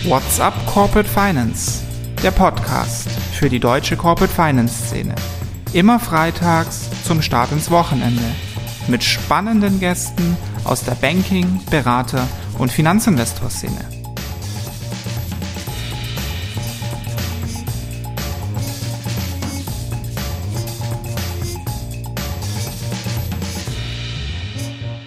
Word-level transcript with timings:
What's 0.04 0.39
up 0.39 0.54
Corporate 0.68 1.10
Finance? 1.10 1.82
Der 2.21 2.30
Podcast 2.30 3.08
für 3.42 3.50
die 3.50 3.60
deutsche 3.60 3.98
Corporate 3.98 4.32
Finance 4.32 4.86
Szene. 4.86 5.16
Immer 5.73 6.00
freitags 6.00 6.91
zum 7.04 7.23
Start 7.23 7.52
ins 7.52 7.72
Wochenende. 7.72 8.22
Mit 8.88 9.04
spannenden 9.04 9.80
Gästen 9.80 10.38
aus 10.64 10.84
der 10.84 10.91
Banking-, 10.91 11.59
Berater- 11.72 12.27
und 12.59 12.72
Finanzinvestor-Szene. 12.72 13.80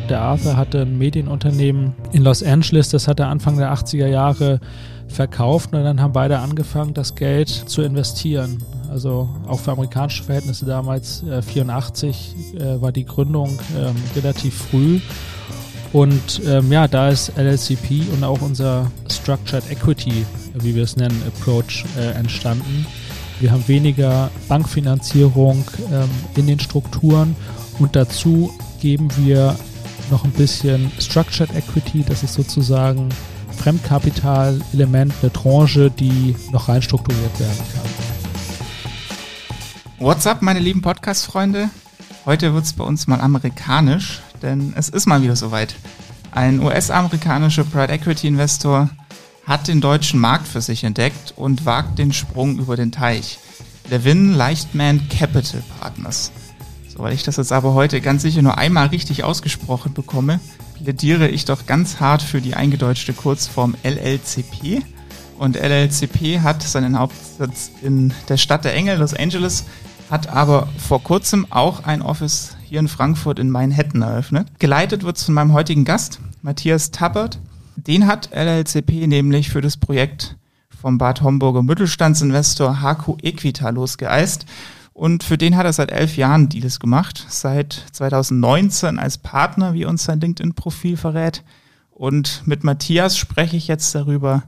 Der 0.08 0.20
Arthur 0.20 0.56
hatte 0.56 0.80
ein 0.82 0.98
Medienunternehmen 0.98 1.94
in 2.10 2.24
Los 2.24 2.42
Angeles, 2.42 2.88
das 2.88 3.06
hat 3.06 3.20
er 3.20 3.28
Anfang 3.28 3.58
der 3.58 3.72
80er 3.72 4.08
Jahre 4.08 4.58
verkauft 5.14 5.72
und 5.72 5.84
dann 5.84 6.00
haben 6.00 6.12
beide 6.12 6.38
angefangen, 6.38 6.94
das 6.94 7.14
Geld 7.14 7.48
zu 7.48 7.82
investieren. 7.82 8.58
Also 8.90 9.28
auch 9.46 9.60
für 9.60 9.72
amerikanische 9.72 10.22
Verhältnisse 10.22 10.66
damals, 10.66 11.22
äh, 11.22 11.42
84 11.42 12.34
äh, 12.54 12.80
war 12.80 12.92
die 12.92 13.04
Gründung 13.04 13.58
ähm, 13.76 13.94
relativ 14.14 14.54
früh. 14.54 15.00
Und 15.92 16.42
ähm, 16.46 16.72
ja, 16.72 16.88
da 16.88 17.08
ist 17.08 17.32
LLCP 17.36 18.02
und 18.12 18.24
auch 18.24 18.40
unser 18.40 18.90
Structured 19.08 19.70
Equity, 19.70 20.26
wie 20.54 20.74
wir 20.74 20.82
es 20.82 20.96
nennen, 20.96 21.22
Approach 21.26 21.84
äh, 21.96 22.10
entstanden. 22.18 22.86
Wir 23.40 23.52
haben 23.52 23.66
weniger 23.68 24.30
Bankfinanzierung 24.48 25.64
ähm, 25.92 26.10
in 26.36 26.46
den 26.46 26.58
Strukturen 26.58 27.36
und 27.78 27.94
dazu 27.96 28.52
geben 28.80 29.08
wir 29.16 29.56
noch 30.10 30.24
ein 30.24 30.32
bisschen 30.32 30.90
Structured 30.98 31.54
Equity, 31.54 32.04
das 32.06 32.22
ist 32.22 32.34
sozusagen 32.34 33.08
Fremdkapitalelement, 33.54 35.12
eine 35.22 35.32
Tranche, 35.32 35.90
die 35.90 36.36
noch 36.52 36.68
rein 36.68 36.82
strukturiert 36.82 37.40
werden 37.40 37.58
kann. 37.72 37.90
What's 39.98 40.26
up, 40.26 40.42
meine 40.42 40.60
lieben 40.60 40.82
Podcast-Freunde? 40.82 41.70
Heute 42.26 42.52
wird 42.54 42.64
es 42.64 42.72
bei 42.72 42.84
uns 42.84 43.06
mal 43.06 43.20
amerikanisch, 43.20 44.20
denn 44.42 44.74
es 44.76 44.88
ist 44.88 45.06
mal 45.06 45.22
wieder 45.22 45.36
soweit. 45.36 45.74
Ein 46.30 46.60
US-amerikanischer 46.60 47.64
Private 47.64 47.92
Equity 47.92 48.26
Investor 48.26 48.90
hat 49.46 49.68
den 49.68 49.80
deutschen 49.80 50.20
Markt 50.20 50.48
für 50.48 50.60
sich 50.60 50.84
entdeckt 50.84 51.32
und 51.36 51.64
wagt 51.64 51.98
den 51.98 52.12
Sprung 52.12 52.58
über 52.58 52.76
den 52.76 52.92
Teich. 52.92 53.38
Levin 53.90 54.32
Leichtman 54.32 55.08
Capital 55.08 55.62
Partners. 55.78 56.32
So, 56.88 57.02
weil 57.02 57.12
ich 57.12 57.22
das 57.22 57.36
jetzt 57.36 57.52
aber 57.52 57.74
heute 57.74 58.00
ganz 58.00 58.22
sicher 58.22 58.42
nur 58.42 58.56
einmal 58.56 58.86
richtig 58.88 59.24
ausgesprochen 59.24 59.92
bekomme, 59.92 60.40
plädiere 60.84 61.28
ich 61.28 61.46
doch 61.46 61.64
ganz 61.64 61.98
hart 61.98 62.20
für 62.20 62.42
die 62.42 62.54
eingedeutschte 62.54 63.14
Kurzform 63.14 63.74
LLCP. 63.82 64.82
Und 65.38 65.56
LLCP 65.56 66.40
hat 66.40 66.62
seinen 66.62 66.98
Hauptsitz 66.98 67.70
in 67.82 68.12
der 68.28 68.36
Stadt 68.36 68.64
der 68.64 68.74
Engel, 68.74 68.98
Los 68.98 69.14
Angeles, 69.14 69.64
hat 70.10 70.28
aber 70.28 70.68
vor 70.76 71.02
kurzem 71.02 71.46
auch 71.50 71.84
ein 71.84 72.02
Office 72.02 72.56
hier 72.68 72.80
in 72.80 72.88
Frankfurt 72.88 73.38
in 73.38 73.50
Manhattan 73.50 74.02
eröffnet. 74.02 74.46
Geleitet 74.58 75.04
wird 75.04 75.16
es 75.16 75.24
von 75.24 75.34
meinem 75.34 75.54
heutigen 75.54 75.86
Gast, 75.86 76.20
Matthias 76.42 76.90
Tappert. 76.90 77.38
Den 77.76 78.06
hat 78.06 78.28
LLCP 78.34 79.06
nämlich 79.06 79.48
für 79.48 79.62
das 79.62 79.78
Projekt 79.78 80.36
vom 80.78 80.98
Bad 80.98 81.22
Homburger 81.22 81.62
Mittelstandsinvestor 81.62 82.82
HQ 82.82 83.24
Equita 83.24 83.70
losgeeist. 83.70 84.44
Und 84.94 85.24
für 85.24 85.36
den 85.36 85.56
hat 85.56 85.66
er 85.66 85.72
seit 85.72 85.90
elf 85.90 86.16
Jahren 86.16 86.48
Deals 86.48 86.78
gemacht. 86.78 87.26
Seit 87.28 87.84
2019 87.92 89.00
als 89.00 89.18
Partner, 89.18 89.74
wie 89.74 89.84
uns 89.84 90.04
sein 90.04 90.20
LinkedIn-Profil 90.20 90.96
verrät. 90.96 91.42
Und 91.90 92.46
mit 92.46 92.62
Matthias 92.62 93.18
spreche 93.18 93.56
ich 93.56 93.66
jetzt 93.66 93.92
darüber, 93.94 94.44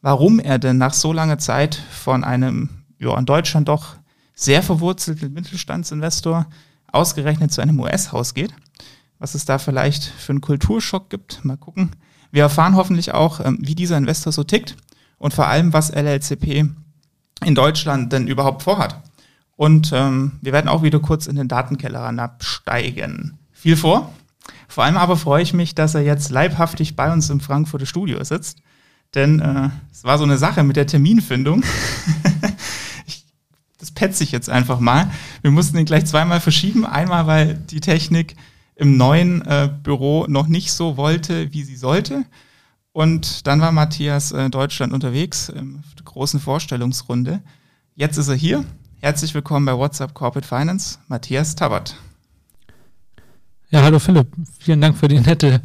warum 0.00 0.38
er 0.38 0.60
denn 0.60 0.78
nach 0.78 0.94
so 0.94 1.12
langer 1.12 1.38
Zeit 1.38 1.74
von 1.74 2.22
einem, 2.22 2.70
ja, 3.00 3.18
in 3.18 3.26
Deutschland 3.26 3.68
doch 3.68 3.96
sehr 4.34 4.62
verwurzelten 4.62 5.32
Mittelstandsinvestor 5.32 6.46
ausgerechnet 6.92 7.52
zu 7.52 7.60
einem 7.60 7.80
US-Haus 7.80 8.34
geht. 8.34 8.54
Was 9.18 9.34
es 9.34 9.46
da 9.46 9.58
vielleicht 9.58 10.04
für 10.04 10.30
einen 10.30 10.40
Kulturschock 10.40 11.10
gibt. 11.10 11.44
Mal 11.44 11.56
gucken. 11.56 11.90
Wir 12.30 12.44
erfahren 12.44 12.76
hoffentlich 12.76 13.14
auch, 13.14 13.44
ähm, 13.44 13.58
wie 13.60 13.74
dieser 13.74 13.96
Investor 13.96 14.32
so 14.32 14.44
tickt 14.44 14.76
und 15.18 15.34
vor 15.34 15.48
allem, 15.48 15.72
was 15.72 15.90
LLCP 15.90 16.70
in 17.44 17.54
Deutschland 17.56 18.12
denn 18.12 18.28
überhaupt 18.28 18.62
vorhat. 18.62 19.02
Und 19.58 19.90
ähm, 19.92 20.38
wir 20.40 20.52
werden 20.52 20.68
auch 20.68 20.84
wieder 20.84 21.00
kurz 21.00 21.26
in 21.26 21.34
den 21.34 21.48
Datenkeller 21.48 22.02
absteigen. 22.16 23.38
Viel 23.50 23.76
vor. 23.76 24.14
Vor 24.68 24.84
allem 24.84 24.96
aber 24.96 25.16
freue 25.16 25.42
ich 25.42 25.52
mich, 25.52 25.74
dass 25.74 25.96
er 25.96 26.02
jetzt 26.02 26.30
leibhaftig 26.30 26.94
bei 26.94 27.12
uns 27.12 27.28
im 27.28 27.40
Frankfurter 27.40 27.84
Studio 27.84 28.22
sitzt. 28.22 28.62
Denn 29.16 29.40
äh, 29.40 29.70
es 29.90 30.04
war 30.04 30.16
so 30.16 30.22
eine 30.22 30.38
Sache 30.38 30.62
mit 30.62 30.76
der 30.76 30.86
Terminfindung. 30.86 31.64
ich, 33.06 33.26
das 33.78 33.90
petze 33.90 34.22
ich 34.22 34.30
jetzt 34.30 34.48
einfach 34.48 34.78
mal. 34.78 35.10
Wir 35.42 35.50
mussten 35.50 35.76
ihn 35.76 35.86
gleich 35.86 36.06
zweimal 36.06 36.38
verschieben. 36.38 36.86
Einmal, 36.86 37.26
weil 37.26 37.54
die 37.54 37.80
Technik 37.80 38.36
im 38.76 38.96
neuen 38.96 39.44
äh, 39.44 39.68
Büro 39.82 40.26
noch 40.28 40.46
nicht 40.46 40.70
so 40.70 40.96
wollte, 40.96 41.52
wie 41.52 41.64
sie 41.64 41.76
sollte. 41.76 42.24
Und 42.92 43.48
dann 43.48 43.60
war 43.60 43.72
Matthias 43.72 44.30
äh, 44.30 44.50
Deutschland 44.50 44.92
unterwegs, 44.92 45.52
ähm, 45.52 45.82
der 45.98 46.04
großen 46.04 46.38
Vorstellungsrunde. 46.38 47.42
Jetzt 47.96 48.18
ist 48.18 48.28
er 48.28 48.36
hier 48.36 48.64
Herzlich 49.00 49.32
willkommen 49.32 49.64
bei 49.64 49.78
WhatsApp 49.78 50.12
Corporate 50.12 50.46
Finance, 50.46 50.98
Matthias 51.06 51.54
Tabert. 51.54 51.94
Ja, 53.70 53.82
hallo 53.82 54.00
Philipp, 54.00 54.26
vielen 54.58 54.80
Dank 54.80 54.96
für 54.96 55.06
die 55.06 55.20
nette 55.20 55.62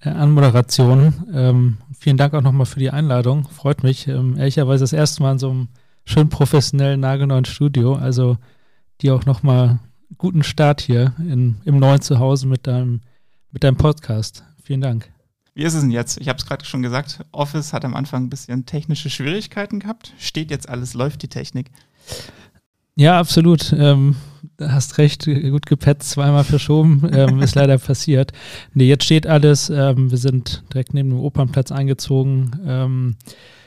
äh, 0.00 0.10
Anmoderation. 0.10 1.26
Ähm, 1.32 1.78
vielen 1.98 2.18
Dank 2.18 2.34
auch 2.34 2.42
nochmal 2.42 2.66
für 2.66 2.78
die 2.78 2.90
Einladung, 2.90 3.48
freut 3.48 3.82
mich. 3.82 4.08
Ähm, 4.08 4.36
ehrlicherweise 4.36 4.82
das 4.82 4.92
erste 4.92 5.22
Mal 5.22 5.32
in 5.32 5.38
so 5.38 5.50
einem 5.50 5.68
schön 6.04 6.28
professionellen, 6.28 7.00
nagelneuen 7.00 7.46
Studio, 7.46 7.94
also 7.94 8.36
dir 9.00 9.14
auch 9.14 9.24
nochmal 9.24 9.78
guten 10.18 10.42
Start 10.42 10.82
hier 10.82 11.14
in, 11.18 11.62
im 11.64 11.78
neuen 11.78 12.02
Zuhause 12.02 12.46
mit 12.46 12.66
deinem, 12.66 13.00
mit 13.52 13.64
deinem 13.64 13.76
Podcast. 13.78 14.44
Vielen 14.62 14.82
Dank. 14.82 15.10
Wie 15.54 15.62
ist 15.62 15.72
es 15.72 15.80
denn 15.80 15.90
jetzt? 15.90 16.20
Ich 16.20 16.28
habe 16.28 16.38
es 16.38 16.44
gerade 16.44 16.66
schon 16.66 16.82
gesagt, 16.82 17.24
Office 17.32 17.72
hat 17.72 17.86
am 17.86 17.96
Anfang 17.96 18.24
ein 18.24 18.30
bisschen 18.30 18.66
technische 18.66 19.08
Schwierigkeiten 19.08 19.80
gehabt. 19.80 20.12
Steht 20.18 20.50
jetzt 20.50 20.68
alles, 20.68 20.92
läuft 20.92 21.22
die 21.22 21.28
Technik? 21.28 21.70
Ja, 23.00 23.18
absolut. 23.18 23.72
Ähm, 23.72 24.14
hast 24.60 24.98
recht, 24.98 25.24
gut 25.24 25.64
gepetzt, 25.64 26.10
zweimal 26.10 26.44
verschoben, 26.44 27.08
ähm, 27.14 27.40
ist 27.40 27.54
leider 27.54 27.78
passiert. 27.78 28.32
Nee, 28.74 28.88
jetzt 28.88 29.04
steht 29.04 29.26
alles. 29.26 29.70
Ähm, 29.70 30.10
wir 30.10 30.18
sind 30.18 30.64
direkt 30.70 30.92
neben 30.92 31.08
dem 31.08 31.18
Opernplatz 31.18 31.72
eingezogen. 31.72 32.60
Ähm, 32.66 33.16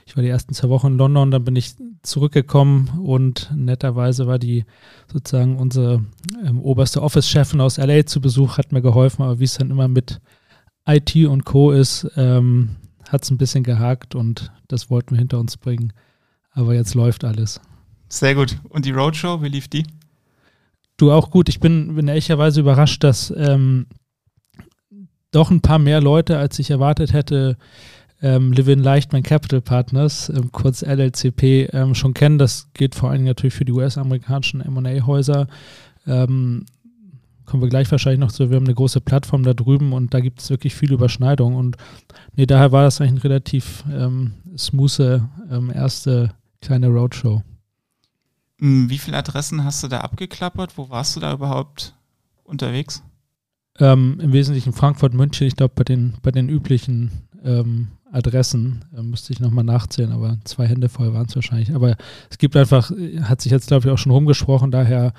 ich 0.05 0.15
war 0.15 0.21
die 0.21 0.29
ersten 0.29 0.53
zwei 0.53 0.69
Wochen 0.69 0.85
in 0.85 0.97
London, 0.99 1.31
dann 1.31 1.43
bin 1.45 1.55
ich 1.55 1.73
zurückgekommen 2.03 2.89
und 3.03 3.51
netterweise 3.55 4.27
war 4.27 4.37
die 4.37 4.65
sozusagen 5.11 5.57
unsere 5.57 6.05
ähm, 6.45 6.61
oberste 6.61 7.01
Office-Chefin 7.01 7.59
aus 7.59 7.77
LA 7.77 8.05
zu 8.05 8.21
Besuch, 8.21 8.59
hat 8.59 8.71
mir 8.71 8.83
geholfen, 8.83 9.23
aber 9.23 9.39
wie 9.39 9.45
es 9.45 9.57
dann 9.57 9.71
immer 9.71 9.87
mit 9.87 10.21
IT 10.87 11.15
und 11.25 11.43
Co. 11.43 11.71
ist, 11.71 12.07
ähm, 12.17 12.75
hat 13.09 13.23
es 13.23 13.31
ein 13.31 13.39
bisschen 13.39 13.63
gehakt 13.63 14.13
und 14.13 14.51
das 14.67 14.91
wollten 14.91 15.15
wir 15.15 15.19
hinter 15.19 15.39
uns 15.39 15.57
bringen. 15.57 15.91
Aber 16.51 16.75
jetzt 16.75 16.93
läuft 16.93 17.23
alles. 17.23 17.59
Sehr 18.13 18.35
gut. 18.35 18.59
Und 18.69 18.85
die 18.85 18.91
Roadshow, 18.91 19.41
wie 19.41 19.49
lief 19.49 19.67
die? 19.67 19.87
Du 20.97 21.11
auch 21.11 21.31
gut. 21.31 21.49
Ich 21.49 21.59
bin, 21.59 21.95
bin 21.95 22.07
ehrlicherweise 22.07 22.59
überrascht, 22.59 23.03
dass 23.03 23.33
ähm, 23.35 23.87
doch 25.31 25.49
ein 25.49 25.61
paar 25.61 25.79
mehr 25.79 25.99
Leute, 25.99 26.37
als 26.37 26.59
ich 26.59 26.69
erwartet 26.69 27.11
hätte, 27.11 27.57
ähm, 28.21 28.51
Livin 28.51 28.83
Leichtman 28.83 29.23
Capital 29.23 29.61
Partners, 29.61 30.29
ähm, 30.29 30.51
kurz 30.51 30.83
LLCP, 30.83 31.69
ähm, 31.73 31.95
schon 31.95 32.13
kennen. 32.13 32.37
Das 32.37 32.67
geht 32.75 32.93
vor 32.93 33.09
allem 33.09 33.23
natürlich 33.23 33.55
für 33.55 33.65
die 33.65 33.71
US-amerikanischen 33.71 34.63
MA-Häuser. 34.71 35.47
Ähm, 36.05 36.67
kommen 37.47 37.63
wir 37.63 37.69
gleich 37.69 37.89
wahrscheinlich 37.89 38.19
noch 38.19 38.31
zu. 38.31 38.51
Wir 38.51 38.57
haben 38.57 38.65
eine 38.65 38.75
große 38.75 39.01
Plattform 39.01 39.41
da 39.41 39.55
drüben 39.55 39.91
und 39.91 40.13
da 40.13 40.19
gibt 40.19 40.39
es 40.39 40.51
wirklich 40.51 40.75
viel 40.75 40.93
Überschneidung. 40.93 41.55
Und 41.55 41.77
nee, 42.35 42.45
daher 42.45 42.71
war 42.71 42.83
das 42.83 43.01
eigentlich 43.01 43.23
eine 43.23 43.23
relativ 43.23 43.83
ähm, 43.91 44.33
smooth 44.55 44.99
ähm, 45.49 45.71
erste 45.73 46.29
kleine 46.61 46.89
Roadshow. 46.89 47.41
Hm, 48.59 48.89
wie 48.89 48.97
viele 48.97 49.17
Adressen 49.17 49.63
hast 49.63 49.83
du 49.83 49.87
da 49.87 50.01
abgeklappert? 50.01 50.77
Wo 50.77 50.89
warst 50.89 51.15
du 51.15 51.19
da 51.19 51.33
überhaupt 51.33 51.95
unterwegs? 52.43 53.03
Ähm, 53.79 54.19
Im 54.21 54.33
Wesentlichen 54.33 54.73
Frankfurt, 54.73 55.13
München, 55.13 55.47
ich 55.47 55.55
glaube 55.55 55.73
bei 55.75 55.83
den, 55.83 56.13
bei 56.21 56.31
den 56.31 56.49
üblichen 56.49 57.11
ähm, 57.43 57.87
Adressen. 58.11 58.85
Äh, 58.95 59.01
müsste 59.01 59.33
ich 59.33 59.39
nochmal 59.39 59.63
nachzählen, 59.63 60.11
aber 60.11 60.37
zwei 60.43 60.67
Hände 60.67 60.89
voll 60.89 61.13
waren 61.13 61.25
es 61.25 61.35
wahrscheinlich. 61.35 61.73
Aber 61.73 61.97
es 62.29 62.37
gibt 62.37 62.55
einfach, 62.55 62.91
hat 63.23 63.41
sich 63.41 63.51
jetzt, 63.51 63.67
glaube 63.67 63.87
ich, 63.87 63.93
auch 63.93 63.97
schon 63.97 64.11
rumgesprochen, 64.11 64.71
daher 64.71 65.13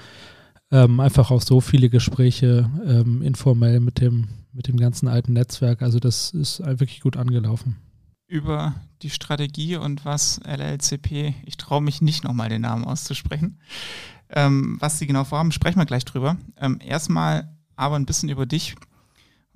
ähm, 0.71 1.01
einfach 1.01 1.31
auch 1.31 1.43
so 1.43 1.61
viele 1.61 1.91
Gespräche 1.91 2.71
ähm, 2.87 3.23
informell 3.23 3.81
mit 3.81 4.01
dem, 4.01 4.29
mit 4.53 4.69
dem 4.69 4.77
ganzen 4.77 5.09
alten 5.09 5.33
Netzwerk. 5.33 5.83
Also 5.83 5.99
das 5.99 6.31
ist 6.31 6.61
wirklich 6.61 7.01
gut 7.01 7.17
angelaufen. 7.17 7.77
Über 8.27 8.75
die 9.03 9.11
Strategie 9.11 9.77
und 9.77 10.05
was 10.05 10.41
LLCP, 10.45 11.35
ich 11.45 11.57
traue 11.57 11.83
mich 11.83 12.01
nicht 12.01 12.25
nochmal 12.25 12.49
den 12.49 12.63
Namen 12.63 12.85
auszusprechen, 12.85 13.61
ähm, 14.31 14.77
was 14.81 14.99
sie 14.99 15.07
genau 15.07 15.25
vorhaben, 15.25 15.53
sprechen 15.53 15.79
wir 15.79 15.87
gleich 15.87 16.05
drüber. 16.05 16.37
Ähm, 16.57 16.79
erstmal 16.81 17.55
aber 17.77 17.97
ein 17.97 18.07
bisschen 18.07 18.31
über 18.31 18.47
dich. 18.47 18.77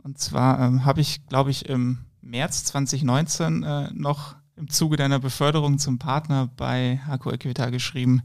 Und 0.02 0.18
zwar 0.18 0.60
ähm, 0.60 0.84
habe 0.84 1.00
ich, 1.00 1.26
glaube 1.26 1.50
ich, 1.50 1.66
im 1.68 1.98
März 2.20 2.64
2019 2.64 3.62
äh, 3.62 3.90
noch 3.92 4.36
im 4.56 4.68
Zuge 4.68 4.96
deiner 4.96 5.18
Beförderung 5.18 5.78
zum 5.78 5.98
Partner 5.98 6.48
bei 6.56 7.00
Haco 7.06 7.30
Equita 7.30 7.70
geschrieben, 7.70 8.22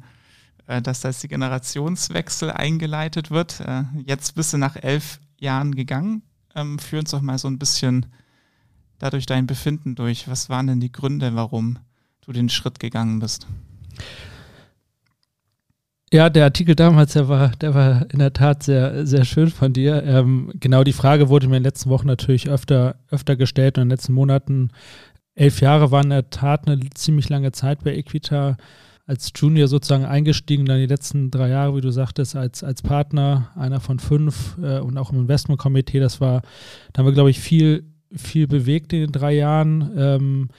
äh, 0.68 0.82
dass 0.82 1.02
da 1.02 1.10
jetzt 1.10 1.24
die 1.24 1.28
Generationswechsel 1.28 2.52
eingeleitet 2.52 3.32
wird. 3.32 3.60
Äh, 3.62 3.84
jetzt 4.06 4.36
bist 4.36 4.54
du 4.54 4.58
nach 4.58 4.76
elf 4.76 5.20
Jahren 5.40 5.74
gegangen. 5.76 6.24
Ähm, 6.56 6.80
führ 6.80 7.00
uns 7.00 7.12
doch 7.12 7.22
mal 7.22 7.38
so 7.38 7.48
ein 7.48 7.60
bisschen 7.60 8.08
dadurch 9.04 9.26
dein 9.26 9.48
Befinden 9.48 9.96
durch. 9.96 10.30
Was 10.30 10.50
waren 10.50 10.68
denn 10.68 10.80
die 10.80 10.92
Gründe, 10.92 11.36
warum 11.36 11.78
du 12.22 12.32
den 12.32 12.48
Schritt 12.48 12.80
gegangen 12.80 13.20
bist? 13.20 13.48
Ja, 16.12 16.30
der 16.30 16.46
Artikel 16.46 16.76
damals, 16.76 17.14
der 17.14 17.28
war, 17.28 17.50
der 17.50 17.74
war 17.74 18.06
in 18.12 18.20
der 18.20 18.32
Tat 18.32 18.64
sehr, 18.64 19.06
sehr 19.06 19.26
schön 19.26 19.50
von 19.50 19.74
dir. 19.74 20.04
Ähm, 20.04 20.54
genau 20.56 20.84
die 20.84 20.94
Frage 20.94 21.28
wurde 21.28 21.48
mir 21.48 21.58
in 21.58 21.64
den 21.64 21.70
letzten 21.70 21.90
Wochen 21.90 22.08
natürlich 22.08 22.50
öfter, 22.50 22.96
öfter 23.10 23.36
gestellt 23.36 23.78
und 23.78 23.84
in 23.84 23.90
den 23.90 23.98
letzten 23.98 24.14
Monaten. 24.14 24.70
Elf 25.36 25.60
Jahre 25.60 25.92
waren 25.92 26.06
in 26.06 26.10
der 26.12 26.30
Tat 26.30 26.68
eine 26.68 26.80
ziemlich 26.94 27.28
lange 27.28 27.52
Zeit 27.52 27.84
bei 27.84 27.96
Equita. 27.96 28.56
Als 29.06 29.34
Junior 29.36 29.68
sozusagen 29.68 30.06
eingestiegen, 30.06 30.66
dann 30.66 30.78
die 30.78 30.86
letzten 30.86 31.30
drei 31.30 31.50
Jahre, 31.50 31.76
wie 31.76 31.82
du 31.82 31.92
sagtest, 31.92 32.38
als, 32.38 32.64
als 32.64 32.84
Partner, 32.84 33.50
einer 33.56 33.82
von 33.82 34.00
fünf 34.00 34.58
äh, 34.62 34.80
und 34.80 34.98
auch 34.98 35.12
im 35.12 35.20
Investmentkomitee. 35.20 36.00
Das 36.00 36.22
war, 36.22 36.42
da 36.94 37.00
haben 37.00 37.08
wir, 37.08 37.14
glaube 37.14 37.32
ich, 37.32 37.40
viel, 37.40 37.93
viel 38.16 38.48
bewegt 38.48 38.94
in 38.94 39.02
den 39.02 39.12
drei 39.12 39.34
Jahren. 39.34 39.92
Ähm, 39.96 40.50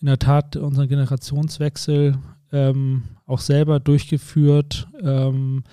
in 0.00 0.06
der 0.06 0.18
Tat 0.18 0.56
unseren 0.56 0.88
Generationswechsel 0.88 2.18
ähm, 2.52 3.02
auch 3.26 3.40
selber 3.40 3.80
durchgeführt. 3.80 4.88
Ähm, 5.02 5.64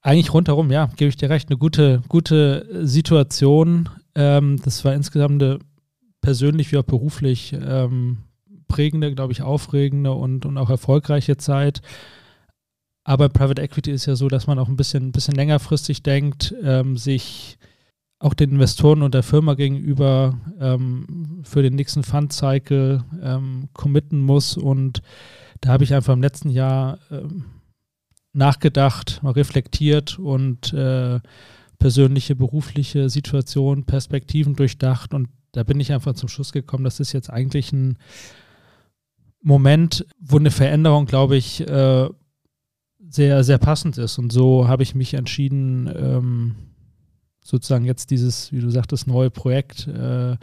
eigentlich 0.00 0.32
rundherum, 0.34 0.70
ja, 0.70 0.86
gebe 0.96 1.08
ich 1.08 1.16
dir 1.16 1.30
recht, 1.30 1.48
eine 1.48 1.58
gute, 1.58 2.02
gute 2.08 2.86
Situation. 2.86 3.88
Ähm, 4.14 4.60
das 4.62 4.84
war 4.84 4.94
insgesamt 4.94 5.42
eine 5.42 5.58
persönlich 6.20 6.72
wie 6.72 6.78
auch 6.78 6.84
beruflich 6.84 7.52
ähm, 7.52 8.18
prägende, 8.68 9.14
glaube 9.14 9.32
ich, 9.32 9.42
aufregende 9.42 10.12
und, 10.12 10.46
und 10.46 10.58
auch 10.58 10.70
erfolgreiche 10.70 11.36
Zeit. 11.36 11.80
Aber 13.04 13.28
Private 13.28 13.60
Equity 13.60 13.90
ist 13.90 14.06
ja 14.06 14.16
so, 14.16 14.28
dass 14.28 14.46
man 14.46 14.58
auch 14.58 14.68
ein 14.68 14.76
bisschen, 14.76 15.08
ein 15.08 15.12
bisschen 15.12 15.34
längerfristig 15.34 16.02
denkt, 16.02 16.54
ähm, 16.62 16.96
sich 16.96 17.58
auch 18.24 18.32
den 18.32 18.52
Investoren 18.52 19.02
und 19.02 19.12
der 19.12 19.22
Firma 19.22 19.52
gegenüber 19.52 20.40
ähm, 20.58 21.42
für 21.44 21.62
den 21.62 21.74
nächsten 21.74 22.02
Fund-Cycle 22.02 23.04
ähm, 23.22 23.68
committen 23.74 24.20
muss. 24.22 24.56
Und 24.56 25.02
da 25.60 25.68
habe 25.68 25.84
ich 25.84 25.92
einfach 25.92 26.14
im 26.14 26.22
letzten 26.22 26.48
Jahr 26.48 26.98
ähm, 27.10 27.44
nachgedacht, 28.32 29.22
mal 29.22 29.32
reflektiert 29.32 30.18
und 30.18 30.72
äh, 30.72 31.20
persönliche, 31.78 32.34
berufliche 32.34 33.10
Situationen, 33.10 33.84
Perspektiven 33.84 34.56
durchdacht. 34.56 35.12
Und 35.12 35.28
da 35.52 35.62
bin 35.62 35.78
ich 35.78 35.92
einfach 35.92 36.14
zum 36.14 36.30
Schluss 36.30 36.52
gekommen, 36.52 36.84
das 36.84 37.00
ist 37.00 37.12
jetzt 37.12 37.28
eigentlich 37.28 37.74
ein 37.74 37.98
Moment, 39.42 40.06
wo 40.18 40.38
eine 40.38 40.50
Veränderung, 40.50 41.04
glaube 41.04 41.36
ich, 41.36 41.60
äh, 41.60 42.08
sehr, 43.06 43.44
sehr 43.44 43.58
passend 43.58 43.98
ist. 43.98 44.16
Und 44.16 44.32
so 44.32 44.66
habe 44.66 44.82
ich 44.82 44.94
mich 44.94 45.12
entschieden, 45.12 45.92
ähm, 45.94 46.54
sozusagen 47.44 47.84
jetzt 47.84 48.10
dieses, 48.10 48.50
wie 48.50 48.60
du 48.60 48.70
sagtest, 48.70 49.06
neue 49.06 49.30
Projekt 49.30 49.86
äh, 49.86 50.36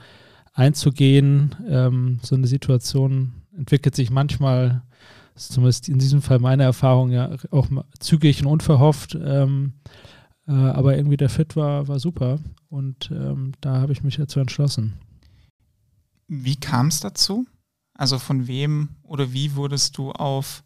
einzugehen. 0.54 1.56
Ähm, 1.68 2.20
so 2.22 2.36
eine 2.36 2.48
Situation 2.48 3.34
entwickelt 3.58 3.96
sich 3.96 4.12
manchmal, 4.12 4.84
zumindest 5.36 5.90
in 5.90 5.98
diesem 5.98 6.22
Fall 6.22 6.40
meine 6.40 6.64
Erfahrung, 6.64 7.12
ja 7.12 7.36
auch 7.50 7.68
zügig 8.00 8.42
und 8.42 8.48
unverhofft. 8.48 9.18
Ähm, 9.22 9.74
äh, 10.48 10.52
aber 10.52 10.96
irgendwie 10.96 11.18
der 11.18 11.30
Fit 11.30 11.56
war, 11.56 11.88
war 11.88 12.00
super 12.00 12.40
und 12.70 13.10
ähm, 13.12 13.54
da 13.62 13.82
habe 13.82 13.94
ich 13.94 14.04
mich 14.04 14.18
dazu 14.18 14.40
entschlossen. 14.40 14.94
Wie 16.28 16.56
kam 16.56 16.88
es 16.88 17.00
dazu? 17.00 17.46
Also 17.96 18.20
von 18.20 18.48
wem 18.48 18.90
oder 19.04 19.34
wie 19.34 19.56
wurdest 19.56 19.98
du 19.98 20.12
auf 20.12 20.64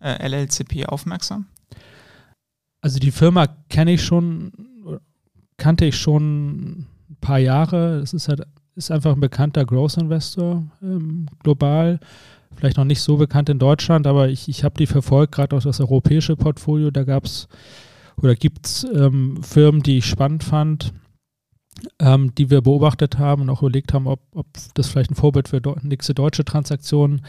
äh, 0.00 0.28
LLCP 0.28 0.86
aufmerksam? 0.86 1.46
Also 2.80 2.98
die 2.98 3.10
Firma 3.10 3.46
kenne 3.68 3.92
ich 3.92 4.04
schon 4.04 4.52
kannte 5.56 5.84
ich 5.84 5.96
schon 5.96 6.86
ein 7.10 7.16
paar 7.20 7.38
Jahre. 7.38 7.98
Es 7.98 8.12
ist 8.12 8.28
halt 8.28 8.42
ist 8.76 8.90
einfach 8.90 9.14
ein 9.14 9.20
bekannter 9.20 9.64
Growth 9.64 9.96
Investor 9.96 10.62
ähm, 10.82 11.26
global. 11.42 11.98
Vielleicht 12.54 12.76
noch 12.76 12.84
nicht 12.84 13.00
so 13.00 13.16
bekannt 13.16 13.48
in 13.48 13.58
Deutschland, 13.58 14.06
aber 14.06 14.28
ich, 14.28 14.48
ich 14.48 14.64
habe 14.64 14.76
die 14.78 14.86
verfolgt, 14.86 15.34
gerade 15.34 15.56
auch 15.56 15.62
das 15.62 15.80
europäische 15.80 16.36
Portfolio. 16.36 16.90
Da 16.90 17.04
gab 17.04 17.24
es 17.24 17.48
oder 18.22 18.34
gibt 18.34 18.66
es 18.66 18.84
ähm, 18.84 19.42
Firmen, 19.42 19.82
die 19.82 19.98
ich 19.98 20.06
spannend 20.06 20.42
fand, 20.42 20.92
ähm, 21.98 22.34
die 22.34 22.50
wir 22.50 22.62
beobachtet 22.62 23.18
haben 23.18 23.42
und 23.42 23.50
auch 23.50 23.62
überlegt 23.62 23.92
haben, 23.92 24.06
ob, 24.06 24.20
ob 24.34 24.46
das 24.74 24.88
vielleicht 24.88 25.10
ein 25.10 25.16
Vorbild 25.16 25.48
für 25.48 25.60
nächste 25.82 26.14
deutsche 26.14 26.44
Transaktionen 26.44 27.22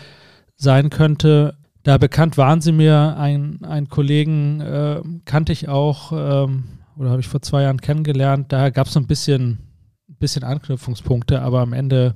sein 0.55 0.89
könnte. 0.89 1.57
Da 1.83 1.97
bekannt 1.97 2.37
waren 2.37 2.61
sie 2.61 2.71
mir, 2.71 3.17
ein, 3.17 3.63
ein 3.63 3.89
Kollegen 3.89 4.61
äh, 4.61 5.01
kannte 5.25 5.51
ich 5.51 5.67
auch, 5.67 6.11
ähm, 6.13 6.65
oder 6.97 7.11
habe 7.11 7.21
ich 7.21 7.27
vor 7.27 7.41
zwei 7.41 7.63
Jahren 7.63 7.81
kennengelernt. 7.81 8.51
Da 8.51 8.69
gab 8.69 8.87
es 8.87 8.93
so 8.93 8.99
ein 8.99 9.07
bisschen, 9.07 9.59
bisschen 10.07 10.43
Anknüpfungspunkte, 10.43 11.41
aber 11.41 11.61
am 11.61 11.73
Ende 11.73 12.15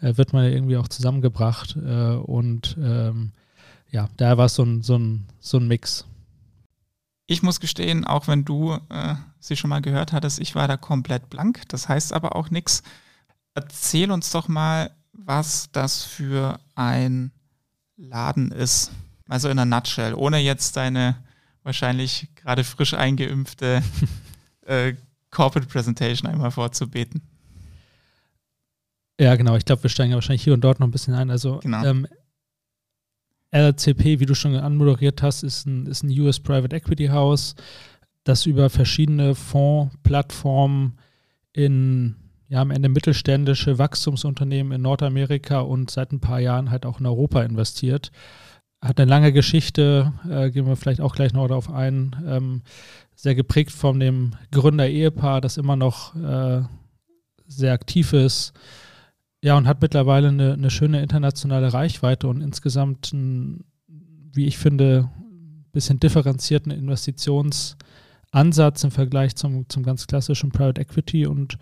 äh, 0.00 0.16
wird 0.16 0.32
man 0.32 0.44
ja 0.44 0.50
irgendwie 0.50 0.76
auch 0.76 0.88
zusammengebracht 0.88 1.76
äh, 1.76 2.14
und 2.14 2.76
ähm, 2.80 3.32
ja, 3.90 4.08
da 4.16 4.36
war 4.36 4.46
es 4.46 4.54
so 4.54 4.62
ein, 4.62 4.82
so, 4.82 4.96
ein, 4.96 5.26
so 5.40 5.58
ein 5.58 5.66
Mix. 5.66 6.04
Ich 7.26 7.42
muss 7.42 7.60
gestehen, 7.60 8.04
auch 8.04 8.28
wenn 8.28 8.44
du 8.44 8.78
äh, 8.88 9.14
sie 9.38 9.56
schon 9.56 9.70
mal 9.70 9.82
gehört 9.82 10.12
hattest, 10.12 10.38
ich 10.40 10.54
war 10.54 10.68
da 10.68 10.76
komplett 10.76 11.30
blank. 11.30 11.62
Das 11.68 11.88
heißt 11.88 12.12
aber 12.12 12.36
auch 12.36 12.50
nichts. 12.50 12.82
Erzähl 13.54 14.10
uns 14.10 14.30
doch 14.30 14.48
mal, 14.48 14.90
was 15.12 15.70
das 15.72 16.04
für 16.04 16.58
ein 16.74 17.32
Laden 17.96 18.50
ist. 18.50 18.92
Also 19.28 19.48
in 19.48 19.58
einer 19.58 19.76
Nutshell, 19.76 20.14
ohne 20.14 20.38
jetzt 20.38 20.76
deine 20.76 21.16
wahrscheinlich 21.68 22.28
gerade 22.34 22.64
frisch 22.64 22.94
eingeimpfte 22.94 23.82
äh, 24.66 24.94
Corporate 25.30 25.68
Präsentation 25.68 26.30
einmal 26.30 26.50
vorzubeten. 26.50 27.20
Ja, 29.20 29.36
genau. 29.36 29.54
Ich 29.56 29.66
glaube, 29.66 29.82
wir 29.82 29.90
steigen 29.90 30.10
ja 30.10 30.16
wahrscheinlich 30.16 30.42
hier 30.44 30.54
und 30.54 30.62
dort 30.62 30.80
noch 30.80 30.86
ein 30.86 30.90
bisschen 30.90 31.12
ein. 31.12 31.30
Also 31.30 31.58
genau. 31.58 31.84
ähm, 31.84 32.06
LCP, 33.50 34.18
wie 34.18 34.26
du 34.26 34.34
schon 34.34 34.56
anmoderiert 34.56 35.22
hast, 35.22 35.42
ist 35.42 35.66
ein, 35.66 35.84
ist 35.86 36.02
ein 36.02 36.20
US 36.20 36.40
Private 36.40 36.74
Equity 36.74 37.08
House, 37.08 37.54
das 38.24 38.46
über 38.46 38.70
verschiedene 38.70 39.34
Fondsplattformen 39.34 40.98
in 41.52 42.16
ja, 42.48 42.62
am 42.62 42.70
Ende 42.70 42.88
mittelständische 42.88 43.78
Wachstumsunternehmen 43.78 44.72
in 44.72 44.80
Nordamerika 44.80 45.60
und 45.60 45.90
seit 45.90 46.12
ein 46.12 46.20
paar 46.20 46.40
Jahren 46.40 46.70
halt 46.70 46.86
auch 46.86 46.98
in 46.98 47.04
Europa 47.04 47.42
investiert 47.42 48.10
hat 48.80 49.00
eine 49.00 49.10
lange 49.10 49.32
Geschichte, 49.32 50.12
äh, 50.28 50.50
gehen 50.50 50.66
wir 50.66 50.76
vielleicht 50.76 51.00
auch 51.00 51.14
gleich 51.14 51.32
noch 51.32 51.48
darauf 51.48 51.70
ein, 51.70 52.14
ähm, 52.26 52.62
sehr 53.14 53.34
geprägt 53.34 53.72
von 53.72 53.98
dem 53.98 54.32
Gründer-Ehepaar, 54.52 55.40
das 55.40 55.56
immer 55.56 55.74
noch 55.74 56.14
äh, 56.14 56.62
sehr 57.46 57.72
aktiv 57.72 58.12
ist. 58.12 58.52
Ja, 59.42 59.56
und 59.56 59.66
hat 59.66 59.82
mittlerweile 59.82 60.28
eine, 60.28 60.52
eine 60.52 60.70
schöne 60.70 61.02
internationale 61.02 61.72
Reichweite 61.72 62.28
und 62.28 62.40
insgesamt, 62.40 63.12
ein, 63.12 63.64
wie 63.88 64.46
ich 64.46 64.58
finde, 64.58 65.10
ein 65.16 65.66
bisschen 65.72 65.98
differenzierten 65.98 66.70
Investitionsansatz 66.70 68.84
im 68.84 68.90
Vergleich 68.90 69.34
zum, 69.36 69.68
zum 69.68 69.82
ganz 69.82 70.06
klassischen 70.06 70.50
Private 70.50 70.80
Equity. 70.80 71.26
Und 71.26 71.58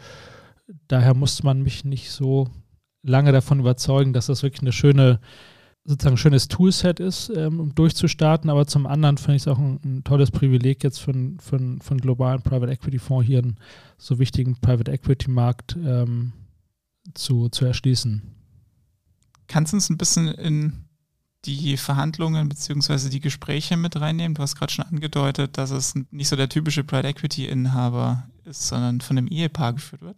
daher 0.89 1.15
musste 1.15 1.45
man 1.45 1.63
mich 1.63 1.85
nicht 1.85 2.11
so 2.11 2.49
lange 3.03 3.33
davon 3.33 3.61
überzeugen, 3.61 4.13
dass 4.13 4.27
das 4.27 4.43
wirklich 4.43 4.63
eine 4.63 4.73
schöne 4.73 5.21
sozusagen 5.87 6.15
ein 6.15 6.19
schönes 6.19 6.49
Toolset 6.49 7.01
ist, 7.01 7.31
ähm, 7.35 7.61
um 7.61 7.75
durchzustarten, 7.75 8.51
aber 8.51 8.67
zum 8.67 8.87
anderen 8.87 9.19
finde 9.19 9.37
ich 9.37 9.43
es 9.43 9.49
auch 9.49 9.59
ein, 9.59 9.81
ein, 9.85 10.05
tolles 10.05 10.31
Privileg, 10.31 10.83
jetzt 10.83 10.99
für, 10.99 11.13
für, 11.13 11.59
für 11.59 11.91
einen 11.91 12.01
globalen 12.01 12.43
Private 12.43 12.73
Equity 12.73 12.99
Fonds 12.99 13.27
hier 13.27 13.39
einen 13.39 13.57
so 13.97 14.19
wichtigen 14.19 14.57
Private 14.61 14.91
Equity 14.91 15.31
Markt 15.31 15.77
ähm, 15.77 16.33
zu, 17.15 17.49
zu 17.49 17.65
erschließen. 17.65 18.23
Kannst 19.47 19.73
du 19.73 19.77
uns 19.77 19.89
ein 19.89 19.99
bisschen 19.99 20.27
in 20.29 20.85
die 21.45 21.77
Verhandlungen 21.77 22.49
bzw. 22.49 23.09
die 23.09 23.21
Gespräche 23.21 23.77
mit 23.77 24.01
reinnehmen? 24.01 24.35
Du 24.35 24.43
hast 24.43 24.57
gerade 24.57 24.73
schon 24.73 24.87
angedeutet, 24.87 25.57
dass 25.57 25.71
es 25.71 25.95
nicht 26.11 26.29
so 26.29 26.35
der 26.35 26.49
typische 26.49 26.83
Private 26.83 27.09
Equity 27.09 27.47
Inhaber 27.47 28.29
ist, 28.45 28.67
sondern 28.67 29.01
von 29.01 29.17
einem 29.17 29.29
Ehepaar 29.29 29.75
geführt 29.75 30.03
wird. 30.03 30.17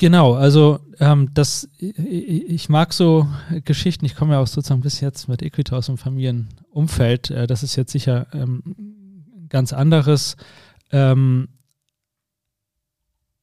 Genau, 0.00 0.32
also 0.32 0.78
ähm, 0.98 1.28
das, 1.34 1.68
ich 1.78 2.70
mag 2.70 2.94
so 2.94 3.28
Geschichten, 3.66 4.06
ich 4.06 4.14
komme 4.14 4.32
ja 4.32 4.40
auch 4.40 4.46
sozusagen 4.46 4.80
bis 4.80 5.02
jetzt 5.02 5.28
mit 5.28 5.42
Equity 5.42 5.74
aus 5.74 5.86
dem 5.86 5.98
Familienumfeld, 5.98 7.30
äh, 7.30 7.46
das 7.46 7.62
ist 7.62 7.76
jetzt 7.76 7.92
sicher 7.92 8.26
ähm, 8.32 8.62
ganz 9.50 9.74
anderes. 9.74 10.38
Ähm, 10.90 11.48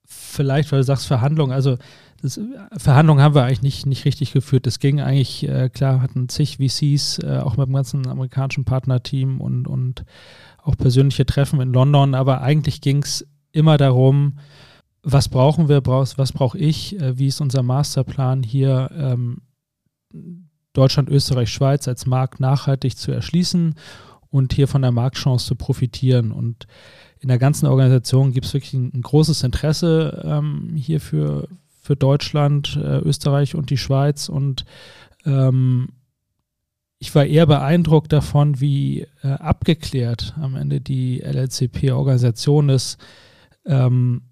vielleicht, 0.03 0.71
weil 0.71 0.79
du 0.79 0.83
sagst 0.83 1.05
Verhandlungen, 1.05 1.53
also 1.53 1.77
das, 2.23 2.39
Verhandlungen 2.75 3.21
haben 3.21 3.35
wir 3.35 3.43
eigentlich 3.43 3.61
nicht, 3.61 3.85
nicht 3.85 4.05
richtig 4.05 4.33
geführt. 4.33 4.65
Es 4.65 4.79
ging 4.79 4.99
eigentlich, 4.99 5.47
äh, 5.47 5.69
klar, 5.69 6.01
hatten 6.01 6.27
zig 6.27 6.57
VCs, 6.57 7.19
äh, 7.19 7.37
auch 7.37 7.57
mit 7.57 7.67
dem 7.67 7.75
ganzen 7.75 8.07
amerikanischen 8.07 8.65
Partnerteam 8.65 9.41
und, 9.41 9.67
und 9.67 10.05
auch 10.63 10.75
persönliche 10.75 11.27
Treffen 11.27 11.61
in 11.61 11.71
London, 11.71 12.15
aber 12.15 12.41
eigentlich 12.41 12.81
ging 12.81 13.03
es 13.03 13.27
immer 13.51 13.77
darum, 13.77 14.39
was 15.09 15.29
brauchen 15.29 15.69
wir, 15.69 15.85
was 15.85 16.33
brauche 16.33 16.57
ich, 16.57 16.99
äh, 16.99 17.17
wie 17.17 17.27
ist 17.27 17.39
unser 17.39 17.63
Masterplan 17.63 18.43
hier 18.43 18.91
ähm, 18.93 19.41
Deutschland, 20.73 21.09
Österreich, 21.09 21.49
Schweiz 21.49 21.87
als 21.87 22.05
Markt 22.05 22.41
nachhaltig 22.41 22.97
zu 22.97 23.13
erschließen 23.13 23.75
und 24.29 24.53
hier 24.53 24.67
von 24.67 24.81
der 24.81 24.91
Marktchance 24.91 25.45
zu 25.45 25.55
profitieren. 25.55 26.33
Und 26.33 26.67
in 27.19 27.29
der 27.29 27.37
ganzen 27.37 27.67
Organisation 27.67 28.33
gibt 28.33 28.47
es 28.47 28.53
wirklich 28.53 28.73
ein, 28.73 28.91
ein, 28.93 29.01
großes 29.01 29.43
Interesse 29.43 30.23
ähm, 30.25 30.73
hier 30.75 30.99
für, 30.99 31.47
für 31.81 31.95
Deutschland, 31.95 32.75
äh, 32.75 32.97
Österreich 32.97 33.55
und 33.55 33.69
die 33.69 33.77
Schweiz. 33.77 34.27
Und 34.27 34.65
ähm, 35.25 35.87
ich 36.99 37.15
war 37.15 37.25
eher 37.25 37.45
beeindruckt 37.45 38.11
davon, 38.11 38.59
wie 38.59 39.07
äh, 39.23 39.29
abgeklärt 39.29 40.35
am 40.37 40.57
Ende 40.57 40.81
die 40.81 41.21
LLCP-Organisation 41.21 42.67
ist, 42.67 42.97
ähm, 43.65 44.23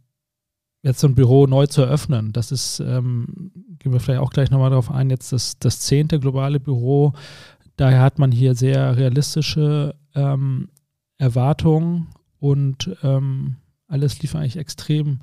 jetzt 0.86 1.00
so 1.00 1.08
ein 1.08 1.16
Büro 1.16 1.48
neu 1.48 1.66
zu 1.66 1.82
eröffnen. 1.82 2.32
Das 2.32 2.52
ist, 2.52 2.80
ähm, 2.80 3.52
gehen 3.80 3.92
wir 3.92 4.00
vielleicht 4.00 4.22
auch 4.22 4.30
gleich 4.30 4.52
nochmal 4.52 4.70
darauf 4.70 4.92
ein, 4.92 5.10
jetzt 5.10 5.34
das, 5.34 5.58
das 5.58 5.80
zehnte 5.80 6.20
globale 6.20 6.60
Büro. 6.60 7.14
Daher 7.76 8.02
hat 8.02 8.20
man 8.20 8.32
hier 8.32 8.54
sehr 8.54 8.96
realistische 8.96 9.96
ähm, 10.14 10.70
Erwartungen 11.18 12.10
und 12.40 12.96
ähm, 13.02 13.56
alles 13.88 14.22
lief 14.22 14.36
eigentlich 14.36 14.58
extrem 14.58 15.22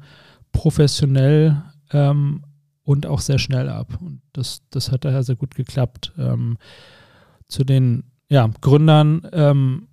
professionell 0.51 1.63
ähm, 1.93 2.43
und 2.83 3.07
auch 3.07 3.21
sehr 3.21 3.39
schnell 3.39 3.69
ab. 3.69 3.97
Und 4.01 4.21
das, 4.33 4.63
das 4.71 4.91
hat 4.91 5.05
daher 5.05 5.23
sehr 5.23 5.37
gut 5.37 5.55
geklappt. 5.55 6.13
Ähm, 6.19 6.59
zu 7.47 7.63
den 7.63 8.03
ja, 8.29 8.51
Gründern 8.61 9.29
ähm, 9.33 9.87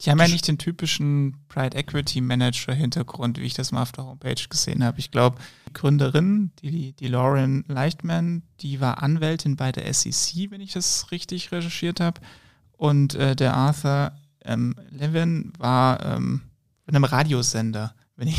die 0.00 0.10
haben 0.10 0.18
ja 0.18 0.28
nicht 0.28 0.48
den 0.48 0.58
typischen 0.58 1.36
Pride 1.48 1.76
Equity 1.76 2.20
Manager 2.20 2.72
Hintergrund, 2.72 3.38
wie 3.38 3.44
ich 3.44 3.54
das 3.54 3.72
mal 3.72 3.82
auf 3.82 3.92
der 3.92 4.04
Homepage 4.04 4.42
gesehen 4.48 4.82
habe. 4.82 4.98
Ich 4.98 5.10
glaube, 5.10 5.38
die 5.68 5.72
Gründerin, 5.74 6.52
die, 6.62 6.92
die 6.92 7.08
Lauren 7.08 7.64
Leichtman, 7.68 8.42
die 8.60 8.80
war 8.80 9.02
Anwältin 9.02 9.56
bei 9.56 9.72
der 9.72 9.92
SEC, 9.92 10.50
wenn 10.50 10.60
ich 10.60 10.72
das 10.72 11.10
richtig 11.10 11.52
recherchiert 11.52 12.00
habe. 12.00 12.20
Und 12.72 13.14
äh, 13.14 13.36
der 13.36 13.54
Arthur 13.54 14.12
ähm, 14.44 14.74
Levin 14.90 15.52
war 15.58 16.04
ähm, 16.04 16.42
in 16.86 16.96
einem 16.96 17.04
Radiosender, 17.04 17.94
wenn 18.16 18.28
ich 18.28 18.38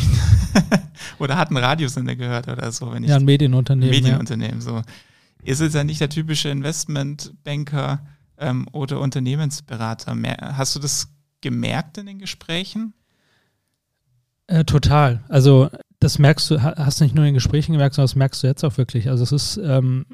oder 1.20 1.38
hat 1.38 1.50
einen 1.50 1.58
Radiosender 1.58 2.15
gehört 2.15 2.48
oder 2.48 2.72
so, 2.72 2.91
wenn 2.91 3.03
ich 3.03 3.10
ja 3.10 3.18
ein 3.18 3.25
Medienunternehmen 3.25 3.91
Medienunternehmen 3.91 4.60
ja. 4.60 4.62
so 4.62 4.82
ist 5.44 5.62
jetzt 5.62 5.75
ja 5.75 5.84
nicht 5.84 6.01
der 6.01 6.10
typische 6.10 6.50
Investmentbanker 6.50 8.06
ähm, 8.38 8.68
oder 8.72 9.00
Unternehmensberater. 9.00 10.15
Mehr, 10.15 10.53
hast 10.58 10.75
du 10.75 10.80
das 10.80 11.08
gemerkt 11.42 11.98
in 11.98 12.06
den 12.06 12.20
Gesprächen? 12.20 12.94
Äh, 14.48 14.66
total. 14.66 15.24
Also 15.30 15.70
das 16.00 16.20
merkst 16.20 16.50
du, 16.52 16.62
hast 16.62 17.00
du 17.00 17.04
nicht 17.04 17.16
nur 17.16 17.24
in 17.24 17.30
den 17.30 17.36
Gesprächen 17.36 17.74
gemerkt, 17.74 17.96
sondern 17.96 18.08
das 18.08 18.16
merkst 18.16 18.44
du 18.44 18.48
jetzt 18.48 18.64
auch 18.64 18.78
wirklich. 18.78 19.10
Also 19.10 19.24
es 19.24 19.32
ist, 19.32 19.58
ähm, 19.58 20.06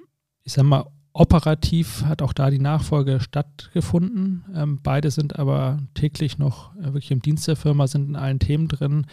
ich 0.43 0.53
sag 0.53 0.63
mal, 0.63 0.85
operativ 1.17 2.03
hat 2.05 2.21
auch 2.21 2.33
da 2.33 2.51
die 2.51 2.59
Nachfolge 2.59 3.19
stattgefunden. 3.19 4.45
Ähm, 4.53 4.79
beide 4.83 5.09
sind 5.09 5.39
aber 5.39 5.79
täglich 5.95 6.37
noch 6.37 6.75
äh, 6.75 6.85
wirklich 6.85 7.09
im 7.11 7.21
Dienst 7.21 7.47
der 7.47 7.55
Firma, 7.55 7.87
sind 7.87 8.09
in 8.09 8.15
allen 8.15 8.39
Themen 8.39 8.67
drin. 8.67 9.07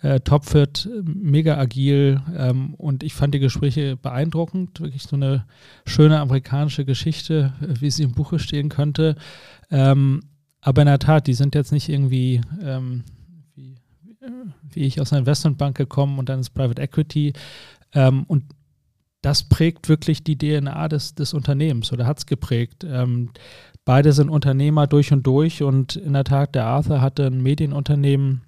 Äh, 0.00 0.20
Topfit, 0.20 0.88
mega 1.04 1.58
agil 1.58 2.22
ähm, 2.36 2.74
und 2.74 3.02
ich 3.02 3.14
fand 3.14 3.34
die 3.34 3.38
Gespräche 3.38 3.96
beeindruckend. 3.96 4.80
Wirklich 4.80 5.02
so 5.02 5.16
eine 5.16 5.44
schöne 5.84 6.20
amerikanische 6.20 6.84
Geschichte, 6.84 7.52
äh, 7.60 7.80
wie 7.80 7.90
sie 7.90 8.04
im 8.04 8.12
Buche 8.12 8.38
stehen 8.38 8.70
könnte. 8.70 9.16
Ähm, 9.70 10.20
aber 10.62 10.82
in 10.82 10.86
der 10.86 11.00
Tat, 11.00 11.26
die 11.26 11.34
sind 11.34 11.54
jetzt 11.54 11.72
nicht 11.72 11.88
irgendwie 11.88 12.40
ähm, 12.62 13.02
wie, 13.54 13.76
wie, 14.70 14.84
ich 14.84 15.00
aus 15.00 15.12
einer 15.12 15.20
Investmentbank 15.20 15.76
gekommen 15.76 16.18
und 16.18 16.28
dann 16.28 16.38
ins 16.38 16.50
Private 16.50 16.80
Equity. 16.80 17.32
Ähm, 17.92 18.24
und 18.28 18.44
das 19.22 19.42
prägt 19.42 19.88
wirklich 19.88 20.22
die 20.24 20.38
DNA 20.38 20.88
des, 20.88 21.14
des 21.16 21.34
Unternehmens 21.34 21.92
oder 21.92 22.06
hat 22.06 22.18
es 22.18 22.26
geprägt. 22.26 22.84
Ähm, 22.84 23.30
beide 23.84 24.12
sind 24.12 24.30
Unternehmer 24.30 24.86
durch 24.86 25.12
und 25.12 25.26
durch 25.26 25.62
und 25.64 25.96
in 25.96 26.12
der 26.12 26.24
Tat, 26.24 26.54
der 26.54 26.66
Arthur 26.66 27.00
hatte 27.00 27.26
ein 27.26 27.42
Medienunternehmen 27.42 28.42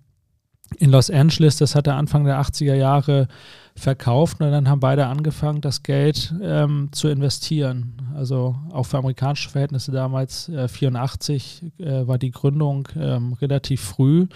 in 0.78 0.90
Los 0.90 1.10
Angeles, 1.10 1.56
das 1.56 1.74
hat 1.74 1.86
er 1.86 1.96
Anfang 1.96 2.24
der 2.24 2.40
80er 2.40 2.74
Jahre 2.74 3.28
verkauft 3.76 4.40
und 4.40 4.50
dann 4.50 4.68
haben 4.68 4.80
beide 4.80 5.06
angefangen, 5.06 5.60
das 5.60 5.82
Geld 5.82 6.32
ähm, 6.42 6.88
zu 6.92 7.08
investieren. 7.08 8.02
Also 8.14 8.56
auch 8.70 8.84
für 8.84 8.98
amerikanische 8.98 9.50
Verhältnisse 9.50 9.90
damals, 9.90 10.48
äh, 10.48 10.68
84 10.68 11.72
äh, 11.78 12.06
war 12.06 12.18
die 12.18 12.30
Gründung 12.30 12.88
ähm, 12.96 13.32
relativ 13.34 13.80
früh. 13.80 14.26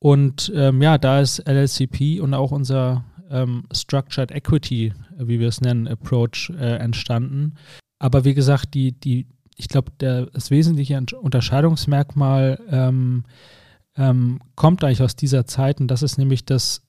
Und 0.00 0.52
ähm, 0.54 0.82
ja, 0.82 0.98
da 0.98 1.20
ist 1.20 1.46
LLCP 1.48 2.20
und 2.20 2.34
auch 2.34 2.50
unser 2.50 3.04
ähm, 3.30 3.64
Structured 3.72 4.30
Equity, 4.30 4.92
wie 5.18 5.40
wir 5.40 5.48
es 5.48 5.60
nennen, 5.60 5.88
Approach 5.88 6.52
äh, 6.58 6.76
entstanden. 6.76 7.54
Aber 7.98 8.24
wie 8.24 8.34
gesagt, 8.34 8.74
die, 8.74 8.92
die, 8.92 9.26
ich 9.56 9.68
glaube, 9.68 9.92
das 9.98 10.50
wesentliche 10.50 11.00
Unterscheidungsmerkmal 11.20 12.60
ähm, 12.70 13.24
ähm, 13.98 14.40
kommt 14.54 14.82
eigentlich 14.82 15.02
aus 15.02 15.16
dieser 15.16 15.46
Zeit 15.46 15.80
und 15.80 15.88
das 15.88 16.02
ist 16.02 16.16
nämlich, 16.16 16.44
dass 16.44 16.82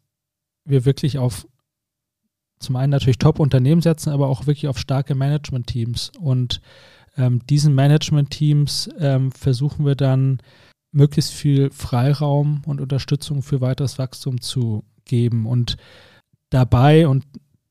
wir 0.66 0.86
wirklich 0.86 1.18
auf 1.18 1.48
zum 2.60 2.75
einen 2.75 2.92
natürlich 2.92 3.18
Top-Unternehmen 3.18 3.82
setzen, 3.82 4.12
aber 4.12 4.28
auch 4.28 4.46
wirklich 4.46 4.68
auf 4.68 4.78
starke 4.78 5.16
Management-Teams. 5.16 6.12
Und 6.20 6.62
ähm, 7.18 7.42
diesen 7.48 7.74
Management-Teams 7.74 8.89
ähm, 9.00 9.32
versuchen 9.32 9.86
wir 9.86 9.96
dann 9.96 10.42
möglichst 10.92 11.32
viel 11.32 11.72
Freiraum 11.72 12.62
und 12.66 12.82
Unterstützung 12.82 13.42
für 13.42 13.62
weiteres 13.62 13.98
Wachstum 13.98 14.42
zu 14.42 14.84
geben. 15.06 15.46
Und 15.46 15.78
dabei, 16.50 17.08
und 17.08 17.25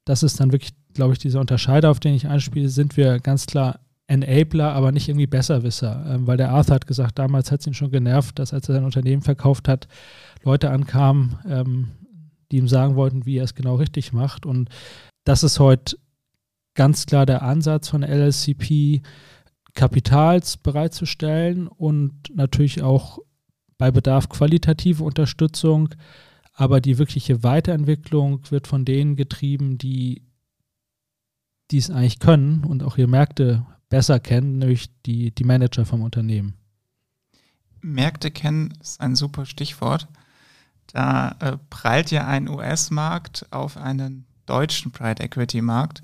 das 0.05 0.23
ist 0.23 0.41
dann 0.41 0.53
wirklich, 0.53 0.73
glaube 0.95 1.13
ich, 1.13 1.19
dieser 1.19 1.41
Unterscheider, 1.41 1.91
auf 1.91 2.01
den 2.01 2.15
ich 2.15 2.27
anspiele, 2.27 2.71
sind 2.71 2.97
wir 2.97 3.19
ganz 3.21 3.47
klar 3.47 3.81
Enabler, 4.09 4.73
aber 4.73 4.91
nicht 4.91 5.09
irgendwie 5.09 5.27
Besserwisser. 5.27 6.05
Ähm, 6.09 6.27
weil 6.27 6.39
der 6.39 6.51
Arthur 6.51 6.77
hat 6.77 6.87
gesagt, 6.87 7.19
damals 7.19 7.53
hat 7.53 7.61
es 7.61 7.67
ihn 7.67 7.75
schon 7.75 7.91
genervt, 7.91 8.39
dass 8.39 8.53
als 8.53 8.69
er 8.69 8.75
sein 8.75 8.85
Unternehmen 8.85 9.23
verkauft 9.23 9.69
hat, 9.69 9.87
Leute 10.43 10.71
ankamen, 10.71 11.39
ähm, 11.47 11.89
die 12.51 12.57
ihm 12.57 12.69
sagen 12.69 12.97
wollten, 12.97 13.27
wie 13.27 13.37
er 13.37 13.45
es 13.45 13.55
genau 13.55 13.77
richtig 13.77 14.13
macht. 14.13 14.47
Und 14.47 14.71
das 15.25 15.43
ist 15.43 15.61
heute 15.61 15.99
ganz 16.75 17.07
klar 17.07 17.27
der 17.27 17.43
Ansatz 17.43 17.89
von 17.89 18.03
LLCP, 18.03 19.03
Kapitals 19.75 20.57
bereitzustellen 20.57 21.69
und 21.69 22.35
natürlich 22.35 22.83
auch 22.83 23.19
bei 23.77 23.91
Bedarf 23.91 24.29
qualitative 24.29 25.05
Unterstützung. 25.05 25.91
Aber 26.55 26.81
die 26.81 26.99
wirkliche 26.99 27.45
Weiterentwicklung 27.45 28.41
wird 28.51 28.67
von 28.67 28.85
denen 28.85 29.15
getrieben, 29.15 29.79
die 29.79 30.23
die 31.71 31.79
es 31.79 31.91
eigentlich 31.91 32.19
können 32.19 32.65
und 32.65 32.83
auch 32.83 32.97
ihre 32.97 33.09
Märkte 33.09 33.67
besser 33.89 34.21
kennen, 34.21 34.59
nämlich 34.59 34.91
die, 35.05 35.31
die 35.35 35.45
Manager 35.45 35.85
vom 35.85 36.03
Unternehmen. 36.03 36.55
Märkte 37.81 38.31
kennen 38.31 38.75
ist 38.81 39.01
ein 39.01 39.17
super 39.17 39.47
Stichwort. 39.47 40.09
Da 40.89 41.37
äh, 41.41 41.59
prallt 41.71 42.11
ja 42.11 42.27
ein 42.27 42.49
US-Markt 42.49 43.47
auf 43.51 43.77
einen 43.77 44.27
deutschen 44.47 44.91
Private 44.91 45.23
Equity 45.23 45.61
Markt, 45.61 46.03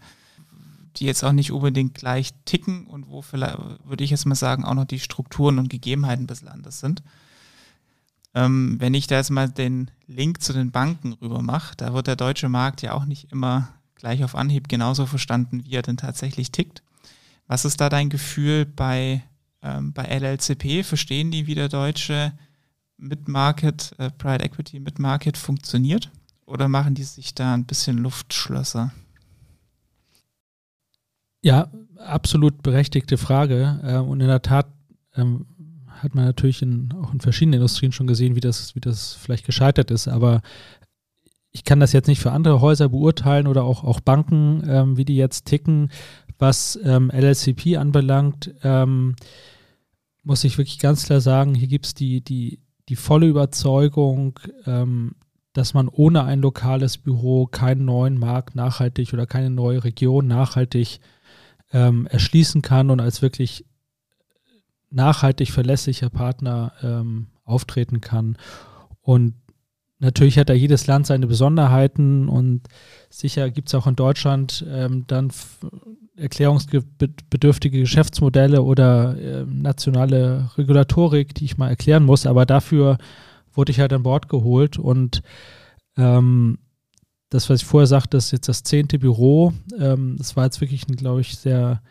die 0.96 1.06
jetzt 1.06 1.24
auch 1.24 1.32
nicht 1.32 1.50
unbedingt 1.50 1.94
gleich 1.94 2.32
ticken 2.44 2.86
und 2.86 3.08
wo 3.08 3.22
vielleicht, 3.22 3.58
würde 3.84 4.04
ich 4.04 4.10
jetzt 4.10 4.26
mal 4.26 4.34
sagen, 4.34 4.64
auch 4.64 4.74
noch 4.74 4.84
die 4.84 5.00
Strukturen 5.00 5.58
und 5.58 5.70
Gegebenheiten 5.70 6.26
des 6.26 6.42
Landes 6.42 6.80
sind. 6.80 7.02
Ähm, 8.34 8.76
wenn 8.78 8.94
ich 8.94 9.06
da 9.06 9.16
jetzt 9.16 9.30
mal 9.30 9.48
den 9.48 9.90
Link 10.06 10.42
zu 10.42 10.52
den 10.52 10.70
Banken 10.70 11.12
rüber 11.14 11.40
mache, 11.42 11.76
da 11.76 11.94
wird 11.94 12.06
der 12.06 12.16
deutsche 12.16 12.48
Markt 12.48 12.82
ja 12.82 12.92
auch 12.92 13.04
nicht 13.04 13.32
immer 13.32 13.68
gleich 13.94 14.22
auf 14.22 14.34
Anhieb 14.34 14.68
genauso 14.68 15.06
verstanden, 15.06 15.64
wie 15.64 15.74
er 15.74 15.82
denn 15.82 15.96
tatsächlich 15.96 16.52
tickt. 16.52 16.82
Was 17.46 17.64
ist 17.64 17.80
da 17.80 17.88
dein 17.88 18.08
Gefühl 18.08 18.64
bei, 18.64 19.22
ähm, 19.62 19.92
bei 19.92 20.04
LLCP? 20.04 20.82
Verstehen 20.82 21.30
die, 21.30 21.46
wie 21.46 21.54
der 21.54 21.68
deutsche 21.68 22.32
Mid-Market, 22.96 23.94
äh, 23.98 24.10
Private 24.10 24.44
Equity 24.44 24.80
Mid-Market 24.80 25.36
funktioniert? 25.36 26.10
Oder 26.46 26.68
machen 26.68 26.94
die 26.94 27.04
sich 27.04 27.34
da 27.34 27.54
ein 27.54 27.64
bisschen 27.64 27.98
Luftschlösser? 27.98 28.92
Ja, 31.42 31.68
absolut 31.98 32.62
berechtigte 32.62 33.18
Frage. 33.18 33.80
Äh, 33.82 33.96
und 33.98 34.20
in 34.20 34.28
der 34.28 34.42
Tat 34.42 34.66
ähm, 35.14 35.46
hat 35.88 36.14
man 36.14 36.24
natürlich 36.24 36.62
in, 36.62 36.92
auch 36.92 37.12
in 37.12 37.20
verschiedenen 37.20 37.60
Industrien 37.60 37.92
schon 37.92 38.06
gesehen, 38.06 38.36
wie 38.36 38.40
das, 38.40 38.74
wie 38.74 38.80
das 38.80 39.14
vielleicht 39.14 39.46
gescheitert 39.46 39.90
ist. 39.90 40.08
Aber 40.08 40.42
ich 41.50 41.64
kann 41.64 41.80
das 41.80 41.92
jetzt 41.92 42.08
nicht 42.08 42.20
für 42.20 42.32
andere 42.32 42.60
Häuser 42.60 42.88
beurteilen 42.88 43.46
oder 43.46 43.64
auch, 43.64 43.84
auch 43.84 44.00
Banken, 44.00 44.62
ähm, 44.66 44.96
wie 44.96 45.04
die 45.04 45.16
jetzt 45.16 45.44
ticken. 45.44 45.90
Was 46.38 46.78
ähm, 46.82 47.10
LLCP 47.10 47.76
anbelangt, 47.76 48.54
ähm, 48.62 49.14
muss 50.22 50.44
ich 50.44 50.58
wirklich 50.58 50.78
ganz 50.78 51.04
klar 51.04 51.20
sagen, 51.20 51.54
hier 51.54 51.68
gibt 51.68 51.86
es 51.86 51.94
die, 51.94 52.22
die, 52.22 52.60
die 52.88 52.96
volle 52.96 53.26
Überzeugung, 53.26 54.40
ähm, 54.66 55.14
dass 55.52 55.74
man 55.74 55.88
ohne 55.88 56.24
ein 56.24 56.40
lokales 56.40 56.98
Büro 56.98 57.46
keinen 57.46 57.84
neuen 57.84 58.18
Markt 58.18 58.56
nachhaltig 58.56 59.12
oder 59.12 59.26
keine 59.26 59.50
neue 59.50 59.84
Region 59.84 60.26
nachhaltig 60.26 60.98
ähm, 61.72 62.06
erschließen 62.06 62.62
kann 62.62 62.90
und 62.90 63.00
als 63.00 63.22
wirklich 63.22 63.64
nachhaltig 64.90 65.50
verlässlicher 65.50 66.10
Partner 66.10 66.72
ähm, 66.82 67.28
auftreten 67.44 68.00
kann. 68.00 68.36
Und 69.00 69.34
natürlich 69.98 70.38
hat 70.38 70.48
da 70.48 70.54
jedes 70.54 70.86
Land 70.86 71.06
seine 71.06 71.26
Besonderheiten 71.26 72.28
und 72.28 72.62
sicher 73.10 73.50
gibt 73.50 73.68
es 73.68 73.74
auch 73.74 73.86
in 73.86 73.96
Deutschland 73.96 74.64
ähm, 74.68 75.04
dann 75.06 75.30
erklärungsbedürftige 76.16 77.80
Geschäftsmodelle 77.80 78.62
oder 78.62 79.16
äh, 79.18 79.44
nationale 79.46 80.50
Regulatorik, 80.56 81.34
die 81.34 81.44
ich 81.44 81.56
mal 81.56 81.68
erklären 81.68 82.04
muss, 82.04 82.26
aber 82.26 82.46
dafür 82.46 82.98
wurde 83.52 83.72
ich 83.72 83.80
halt 83.80 83.92
an 83.92 84.02
Bord 84.02 84.28
geholt 84.28 84.78
und 84.78 85.22
ähm, 85.96 86.58
das, 87.30 87.50
was 87.50 87.62
ich 87.62 87.66
vorher 87.66 87.86
sagte, 87.86 88.16
ist 88.16 88.30
jetzt 88.30 88.48
das 88.48 88.62
zehnte 88.62 88.98
Büro. 88.98 89.52
Ähm, 89.78 90.14
das 90.18 90.36
war 90.36 90.44
jetzt 90.44 90.60
wirklich 90.60 90.88
ein, 90.88 90.94
glaube 90.94 91.20
ich, 91.20 91.36
sehr 91.36 91.82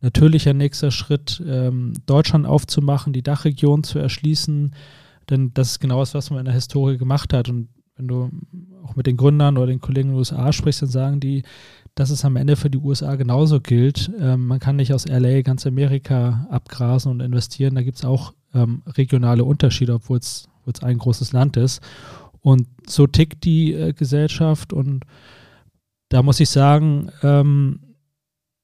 natürlicher 0.00 0.52
nächster 0.52 0.90
Schritt, 0.90 1.42
ähm, 1.46 1.94
Deutschland 2.06 2.46
aufzumachen, 2.46 3.12
die 3.12 3.22
Dachregion 3.22 3.82
zu 3.82 3.98
erschließen, 3.98 4.74
denn 5.28 5.54
das 5.54 5.72
ist 5.72 5.80
genau 5.80 6.00
das, 6.00 6.14
was 6.14 6.30
man 6.30 6.40
in 6.40 6.44
der 6.46 6.54
Historie 6.54 6.98
gemacht 6.98 7.32
hat. 7.32 7.48
Und 7.48 7.68
wenn 7.96 8.08
du 8.08 8.30
auch 8.82 8.96
mit 8.96 9.06
den 9.06 9.16
Gründern 9.16 9.56
oder 9.56 9.68
den 9.68 9.80
Kollegen 9.80 10.08
in 10.08 10.14
den 10.14 10.18
USA 10.18 10.52
sprichst, 10.52 10.82
dann 10.82 10.88
sagen 10.88 11.20
die, 11.20 11.44
dass 12.00 12.08
es 12.08 12.24
am 12.24 12.36
Ende 12.36 12.56
für 12.56 12.70
die 12.70 12.78
USA 12.78 13.14
genauso 13.16 13.60
gilt. 13.60 14.10
Ähm, 14.18 14.46
man 14.46 14.58
kann 14.58 14.76
nicht 14.76 14.94
aus 14.94 15.06
LA 15.06 15.42
ganz 15.42 15.66
Amerika 15.66 16.46
abgrasen 16.48 17.12
und 17.12 17.20
investieren. 17.20 17.74
Da 17.74 17.82
gibt 17.82 17.98
es 17.98 18.06
auch 18.06 18.32
ähm, 18.54 18.80
regionale 18.86 19.44
Unterschiede, 19.44 19.92
obwohl 19.92 20.16
es 20.16 20.48
ein 20.80 20.96
großes 20.96 21.32
Land 21.32 21.58
ist. 21.58 21.82
Und 22.40 22.66
so 22.88 23.06
tickt 23.06 23.44
die 23.44 23.74
äh, 23.74 23.92
Gesellschaft. 23.92 24.72
Und 24.72 25.04
da 26.08 26.22
muss 26.22 26.40
ich 26.40 26.48
sagen, 26.48 27.10
ähm, 27.22 27.80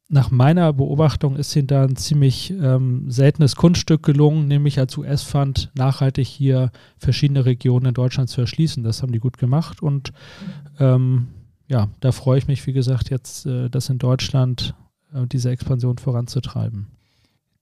nach 0.08 0.30
meiner 0.30 0.72
Beobachtung 0.72 1.36
ist 1.36 1.54
ihnen 1.56 1.66
da 1.66 1.84
ein 1.84 1.96
ziemlich 1.96 2.52
ähm, 2.52 3.10
seltenes 3.10 3.54
Kunststück 3.54 4.02
gelungen, 4.02 4.48
nämlich 4.48 4.78
als 4.78 4.96
US-Fund 4.96 5.70
nachhaltig 5.74 6.26
hier 6.26 6.70
verschiedene 6.96 7.44
Regionen 7.44 7.84
in 7.84 7.94
Deutschland 7.94 8.30
zu 8.30 8.40
erschließen. 8.40 8.82
Das 8.82 9.02
haben 9.02 9.12
die 9.12 9.18
gut 9.18 9.36
gemacht 9.36 9.82
und 9.82 10.14
ähm, 10.78 11.28
ja, 11.68 11.88
da 12.00 12.12
freue 12.12 12.38
ich 12.38 12.46
mich, 12.46 12.66
wie 12.66 12.72
gesagt, 12.72 13.10
jetzt 13.10 13.46
äh, 13.46 13.68
das 13.68 13.88
in 13.88 13.98
Deutschland 13.98 14.74
äh, 15.12 15.26
diese 15.26 15.50
Expansion 15.50 15.98
voranzutreiben. 15.98 16.88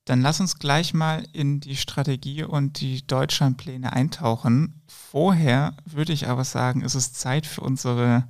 Dann 0.05 0.21
lass 0.21 0.39
uns 0.39 0.59
gleich 0.59 0.93
mal 0.93 1.25
in 1.33 1.61
die 1.61 1.77
Strategie 1.77 2.45
und 2.45 2.81
die 2.81 3.07
Deutschlandpläne 3.07 3.93
eintauchen. 3.95 4.83
Vorher 4.87 5.75
würde 5.87 6.13
ich 6.13 6.29
aber 6.29 6.45
sagen, 6.45 6.83
ist 6.83 6.95
es 6.95 7.15
Zeit 7.15 7.47
für 7.47 7.63
unsere 7.63 8.25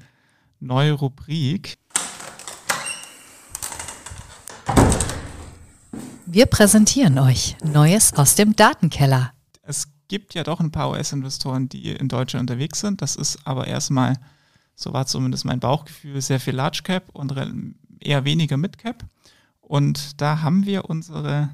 neue 0.61 0.93
Rubrik. 0.93 1.79
Wir 6.27 6.47
präsentieren 6.47 7.19
euch 7.19 7.57
Neues 7.65 8.13
aus 8.13 8.37
dem 8.37 8.55
Datenkeller. 8.55 9.33
Es 9.63 9.89
gibt 10.07 10.35
ja 10.35 10.45
doch 10.45 10.61
ein 10.61 10.71
paar 10.71 10.91
US-Investoren, 10.91 11.69
die 11.69 11.91
in 11.91 12.09
Deutschland 12.09 12.49
unterwegs 12.49 12.81
sind. 12.81 13.03
Das 13.03 13.17
ist 13.17 13.39
aber 13.45 13.67
erstmal, 13.67 14.15
so 14.75 14.93
war 14.93 15.07
zumindest 15.07 15.45
mein 15.45 15.61
Bauchgefühl, 15.61 16.21
sehr 16.21 16.41
viel 16.41 16.55
Large 16.55 16.81
Cap 16.83 17.11
und 17.13 17.35
eher 18.01 18.25
weniger 18.25 18.57
Mid 18.57 18.79
Cap. 18.79 19.05
Und 19.61 20.21
da 20.21 20.43
haben 20.43 20.67
wir 20.67 20.91
unsere 20.91 21.51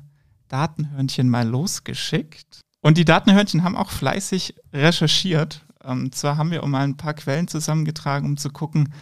Datenhörnchen 0.48 1.28
mal 1.28 1.46
losgeschickt. 1.46 2.60
Und 2.80 2.98
die 2.98 3.04
Datenhörnchen 3.04 3.62
haben 3.62 3.76
auch 3.76 3.90
fleißig 3.90 4.54
recherchiert. 4.72 5.64
Ähm, 5.84 6.12
zwar 6.12 6.36
haben 6.36 6.50
wir 6.50 6.64
mal 6.66 6.82
ein 6.82 6.96
paar 6.96 7.14
Quellen 7.14 7.46
zusammengetragen, 7.46 8.26
um 8.26 8.36
zu 8.36 8.50
gucken, 8.50 8.92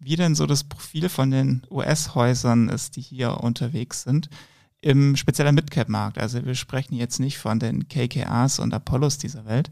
wie 0.00 0.16
denn 0.16 0.34
so 0.34 0.46
das 0.46 0.64
Profil 0.64 1.08
von 1.08 1.30
den 1.30 1.62
US-Häusern 1.70 2.68
ist, 2.68 2.96
die 2.96 3.00
hier 3.00 3.38
unterwegs 3.40 4.02
sind 4.02 4.28
im 4.80 5.16
speziellen 5.16 5.54
Midcap-Markt. 5.54 6.18
Also 6.18 6.44
wir 6.44 6.54
sprechen 6.54 6.94
jetzt 6.94 7.18
nicht 7.18 7.38
von 7.38 7.58
den 7.58 7.88
KKAs 7.88 8.58
und 8.60 8.72
Apollos 8.72 9.18
dieser 9.18 9.44
Welt. 9.44 9.70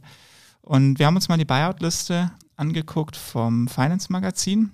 Und 0.62 0.98
wir 0.98 1.06
haben 1.06 1.14
uns 1.16 1.28
mal 1.28 1.38
die 1.38 1.44
Buyout-Liste 1.44 2.32
angeguckt 2.56 3.16
vom 3.16 3.68
Finance-Magazin. 3.68 4.72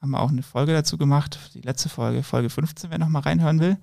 Haben 0.00 0.10
wir 0.10 0.20
auch 0.20 0.30
eine 0.30 0.42
Folge 0.42 0.72
dazu 0.72 0.98
gemacht, 0.98 1.38
die 1.54 1.60
letzte 1.60 1.88
Folge, 1.88 2.22
Folge 2.22 2.50
15, 2.50 2.90
wer 2.90 2.98
nochmal 2.98 3.22
reinhören 3.22 3.60
will. 3.60 3.78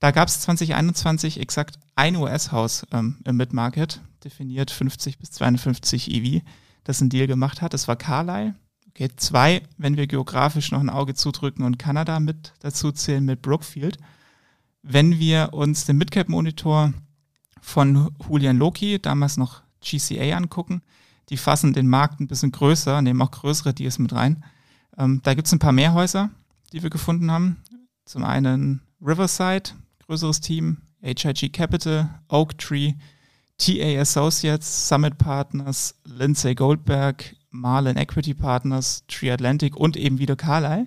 Da 0.00 0.10
gab 0.10 0.28
es 0.28 0.40
2021 0.40 1.38
exakt 1.38 1.78
ein 1.94 2.16
US-Haus 2.16 2.86
ähm, 2.92 3.18
im 3.24 3.36
Mid-Market, 3.36 4.00
definiert 4.24 4.70
50 4.70 5.18
bis 5.18 5.30
52 5.32 6.10
EV, 6.10 6.42
das 6.84 7.00
einen 7.00 7.10
Deal 7.10 7.26
gemacht 7.26 7.62
hat. 7.62 7.74
Das 7.74 7.86
war 7.86 7.96
Carlyle. 7.96 8.54
Okay, 8.88 9.10
zwei, 9.16 9.62
wenn 9.78 9.96
wir 9.96 10.06
geografisch 10.06 10.70
noch 10.72 10.80
ein 10.80 10.90
Auge 10.90 11.14
zudrücken 11.14 11.64
und 11.64 11.78
Kanada 11.78 12.20
mit 12.20 12.52
dazu 12.60 12.92
zählen, 12.92 13.24
mit 13.24 13.42
Brookfield 13.42 13.98
wenn 14.82 15.18
wir 15.18 15.50
uns 15.52 15.86
den 15.86 15.96
Midcap-Monitor 15.96 16.92
von 17.60 18.10
Julian 18.28 18.58
Loki, 18.58 19.00
damals 19.00 19.36
noch 19.36 19.62
GCA, 19.80 20.36
angucken, 20.36 20.82
die 21.32 21.38
fassen 21.38 21.72
den 21.72 21.88
Markt 21.88 22.20
ein 22.20 22.28
bisschen 22.28 22.52
größer, 22.52 23.00
nehmen 23.00 23.22
auch 23.22 23.30
größere 23.30 23.72
Deals 23.72 23.98
mit 23.98 24.12
rein. 24.12 24.44
Ähm, 24.98 25.20
da 25.22 25.32
gibt 25.32 25.46
es 25.46 25.52
ein 25.54 25.58
paar 25.58 25.72
mehr 25.72 25.94
Häuser, 25.94 26.28
die 26.74 26.82
wir 26.82 26.90
gefunden 26.90 27.30
haben. 27.32 27.56
Zum 28.04 28.22
einen 28.22 28.82
Riverside, 29.00 29.70
größeres 30.06 30.42
Team, 30.42 30.82
HIG 31.00 31.50
Capital, 31.50 32.20
Oak 32.28 32.58
Tree, 32.58 32.92
TA 33.56 34.00
Associates, 34.00 34.88
Summit 34.88 35.16
Partners, 35.16 35.94
Lindsay 36.04 36.54
Goldberg, 36.54 37.34
Marlin 37.50 37.96
Equity 37.96 38.34
Partners, 38.34 39.04
Tree 39.08 39.30
Atlantic 39.30 39.74
und 39.74 39.96
eben 39.96 40.18
wieder 40.18 40.36
Carlyle. 40.36 40.86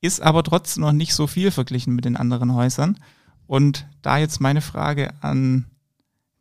Ist 0.00 0.22
aber 0.22 0.42
trotzdem 0.42 0.82
noch 0.82 0.92
nicht 0.92 1.12
so 1.12 1.26
viel 1.26 1.50
verglichen 1.50 1.94
mit 1.94 2.06
den 2.06 2.16
anderen 2.16 2.54
Häusern. 2.54 2.98
Und 3.46 3.86
da 4.00 4.16
jetzt 4.16 4.40
meine 4.40 4.62
Frage 4.62 5.12
an 5.20 5.66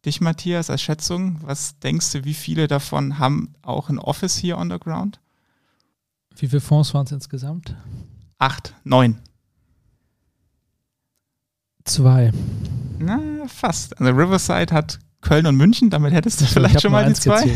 dich, 0.06 0.22
Matthias, 0.22 0.70
als 0.70 0.82
Schätzung. 0.82 1.40
Was 1.42 1.80
denkst 1.80 2.12
du, 2.12 2.26
wie 2.26 2.34
viele 2.34 2.68
davon 2.68 3.20
haben 3.20 3.54
auch 3.62 3.90
ein 3.90 4.00
Office 4.00 4.36
hier 4.36 4.58
on 4.58 4.70
the 4.70 4.80
ground? 4.80 5.20
Wie 6.36 6.48
viele 6.48 6.62
Fonds 6.62 6.94
waren 6.94 7.06
es 7.06 7.12
insgesamt? 7.12 7.76
Acht, 8.38 8.74
neun. 8.84 9.20
Zwei. 11.86 12.32
Na, 13.00 13.20
fast. 13.48 14.00
Also 14.00 14.14
Riverside 14.14 14.74
hat 14.74 15.00
Köln 15.22 15.46
und 15.46 15.56
München, 15.56 15.90
damit 15.90 16.14
hättest 16.14 16.42
du 16.42 16.46
vielleicht 16.46 16.82
schon 16.82 16.92
mal 16.92 17.08
die 17.08 17.14
zwei. 17.14 17.56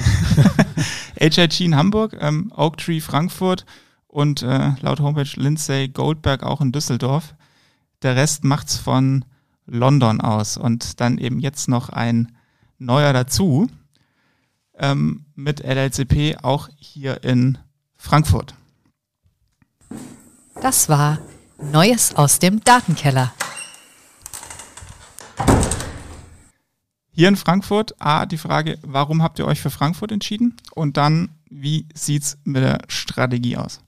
HIG 1.19 1.59
in 1.61 1.75
Hamburg, 1.75 2.15
ähm, 2.19 2.51
Oak 2.55 2.77
Tree 2.77 3.01
Frankfurt 3.01 3.65
und 4.07 4.41
äh, 4.41 4.71
laut 4.81 4.99
Homepage 4.99 5.29
Lindsay 5.35 5.89
Goldberg 5.89 6.43
auch 6.43 6.61
in 6.61 6.71
Düsseldorf. 6.71 7.35
Der 8.01 8.15
Rest 8.15 8.43
macht's 8.43 8.77
von 8.77 9.25
London 9.65 10.21
aus 10.21 10.57
und 10.57 11.01
dann 11.01 11.17
eben 11.17 11.39
jetzt 11.39 11.67
noch 11.67 11.89
ein 11.89 12.36
neuer 12.77 13.13
dazu 13.13 13.67
ähm, 14.75 15.25
mit 15.35 15.61
LLCP 15.61 16.37
auch 16.43 16.69
hier 16.77 17.23
in 17.23 17.57
Frankfurt. 17.95 18.53
Das 20.61 20.89
war 20.89 21.19
Neues 21.59 22.15
aus 22.15 22.39
dem 22.39 22.63
Datenkeller. 22.63 23.33
Hier 27.11 27.29
in 27.29 27.35
Frankfurt, 27.35 27.99
A, 27.99 28.27
die 28.27 28.37
Frage, 28.37 28.77
warum 28.83 29.23
habt 29.23 29.39
ihr 29.39 29.47
euch 29.47 29.59
für 29.59 29.71
Frankfurt 29.71 30.11
entschieden? 30.11 30.55
Und 30.75 30.97
dann, 30.97 31.29
wie 31.49 31.87
sieht 31.95 32.21
es 32.21 32.37
mit 32.43 32.61
der 32.61 32.77
Strategie 32.87 33.57
aus? 33.57 33.81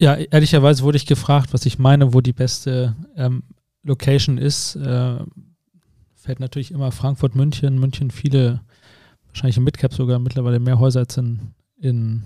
Ja, 0.00 0.16
ehrlicherweise 0.16 0.82
wurde 0.82 0.96
ich 0.96 1.06
gefragt, 1.06 1.52
was 1.52 1.64
ich 1.64 1.78
meine, 1.78 2.12
wo 2.12 2.20
die 2.20 2.32
beste 2.32 2.96
ähm, 3.16 3.44
Location 3.84 4.36
ist. 4.36 4.74
Äh, 4.74 5.18
fällt 6.24 6.40
natürlich 6.40 6.70
immer 6.70 6.90
Frankfurt, 6.90 7.34
München, 7.34 7.78
München 7.78 8.10
viele, 8.10 8.62
wahrscheinlich 9.28 9.58
im 9.58 9.64
Midcap 9.64 9.92
sogar 9.92 10.18
mittlerweile 10.18 10.58
mehr 10.58 10.78
Häuser 10.78 11.00
als 11.00 11.18
in, 11.18 11.52
in 11.76 12.24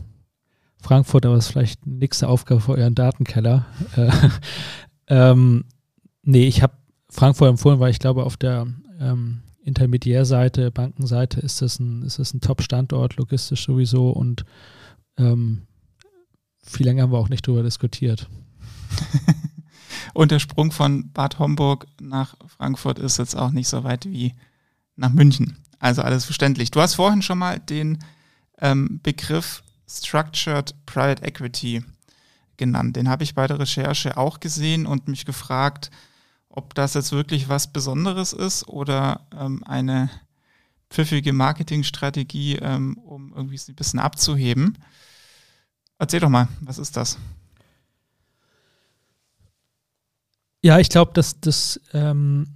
Frankfurt, 0.81 1.27
aber 1.27 1.35
es 1.35 1.47
ist 1.47 1.51
vielleicht 1.51 1.85
nächste 1.85 2.29
Aufgabe 2.29 2.61
für 2.61 2.73
euren 2.73 2.95
Datenkeller. 2.95 3.67
Äh, 3.97 4.11
ähm, 5.09 5.65
nee, 6.23 6.47
ich 6.47 6.63
habe 6.63 6.75
Frankfurt 7.11 7.49
empfohlen, 7.49 7.81
weil 7.81 7.91
ich 7.91 7.99
glaube, 7.99 8.25
auf 8.25 8.37
der 8.37 8.69
ähm, 9.01 9.41
Intermediärseite, 9.65 10.71
Bankenseite 10.71 11.41
ist 11.41 11.61
das 11.61 11.81
ein, 11.81 12.03
ist 12.03 12.21
das 12.21 12.33
ein 12.33 12.41
Top-Standort, 12.41 13.17
logistisch 13.17 13.65
sowieso 13.65 14.11
und 14.11 14.45
ähm, 15.17 15.63
viel 16.63 16.87
länger 16.87 17.03
haben 17.03 17.13
wir 17.13 17.19
auch 17.19 17.31
nicht 17.31 17.45
drüber 17.45 17.65
diskutiert. 17.65 18.29
Und 20.15 20.31
der 20.31 20.39
Sprung 20.39 20.73
von 20.73 21.11
Bad 21.13 21.39
Homburg 21.39 21.87
nach 22.01 22.35
Frankfurt 22.47 22.99
ist 22.99 23.19
jetzt 23.19 23.37
auch 23.37 23.51
nicht 23.51 23.69
so 23.69 23.85
weit 23.85 24.07
wie 24.07 24.35
nach 24.97 25.13
München. 25.13 25.57
Also 25.79 26.03
alles 26.03 26.25
verständlich. 26.25 26.71
Du 26.71 26.81
hast 26.81 26.95
vorhin 26.95 27.23
schon 27.23 27.39
mal 27.39 27.59
den 27.59 27.99
ähm, 28.61 29.01
Begriff 29.03 29.63
Structured 29.89 30.75
Private 30.87 31.23
Equity 31.23 31.85
genannt. 32.57 32.97
Den 32.97 33.09
habe 33.09 33.23
ich 33.23 33.35
bei 33.35 33.47
der 33.47 33.59
Recherche 33.59 34.17
auch 34.17 34.41
gesehen 34.41 34.87
und 34.87 35.09
mich 35.09 35.25
gefragt, 35.25 35.91
ob 36.49 36.75
das 36.75 36.95
jetzt 36.95 37.13
wirklich 37.13 37.49
was 37.49 37.73
Besonderes 37.73 38.33
ist 38.33 38.69
oder 38.69 39.27
ähm, 39.39 39.63
eine 39.65 40.11
pfiffige 40.91 41.33
Marketingstrategie, 41.33 42.57
ähm, 42.57 42.99
um 42.99 43.33
irgendwie 43.35 43.59
ein 43.69 43.75
bisschen 43.77 44.01
abzuheben. 44.01 44.79
Erzähl 45.99 46.21
doch 46.21 46.29
mal, 46.29 46.49
was 46.61 46.79
ist 46.79 46.97
das? 46.97 47.19
Ja, 50.63 50.79
ich 50.79 50.89
glaube, 50.89 51.13
dass 51.15 51.41
das, 51.41 51.81
ähm, 51.93 52.47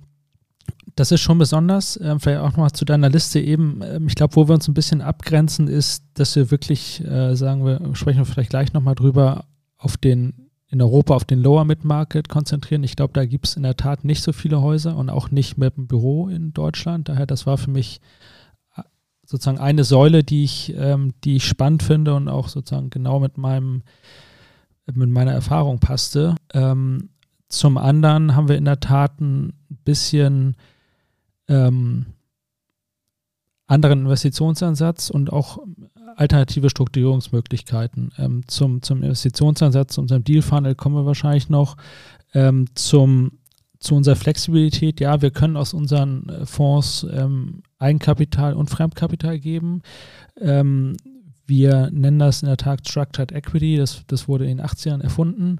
das 0.96 1.12
ist 1.12 1.20
schon 1.20 1.38
besonders. 1.38 1.98
Ähm, 2.02 2.20
vielleicht 2.20 2.40
auch 2.40 2.50
nochmal 2.50 2.72
zu 2.72 2.84
deiner 2.84 3.08
Liste 3.08 3.40
eben. 3.40 3.80
Ähm, 3.82 4.08
ich 4.08 4.14
glaube, 4.14 4.36
wo 4.36 4.48
wir 4.48 4.54
uns 4.54 4.68
ein 4.68 4.74
bisschen 4.74 5.00
abgrenzen, 5.00 5.68
ist, 5.68 6.04
dass 6.14 6.34
wir 6.36 6.50
wirklich, 6.50 7.04
äh, 7.04 7.34
sagen 7.36 7.64
wir, 7.64 7.80
sprechen 7.94 8.18
wir 8.18 8.26
vielleicht 8.26 8.50
gleich 8.50 8.72
nochmal 8.72 8.94
drüber, 8.94 9.44
auf 9.78 9.96
den 9.96 10.48
in 10.68 10.80
Europa 10.80 11.14
auf 11.14 11.24
den 11.26 11.42
Lower 11.42 11.66
Mid 11.66 11.84
Market 11.84 12.30
konzentrieren. 12.30 12.82
Ich 12.82 12.96
glaube, 12.96 13.12
da 13.12 13.26
gibt 13.26 13.46
es 13.46 13.56
in 13.56 13.62
der 13.62 13.76
Tat 13.76 14.04
nicht 14.04 14.22
so 14.22 14.32
viele 14.32 14.62
Häuser 14.62 14.96
und 14.96 15.10
auch 15.10 15.30
nicht 15.30 15.58
mit 15.58 15.76
einem 15.76 15.86
Büro 15.86 16.28
in 16.28 16.54
Deutschland. 16.54 17.10
Daher, 17.10 17.26
das 17.26 17.46
war 17.46 17.58
für 17.58 17.70
mich 17.70 18.00
äh, 18.76 18.82
sozusagen 19.26 19.58
eine 19.58 19.84
Säule, 19.84 20.24
die 20.24 20.44
ich, 20.44 20.72
ähm, 20.74 21.12
die 21.24 21.36
ich 21.36 21.44
spannend 21.44 21.82
finde 21.82 22.14
und 22.14 22.28
auch 22.28 22.48
sozusagen 22.48 22.88
genau 22.88 23.20
mit 23.20 23.36
meinem 23.36 23.82
mit 24.86 25.10
meiner 25.10 25.32
Erfahrung 25.32 25.78
passte. 25.78 26.34
Ähm, 26.54 27.10
zum 27.52 27.76
anderen 27.76 28.34
haben 28.34 28.48
wir 28.48 28.56
in 28.56 28.64
der 28.64 28.80
Tat 28.80 29.20
ein 29.20 29.52
bisschen 29.84 30.56
ähm, 31.48 32.06
anderen 33.66 34.00
Investitionsansatz 34.00 35.10
und 35.10 35.32
auch 35.32 35.58
alternative 36.16 36.70
Strukturierungsmöglichkeiten. 36.70 38.12
Ähm, 38.16 38.42
zum, 38.46 38.80
zum 38.80 39.02
Investitionsansatz, 39.02 39.98
unserem 39.98 40.24
Deal-Funnel 40.24 40.74
kommen 40.74 40.96
wir 40.96 41.04
wahrscheinlich 41.04 41.50
noch. 41.50 41.76
Ähm, 42.32 42.66
zum, 42.74 43.32
zu 43.78 43.94
unserer 43.96 44.16
Flexibilität, 44.16 45.00
ja, 45.00 45.20
wir 45.20 45.30
können 45.30 45.56
aus 45.58 45.74
unseren 45.74 46.28
äh, 46.30 46.46
Fonds 46.46 47.06
ähm, 47.12 47.62
Eigenkapital 47.78 48.54
und 48.54 48.70
Fremdkapital 48.70 49.38
geben. 49.38 49.82
Ähm, 50.40 50.96
wir 51.46 51.90
nennen 51.92 52.18
das 52.18 52.42
in 52.42 52.48
der 52.48 52.56
Tat 52.56 52.88
Structured 52.88 53.32
Equity, 53.32 53.76
das, 53.76 54.04
das 54.06 54.26
wurde 54.26 54.46
in 54.46 54.56
den 54.56 54.66
80ern 54.66 55.02
erfunden. 55.02 55.58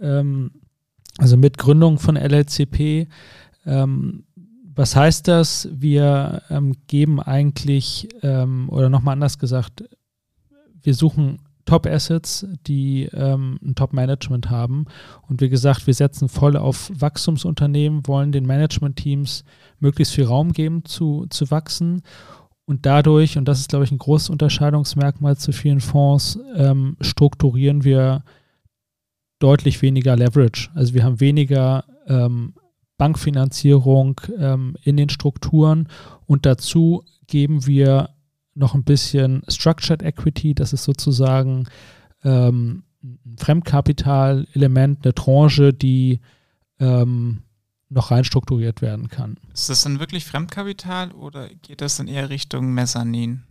Ähm, 0.00 0.52
also 1.18 1.36
mit 1.36 1.58
Gründung 1.58 1.98
von 1.98 2.16
LLCP. 2.16 3.08
Ähm, 3.64 4.24
was 4.74 4.94
heißt 4.94 5.26
das? 5.28 5.68
Wir 5.72 6.42
ähm, 6.50 6.74
geben 6.86 7.20
eigentlich, 7.20 8.08
ähm, 8.22 8.68
oder 8.68 8.90
nochmal 8.90 9.14
anders 9.14 9.38
gesagt, 9.38 9.84
wir 10.82 10.94
suchen 10.94 11.38
Top-Assets, 11.64 12.46
die 12.66 13.08
ähm, 13.12 13.58
ein 13.62 13.74
Top-Management 13.74 14.50
haben. 14.50 14.86
Und 15.28 15.40
wie 15.40 15.48
gesagt, 15.48 15.86
wir 15.86 15.94
setzen 15.94 16.28
voll 16.28 16.56
auf 16.56 16.90
Wachstumsunternehmen, 16.94 18.06
wollen 18.06 18.32
den 18.32 18.46
Management-Teams 18.46 19.44
möglichst 19.80 20.14
viel 20.14 20.24
Raum 20.24 20.52
geben 20.52 20.84
zu, 20.84 21.26
zu 21.28 21.50
wachsen. 21.50 22.02
Und 22.66 22.86
dadurch, 22.86 23.36
und 23.36 23.46
das 23.46 23.60
ist, 23.60 23.68
glaube 23.68 23.84
ich, 23.84 23.92
ein 23.92 23.98
großes 23.98 24.30
Unterscheidungsmerkmal 24.30 25.36
zu 25.36 25.52
vielen 25.52 25.80
Fonds, 25.80 26.38
ähm, 26.54 26.96
strukturieren 27.00 27.84
wir 27.84 28.22
deutlich 29.38 29.82
weniger 29.82 30.16
Leverage. 30.16 30.70
Also 30.74 30.94
wir 30.94 31.04
haben 31.04 31.20
weniger 31.20 31.84
ähm, 32.06 32.54
Bankfinanzierung 32.98 34.20
ähm, 34.38 34.76
in 34.82 34.96
den 34.96 35.08
Strukturen 35.08 35.88
und 36.26 36.46
dazu 36.46 37.04
geben 37.26 37.66
wir 37.66 38.10
noch 38.54 38.74
ein 38.74 38.84
bisschen 38.84 39.42
Structured 39.48 40.02
Equity, 40.02 40.54
das 40.54 40.72
ist 40.72 40.84
sozusagen 40.84 41.68
ähm, 42.24 42.84
ein 43.02 43.36
Fremdkapitalelement, 43.38 45.04
eine 45.04 45.14
Tranche, 45.14 45.74
die 45.74 46.20
ähm, 46.80 47.42
noch 47.88 48.10
rein 48.10 48.24
strukturiert 48.24 48.82
werden 48.82 49.08
kann. 49.08 49.38
Ist 49.52 49.68
das 49.68 49.82
dann 49.82 50.00
wirklich 50.00 50.24
Fremdkapital 50.24 51.12
oder 51.12 51.48
geht 51.62 51.80
das 51.80 51.98
dann 51.98 52.08
eher 52.08 52.30
Richtung 52.30 52.72
Mezzanin? 52.72 53.42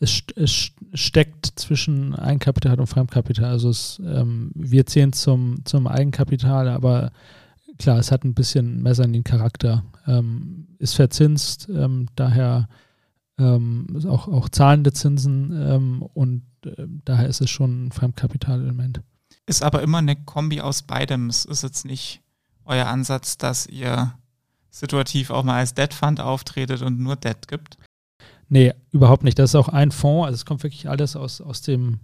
Es, 0.00 0.22
es 0.36 0.70
steckt 0.94 1.46
zwischen 1.56 2.14
Eigenkapital 2.14 2.78
und 2.80 2.86
Fremdkapital. 2.86 3.50
Also 3.50 3.70
es, 3.70 4.00
ähm, 4.04 4.50
wir 4.54 4.86
zählen 4.86 5.12
zum, 5.12 5.64
zum 5.64 5.86
Eigenkapital, 5.86 6.68
aber 6.68 7.12
klar, 7.78 7.98
es 7.98 8.12
hat 8.12 8.24
ein 8.24 8.34
bisschen 8.34 8.82
Mezzanin-Charakter. 8.82 9.84
Ähm, 10.06 10.68
ist 10.78 10.94
verzinst, 10.94 11.68
ähm, 11.68 12.06
daher 12.14 12.68
ähm, 13.38 13.86
auch, 14.08 14.28
auch 14.28 14.48
zahlende 14.48 14.92
Zinsen 14.92 15.52
ähm, 15.52 16.02
und 16.02 16.42
äh, 16.64 16.86
daher 17.04 17.28
ist 17.28 17.40
es 17.40 17.50
schon 17.50 17.86
ein 17.86 17.92
Fremdkapitalelement. 17.92 19.00
Ist 19.46 19.62
aber 19.62 19.82
immer 19.82 19.98
eine 19.98 20.16
Kombi 20.16 20.60
aus 20.60 20.82
beidem. 20.82 21.28
Es 21.28 21.44
ist 21.44 21.62
jetzt 21.62 21.84
nicht 21.84 22.20
euer 22.64 22.86
Ansatz, 22.86 23.38
dass 23.38 23.66
ihr 23.66 24.14
situativ 24.70 25.30
auch 25.30 25.42
mal 25.42 25.58
als 25.58 25.74
Debt 25.74 25.94
Fund 25.94 26.20
auftretet 26.20 26.82
und 26.82 26.98
nur 27.00 27.16
Debt 27.16 27.48
gibt? 27.48 27.78
Nee, 28.48 28.72
überhaupt 28.90 29.24
nicht. 29.24 29.38
Das 29.38 29.50
ist 29.50 29.54
auch 29.54 29.68
ein 29.68 29.90
Fonds, 29.90 30.26
also 30.26 30.34
es 30.34 30.46
kommt 30.46 30.62
wirklich 30.62 30.88
alles 30.88 31.16
aus, 31.16 31.40
aus 31.40 31.62
dem 31.62 32.00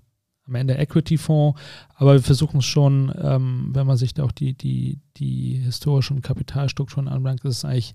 am 0.46 0.56
Ende 0.56 0.76
Equity-Fonds, 0.76 1.58
aber 1.94 2.12
wir 2.14 2.22
versuchen 2.22 2.58
es 2.58 2.66
schon, 2.66 3.12
ähm, 3.18 3.70
wenn 3.72 3.86
man 3.86 3.96
sich 3.96 4.12
da 4.12 4.24
auch 4.24 4.32
die, 4.32 4.52
die, 4.52 5.00
die 5.16 5.54
historischen 5.56 6.20
Kapitalstrukturen 6.20 7.08
anbelangt, 7.08 7.44
ist 7.44 7.58
es 7.58 7.64
eigentlich 7.64 7.94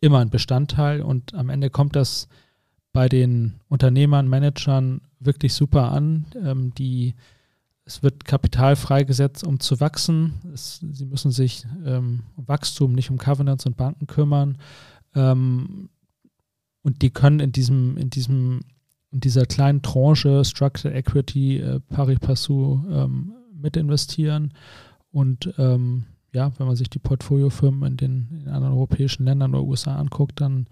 immer 0.00 0.18
ein 0.18 0.30
Bestandteil 0.30 1.02
und 1.02 1.34
am 1.34 1.50
Ende 1.50 1.70
kommt 1.70 1.94
das 1.94 2.28
bei 2.92 3.08
den 3.08 3.60
Unternehmern, 3.68 4.28
Managern 4.28 5.02
wirklich 5.20 5.54
super 5.54 5.92
an. 5.92 6.26
Ähm, 6.42 6.74
die, 6.74 7.14
es 7.84 8.02
wird 8.02 8.24
Kapital 8.24 8.76
freigesetzt, 8.76 9.44
um 9.44 9.60
zu 9.60 9.80
wachsen. 9.80 10.34
Es, 10.52 10.80
sie 10.80 11.06
müssen 11.06 11.30
sich 11.30 11.64
ähm, 11.84 12.24
um 12.36 12.48
Wachstum, 12.48 12.92
nicht 12.92 13.10
um 13.10 13.18
Covenants 13.18 13.66
und 13.66 13.76
Banken 13.76 14.06
kümmern. 14.06 14.58
Ähm, 15.14 15.90
und 16.88 17.02
die 17.02 17.10
können 17.10 17.38
in 17.38 17.52
diesem, 17.52 17.98
in 17.98 18.08
diesem, 18.08 18.60
in 19.10 19.20
dieser 19.20 19.44
kleinen 19.44 19.82
Tranche 19.82 20.42
Structured 20.42 20.94
Equity 20.94 21.58
äh, 21.58 21.80
pari 21.80 22.16
passu 22.16 22.82
ähm, 22.90 23.34
mit 23.52 23.76
investieren. 23.76 24.54
Und 25.10 25.52
ähm, 25.58 26.06
ja, 26.32 26.50
wenn 26.58 26.66
man 26.66 26.76
sich 26.76 26.88
die 26.88 26.98
Portfoliofirmen 26.98 27.92
in 27.92 27.96
den, 27.98 28.40
in 28.40 28.48
anderen 28.48 28.72
europäischen 28.72 29.26
Ländern 29.26 29.54
oder 29.54 29.64
USA 29.64 29.96
anguckt, 29.96 30.40
dann 30.40 30.66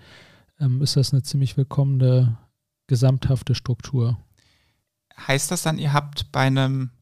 ähm, 0.58 0.80
ist 0.80 0.96
das 0.96 1.12
eine 1.12 1.22
ziemlich 1.22 1.58
willkommene 1.58 2.38
gesamthafte 2.86 3.54
Struktur. 3.54 4.16
Heißt 5.18 5.50
das 5.50 5.64
dann, 5.64 5.76
ihr 5.76 5.92
habt 5.92 6.32
bei 6.32 6.46
einem 6.46 6.92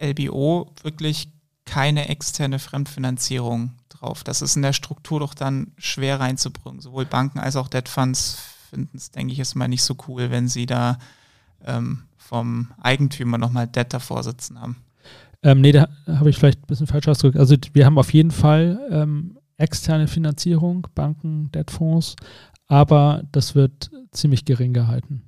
LBO 0.00 0.72
wirklich 0.82 1.28
keine 1.66 2.08
externe 2.08 2.58
Fremdfinanzierung 2.58 3.72
drauf? 3.90 4.24
Das 4.24 4.40
ist 4.40 4.56
in 4.56 4.62
der 4.62 4.72
Struktur 4.72 5.20
doch 5.20 5.34
dann 5.34 5.72
schwer 5.76 6.18
reinzubringen. 6.18 6.80
Sowohl 6.80 7.04
Banken 7.04 7.40
als 7.40 7.56
auch 7.56 7.68
Debt 7.68 7.90
Funds 7.90 8.53
finden 8.74 8.96
es, 8.96 9.10
denke 9.12 9.32
ich, 9.32 9.38
ist 9.38 9.54
mal 9.54 9.68
nicht 9.68 9.84
so 9.84 9.96
cool, 10.08 10.30
wenn 10.30 10.48
sie 10.48 10.66
da 10.66 10.98
ähm, 11.64 12.02
vom 12.16 12.72
Eigentümer 12.80 13.38
nochmal 13.38 13.68
Debt 13.68 13.92
davor 13.92 14.22
sitzen 14.24 14.60
haben. 14.60 14.76
Ähm, 15.42 15.60
nee, 15.60 15.72
da 15.72 15.88
habe 16.06 16.30
ich 16.30 16.36
vielleicht 16.36 16.62
ein 16.62 16.66
bisschen 16.66 16.86
falsch 16.86 17.06
ausgedrückt. 17.06 17.38
Also 17.38 17.56
wir 17.72 17.86
haben 17.86 17.98
auf 17.98 18.12
jeden 18.12 18.32
Fall 18.32 18.80
ähm, 18.90 19.38
externe 19.56 20.08
Finanzierung, 20.08 20.88
Banken, 20.94 21.52
Debtfonds, 21.52 22.16
aber 22.66 23.22
das 23.30 23.54
wird 23.54 23.90
ziemlich 24.10 24.44
gering 24.44 24.72
gehalten. 24.72 25.22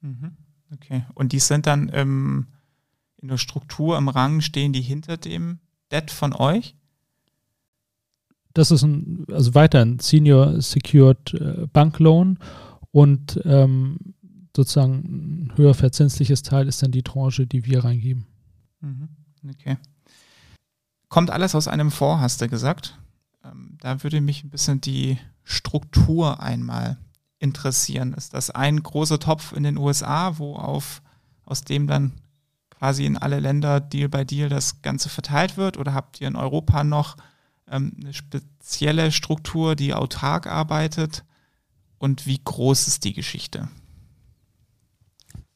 Mhm. 0.00 0.36
Okay. 0.74 1.04
Und 1.14 1.32
die 1.32 1.38
sind 1.38 1.66
dann 1.66 1.90
ähm, 1.94 2.48
in 3.22 3.28
der 3.28 3.38
Struktur 3.38 3.96
im 3.96 4.08
Rang, 4.08 4.42
stehen 4.42 4.72
die 4.72 4.82
hinter 4.82 5.16
dem 5.16 5.60
Debt 5.90 6.10
von 6.10 6.34
euch? 6.34 6.74
Das 8.54 8.70
ist 8.70 8.82
ein, 8.82 9.24
also 9.30 9.54
weiter 9.54 9.80
ein 9.82 9.98
Senior 9.98 10.60
Secured 10.60 11.34
äh, 11.34 11.66
Bank 11.72 11.98
Loan 11.98 12.38
und 12.90 13.40
ähm, 13.44 14.14
sozusagen 14.56 14.94
ein 14.94 15.52
höher 15.56 15.74
verzinsliches 15.74 16.42
Teil 16.42 16.66
ist 16.66 16.82
dann 16.82 16.90
die 16.90 17.02
Tranche, 17.02 17.46
die 17.46 17.64
wir 17.64 17.84
reingeben. 17.84 18.26
Mhm. 18.80 19.08
Okay. 19.48 19.76
Kommt 21.08 21.30
alles 21.30 21.54
aus 21.54 21.68
einem 21.68 21.90
Fonds, 21.90 22.22
hast 22.22 22.40
du 22.40 22.48
gesagt. 22.48 22.98
Ähm, 23.44 23.78
da 23.80 24.02
würde 24.02 24.20
mich 24.20 24.44
ein 24.44 24.50
bisschen 24.50 24.80
die 24.80 25.18
Struktur 25.44 26.40
einmal 26.42 26.98
interessieren. 27.38 28.14
Ist 28.14 28.34
das 28.34 28.50
ein 28.50 28.82
großer 28.82 29.20
Topf 29.20 29.52
in 29.52 29.62
den 29.62 29.78
USA, 29.78 30.38
wo 30.38 30.56
auf, 30.56 31.02
aus 31.44 31.62
dem 31.62 31.86
dann 31.86 32.12
quasi 32.70 33.06
in 33.06 33.16
alle 33.16 33.40
Länder 33.40 33.80
Deal 33.80 34.08
by 34.08 34.24
Deal 34.24 34.48
das 34.48 34.82
Ganze 34.82 35.08
verteilt 35.08 35.56
wird? 35.56 35.78
Oder 35.78 35.94
habt 35.94 36.20
ihr 36.20 36.28
in 36.28 36.36
Europa 36.36 36.84
noch 36.84 37.16
ähm, 37.70 37.92
eine 38.00 38.12
spezielle 38.12 39.12
Struktur, 39.12 39.76
die 39.76 39.94
autark 39.94 40.46
arbeitet? 40.46 41.24
Und 41.98 42.26
wie 42.26 42.40
groß 42.42 42.86
ist 42.86 43.04
die 43.04 43.12
Geschichte? 43.12 43.68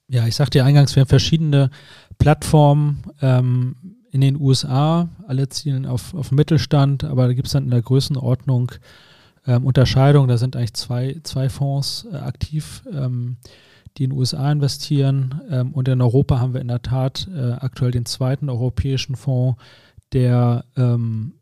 Ja, 0.09 0.27
ich 0.27 0.35
sagte 0.35 0.59
ja 0.59 0.65
eingangs, 0.65 0.95
wir 0.97 1.03
haben 1.03 1.09
verschiedene 1.09 1.71
Plattformen 2.19 3.05
ähm, 3.21 3.77
in 4.11 4.21
den 4.21 4.41
USA. 4.41 5.09
Alle 5.27 5.49
zielen 5.49 5.87
auf, 5.87 6.15
auf 6.15 6.33
Mittelstand, 6.33 7.05
aber 7.05 7.29
da 7.29 7.33
gibt 7.33 7.47
es 7.47 7.53
dann 7.53 7.65
in 7.65 7.71
der 7.71 7.83
Größenordnung 7.83 8.73
ähm, 9.47 9.65
Unterscheidungen. 9.65 10.29
Da 10.29 10.37
sind 10.37 10.57
eigentlich 10.57 10.75
zwei, 10.75 11.21
zwei 11.23 11.49
Fonds 11.49 12.07
äh, 12.13 12.17
aktiv. 12.17 12.83
Ähm, 12.93 13.39
die 13.97 14.05
in 14.05 14.11
den 14.11 14.19
USA 14.19 14.51
investieren. 14.51 15.41
Ähm, 15.51 15.73
und 15.73 15.89
in 15.89 16.01
Europa 16.01 16.41
haben 16.41 16.55
wir 16.55 16.61
in 16.61 16.69
der 16.69 16.83
Tat 16.83 17.29
äh, 17.35 17.53
aktuell 17.53 17.91
den 17.91 18.07
zweiten 18.07 18.49
europäischen 18.49 19.17
Fonds, 19.17 19.61
der 20.13 20.65
ähm, 20.77 21.35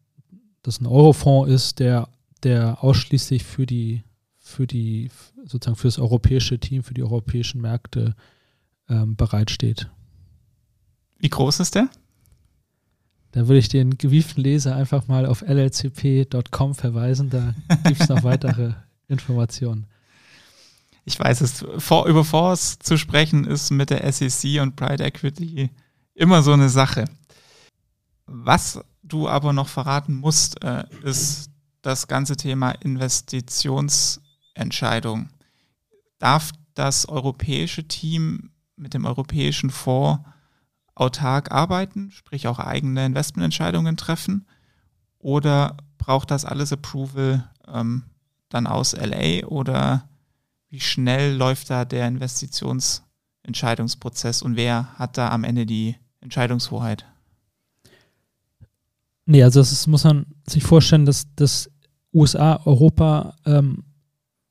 das 0.63 0.81
ein 0.81 0.87
Eurofonds 0.87 1.51
ist, 1.51 1.79
der, 1.79 2.09
der 2.43 2.83
ausschließlich 2.83 3.45
für 3.45 3.67
die, 3.67 4.03
für 4.39 4.67
die, 4.67 5.11
sozusagen 5.45 5.77
für 5.77 5.89
das 5.89 5.99
europäische 5.99 6.59
Team, 6.59 6.83
für 6.83 6.95
die 6.95 7.03
europäischen 7.03 7.61
Märkte 7.61 8.15
ähm, 8.89 9.17
bereitsteht. 9.17 9.91
Wie 11.19 11.29
groß 11.29 11.61
ist 11.61 11.75
der? 11.75 11.89
Da 13.33 13.47
würde 13.47 13.59
ich 13.59 13.69
den 13.69 13.97
gewieften 13.97 14.43
Leser 14.43 14.75
einfach 14.75 15.07
mal 15.07 15.25
auf 15.27 15.43
llcp.com 15.43 16.75
verweisen. 16.75 17.31
Da 17.31 17.55
gibt 17.85 18.01
es 18.01 18.09
noch 18.09 18.25
weitere 18.25 18.73
Informationen. 19.09 19.87
Ich 21.05 21.19
weiß 21.19 21.41
es, 21.41 21.65
vor, 21.79 22.07
über 22.07 22.25
Fonds 22.25 22.79
zu 22.79 22.97
sprechen 22.97 23.45
ist 23.45 23.71
mit 23.71 23.91
der 23.91 24.11
SEC 24.13 24.61
und 24.61 24.77
Pride 24.77 25.05
Equity 25.05 25.71
immer 26.15 26.43
so 26.43 26.53
eine 26.53 26.69
Sache. 26.69 27.05
Was 28.27 28.81
du 29.13 29.29
aber 29.29 29.53
noch 29.53 29.69
verraten 29.69 30.15
musst, 30.15 30.65
äh, 30.65 30.85
ist 31.03 31.51
das 31.83 32.09
ganze 32.09 32.37
Thema 32.37 32.71
Investitionsentscheidung. 32.71 35.29
Darf 36.19 36.53
das 36.75 37.07
europäische 37.09 37.87
Team 37.89 38.51
mit 38.77 38.95
dem 38.95 39.05
europäischen 39.05 39.69
Fonds 39.71 40.25
autark 40.95 41.51
arbeiten, 41.51 42.11
sprich 42.11 42.49
auch 42.49 42.59
eigene 42.59 43.07
Investmententscheidungen 43.07 43.97
treffen? 43.97 44.47
Oder 45.19 45.79
braucht 45.99 46.31
das 46.31 46.45
alles 46.45 46.73
Approval 46.73 47.49
ähm, 47.69 48.05
dann 48.49 48.67
aus 48.67 48.97
LA? 48.97 49.47
Oder 49.47 50.09
wie 50.69 50.81
schnell 50.81 51.37
läuft 51.37 51.71
da 51.71 51.85
der 51.85 52.09
Investitionsentscheidungsprozess 52.09 54.43
und 54.43 54.57
wer 54.57 54.99
hat 54.99 55.17
da 55.19 55.29
am 55.31 55.45
Ende 55.45 55.67
die 55.67 55.95
Entscheidungshoheit? 56.21 57.07
Nee, 59.31 59.45
also 59.45 59.61
das 59.61 59.87
muss 59.87 60.03
man 60.03 60.27
sich 60.45 60.65
vorstellen, 60.65 61.07
dass 61.07 61.33
das 61.37 61.71
USA, 62.13 62.61
Europa 62.65 63.37
ähm, 63.47 63.85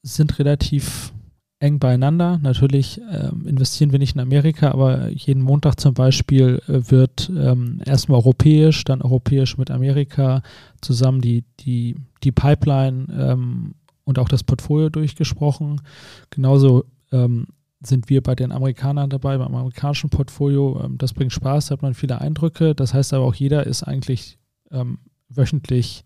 sind 0.03 0.39
relativ 0.39 1.11
eng 1.59 1.79
beieinander. 1.79 2.39
Natürlich 2.41 3.01
ähm, 3.11 3.45
investieren 3.45 3.91
wir 3.91 3.99
nicht 3.99 4.15
in 4.15 4.21
Amerika, 4.21 4.71
aber 4.71 5.09
jeden 5.09 5.41
Montag 5.41 5.81
zum 5.81 5.95
Beispiel 5.95 6.61
äh, 6.69 6.89
wird 6.89 7.29
ähm, 7.35 7.81
erstmal 7.85 8.19
europäisch, 8.19 8.85
dann 8.85 9.01
europäisch 9.01 9.57
mit 9.57 9.69
Amerika 9.69 10.43
zusammen 10.79 11.19
die, 11.19 11.43
die, 11.59 11.97
die 12.23 12.31
Pipeline 12.31 13.07
ähm, 13.11 13.75
und 14.05 14.17
auch 14.17 14.29
das 14.29 14.45
Portfolio 14.45 14.89
durchgesprochen. 14.89 15.81
Genauso 16.29 16.85
ähm, 17.11 17.47
sind 17.81 18.09
wir 18.09 18.23
bei 18.23 18.33
den 18.33 18.53
Amerikanern 18.53 19.09
dabei, 19.09 19.37
beim 19.37 19.53
amerikanischen 19.53 20.09
Portfolio. 20.09 20.81
Ähm, 20.85 20.97
das 20.97 21.11
bringt 21.11 21.33
Spaß, 21.33 21.69
hat 21.71 21.81
man 21.81 21.95
viele 21.95 22.21
Eindrücke. 22.21 22.75
Das 22.75 22.93
heißt 22.93 23.13
aber 23.13 23.25
auch, 23.25 23.35
jeder 23.35 23.67
ist 23.67 23.83
eigentlich 23.83 24.38
ähm, 24.71 24.99
wöchentlich 25.29 26.03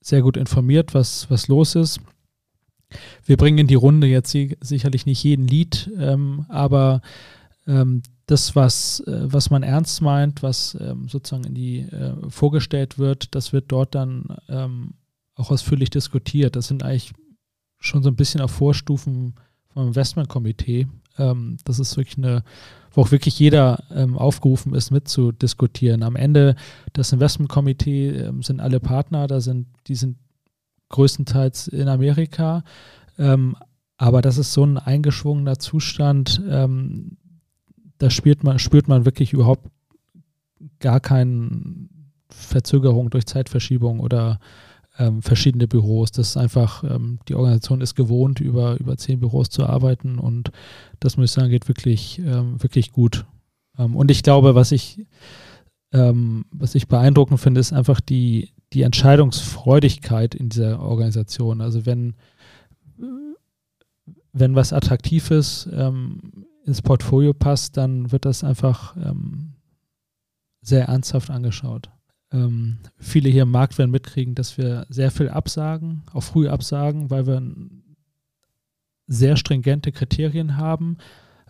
sehr 0.00 0.22
gut 0.22 0.36
informiert, 0.36 0.94
was, 0.94 1.30
was 1.30 1.48
los 1.48 1.74
ist. 1.74 2.00
Wir 3.24 3.36
bringen 3.36 3.58
in 3.58 3.66
die 3.66 3.74
Runde 3.74 4.06
jetzt 4.06 4.34
sicherlich 4.60 5.04
nicht 5.04 5.22
jeden 5.22 5.46
Lied, 5.46 5.90
ähm, 5.98 6.46
aber 6.48 7.02
ähm, 7.66 8.02
das, 8.26 8.56
was, 8.56 9.00
äh, 9.00 9.32
was 9.32 9.50
man 9.50 9.62
ernst 9.62 10.00
meint, 10.00 10.42
was 10.42 10.76
ähm, 10.80 11.08
sozusagen 11.08 11.44
in 11.44 11.54
die 11.54 11.80
äh, 11.80 12.14
vorgestellt 12.30 12.98
wird, 12.98 13.34
das 13.34 13.52
wird 13.52 13.66
dort 13.68 13.94
dann 13.94 14.36
ähm, 14.48 14.94
auch 15.34 15.50
ausführlich 15.50 15.90
diskutiert. 15.90 16.56
Das 16.56 16.68
sind 16.68 16.82
eigentlich 16.82 17.12
schon 17.78 18.02
so 18.02 18.10
ein 18.10 18.16
bisschen 18.16 18.40
auf 18.40 18.50
Vorstufen 18.50 19.34
vom 19.72 19.88
Investmentkomitee. 19.88 20.88
Ähm, 21.18 21.58
das 21.64 21.78
ist 21.78 21.96
wirklich 21.96 22.18
eine, 22.18 22.42
wo 22.98 23.02
auch 23.02 23.12
wirklich 23.12 23.38
jeder 23.38 23.84
ähm, 23.94 24.18
aufgerufen 24.18 24.74
ist, 24.74 24.90
mitzudiskutieren. 24.90 26.02
Am 26.02 26.16
Ende 26.16 26.56
das 26.94 27.12
Investmentkomitee 27.12 28.08
ähm, 28.08 28.42
sind 28.42 28.58
alle 28.58 28.80
Partner, 28.80 29.28
da 29.28 29.40
sind, 29.40 29.68
die 29.86 29.94
sind 29.94 30.16
größtenteils 30.88 31.68
in 31.68 31.86
Amerika. 31.86 32.64
Ähm, 33.16 33.54
aber 33.98 34.20
das 34.20 34.36
ist 34.36 34.52
so 34.52 34.64
ein 34.64 34.78
eingeschwungener 34.78 35.60
Zustand, 35.60 36.42
ähm, 36.50 37.18
da 37.98 38.10
spürt 38.10 38.42
man, 38.42 38.58
spürt 38.58 38.88
man 38.88 39.04
wirklich 39.04 39.32
überhaupt 39.32 39.68
gar 40.80 40.98
keine 40.98 41.88
Verzögerung 42.30 43.10
durch 43.10 43.26
Zeitverschiebung 43.26 44.00
oder 44.00 44.40
ähm, 44.98 45.22
verschiedene 45.22 45.68
Büros. 45.68 46.10
Das 46.12 46.30
ist 46.30 46.36
einfach, 46.36 46.84
ähm, 46.84 47.20
die 47.28 47.34
Organisation 47.34 47.80
ist 47.80 47.94
gewohnt, 47.94 48.40
über, 48.40 48.78
über 48.78 48.96
zehn 48.96 49.20
Büros 49.20 49.48
zu 49.48 49.64
arbeiten 49.64 50.18
und 50.18 50.50
das 51.00 51.16
muss 51.16 51.30
ich 51.30 51.34
sagen, 51.34 51.50
geht 51.50 51.68
wirklich, 51.68 52.18
ähm, 52.18 52.62
wirklich 52.62 52.92
gut. 52.92 53.24
Ähm, 53.78 53.96
und 53.96 54.10
ich 54.10 54.22
glaube, 54.22 54.54
was 54.54 54.72
ich, 54.72 55.06
ähm, 55.92 56.44
was 56.50 56.74
ich 56.74 56.88
beeindruckend 56.88 57.40
finde, 57.40 57.60
ist 57.60 57.72
einfach 57.72 58.00
die, 58.00 58.50
die 58.72 58.82
Entscheidungsfreudigkeit 58.82 60.34
in 60.34 60.48
dieser 60.48 60.80
Organisation. 60.80 61.60
Also 61.60 61.86
wenn, 61.86 62.14
wenn 64.32 64.54
was 64.54 64.72
Attraktives 64.72 65.68
ähm, 65.72 66.44
ins 66.66 66.82
Portfolio 66.82 67.32
passt, 67.32 67.78
dann 67.78 68.12
wird 68.12 68.26
das 68.26 68.44
einfach 68.44 68.94
sehr 70.60 70.84
ernsthaft 70.84 71.30
angeschaut 71.30 71.88
ähm, 72.32 72.78
viele 72.98 73.30
hier 73.30 73.42
im 73.42 73.50
Markt 73.50 73.78
werden 73.78 73.90
mitkriegen, 73.90 74.34
dass 74.34 74.58
wir 74.58 74.86
sehr 74.88 75.10
viel 75.10 75.28
absagen, 75.28 76.02
auch 76.12 76.22
früh 76.22 76.48
absagen, 76.48 77.10
weil 77.10 77.26
wir 77.26 77.42
sehr 79.06 79.36
stringente 79.36 79.92
Kriterien 79.92 80.56
haben. 80.56 80.98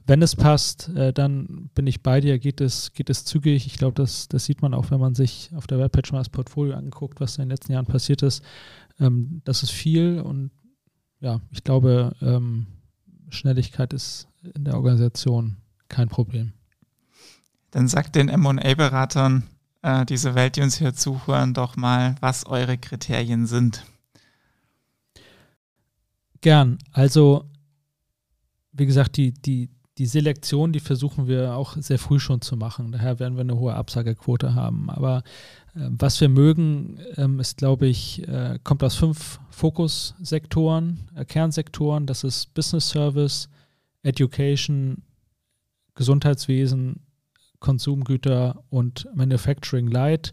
Wenn 0.07 0.23
es 0.23 0.37
passt, 0.37 0.89
äh, 0.91 1.13
dann 1.13 1.71
bin 1.75 1.87
ich 1.87 2.03
bei 2.03 2.21
dir, 2.21 2.39
geht 2.39 2.61
es, 2.61 2.93
geht 2.93 3.11
es 3.11 3.25
zügig. 3.25 3.67
Ich 3.67 3.77
glaube, 3.77 3.95
das, 3.95 4.29
das 4.29 4.45
sieht 4.45 4.63
man 4.63 4.73
auch, 4.73 4.91
wenn 4.91 5.01
man 5.01 5.15
sich 5.15 5.51
auf 5.55 5.67
der 5.67 5.79
Webpage 5.79 6.13
mal 6.13 6.19
das 6.19 6.31
Portfolio 6.31 6.77
anguckt, 6.77 7.21
was 7.21 7.37
in 7.37 7.43
den 7.43 7.51
letzten 7.51 7.73
Jahren 7.73 7.87
passiert 7.87 8.23
ist. 8.23 8.43
Ähm, 9.01 9.43
das 9.45 9.63
ist 9.63 9.73
viel 9.73 10.21
und 10.21 10.51
ja, 11.21 11.41
ich 11.51 11.65
glaube, 11.65 12.15
ähm, 12.23 12.69
Schnelligkeit 13.29 13.93
ist 13.93 14.29
in 14.55 14.65
der 14.65 14.75
Organisation 14.75 15.57
kein 15.89 16.09
Problem. 16.09 16.53
Dann 17.71 17.89
sagt 17.89 18.15
den 18.15 18.29
MA-Beratern, 18.29 19.43
äh, 19.83 20.05
diese 20.07 20.35
Welt, 20.35 20.57
die 20.57 20.63
uns 20.63 20.77
hier 20.79 20.95
zuhören, 20.95 21.55
doch 21.55 21.77
mal, 21.77 22.17
was 22.21 22.47
eure 22.47 22.79
Kriterien 22.79 23.47
sind. 23.47 23.85
Gern. 26.41 26.79
Also, 26.93 27.45
wie 28.73 28.87
gesagt, 28.87 29.17
die, 29.17 29.33
die, 29.33 29.71
die 29.99 30.07
Selektion, 30.07 30.73
die 30.73 30.81
versuchen 30.81 31.27
wir 31.27 31.55
auch 31.55 31.77
sehr 31.77 31.99
früh 31.99 32.21
schon 32.21 32.41
zu 32.41 32.57
machen. 32.57 32.93
Daher 32.93 33.19
werden 33.19 33.35
wir 33.37 33.41
eine 33.41 33.59
hohe 33.59 33.75
Absagequote 33.75 34.55
haben. 34.55 34.89
Aber 34.91 35.23
äh, 35.75 35.89
was 35.91 36.21
wir 36.21 36.29
mögen, 36.29 37.01
ähm, 37.17 37.41
ist, 37.41 37.57
glaube 37.57 37.89
ich, 37.89 38.27
äh, 38.29 38.59
kommt 38.63 38.85
aus 38.85 38.95
fünf 38.95 39.41
Fokussektoren, 39.51 41.09
äh, 41.17 41.25
Kernsektoren. 41.25 42.07
Das 42.07 42.23
ist 42.23 42.55
Business 42.55 42.89
Service, 42.89 43.49
Education, 44.03 45.03
Gesundheitswesen, 45.95 47.01
Konsumgüter 47.61 48.63
und 48.71 49.09
Manufacturing 49.15 49.89
Light. 49.89 50.33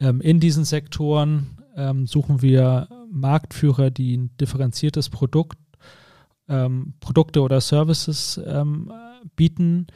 Ähm, 0.00 0.20
in 0.20 0.40
diesen 0.40 0.64
Sektoren 0.64 1.58
ähm, 1.76 2.06
suchen 2.06 2.42
wir 2.42 2.88
Marktführer, 3.10 3.90
die 3.90 4.16
ein 4.16 4.36
differenziertes 4.38 5.10
Produkt, 5.10 5.58
ähm, 6.48 6.94
Produkte 7.00 7.42
oder 7.42 7.60
Services 7.60 8.40
ähm, 8.44 8.92
bieten. 9.36 9.86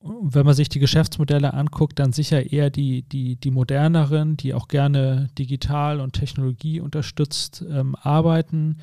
Wenn 0.00 0.46
man 0.46 0.54
sich 0.54 0.68
die 0.68 0.78
Geschäftsmodelle 0.78 1.52
anguckt, 1.52 1.98
dann 1.98 2.12
sicher 2.12 2.52
eher 2.52 2.70
die, 2.70 3.02
die, 3.02 3.36
die 3.36 3.50
moderneren, 3.50 4.36
die 4.36 4.54
auch 4.54 4.68
gerne 4.68 5.28
digital 5.36 6.00
und 6.00 6.12
Technologie 6.12 6.80
unterstützt 6.80 7.64
ähm, 7.68 7.96
arbeiten 7.96 8.78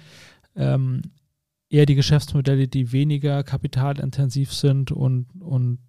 ähm, 0.55 1.01
eher 1.69 1.85
die 1.85 1.95
Geschäftsmodelle, 1.95 2.67
die 2.67 2.91
weniger 2.91 3.43
kapitalintensiv 3.43 4.53
sind 4.53 4.91
und, 4.91 5.27
und 5.39 5.79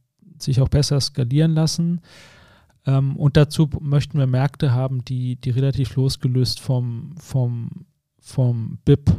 sich 0.45 0.61
auch 0.61 0.69
besser 0.69 1.01
skalieren 1.01 1.53
lassen. 1.53 2.01
Ähm, 2.87 3.17
und 3.17 3.37
dazu 3.37 3.69
möchten 3.81 4.19
wir 4.19 4.27
Märkte 4.27 4.73
haben, 4.73 5.05
die, 5.05 5.37
die 5.37 5.51
relativ 5.51 5.97
losgelöst 5.97 6.61
vom, 6.61 7.15
vom, 7.19 7.87
vom 8.21 8.79
BIP 8.85 9.11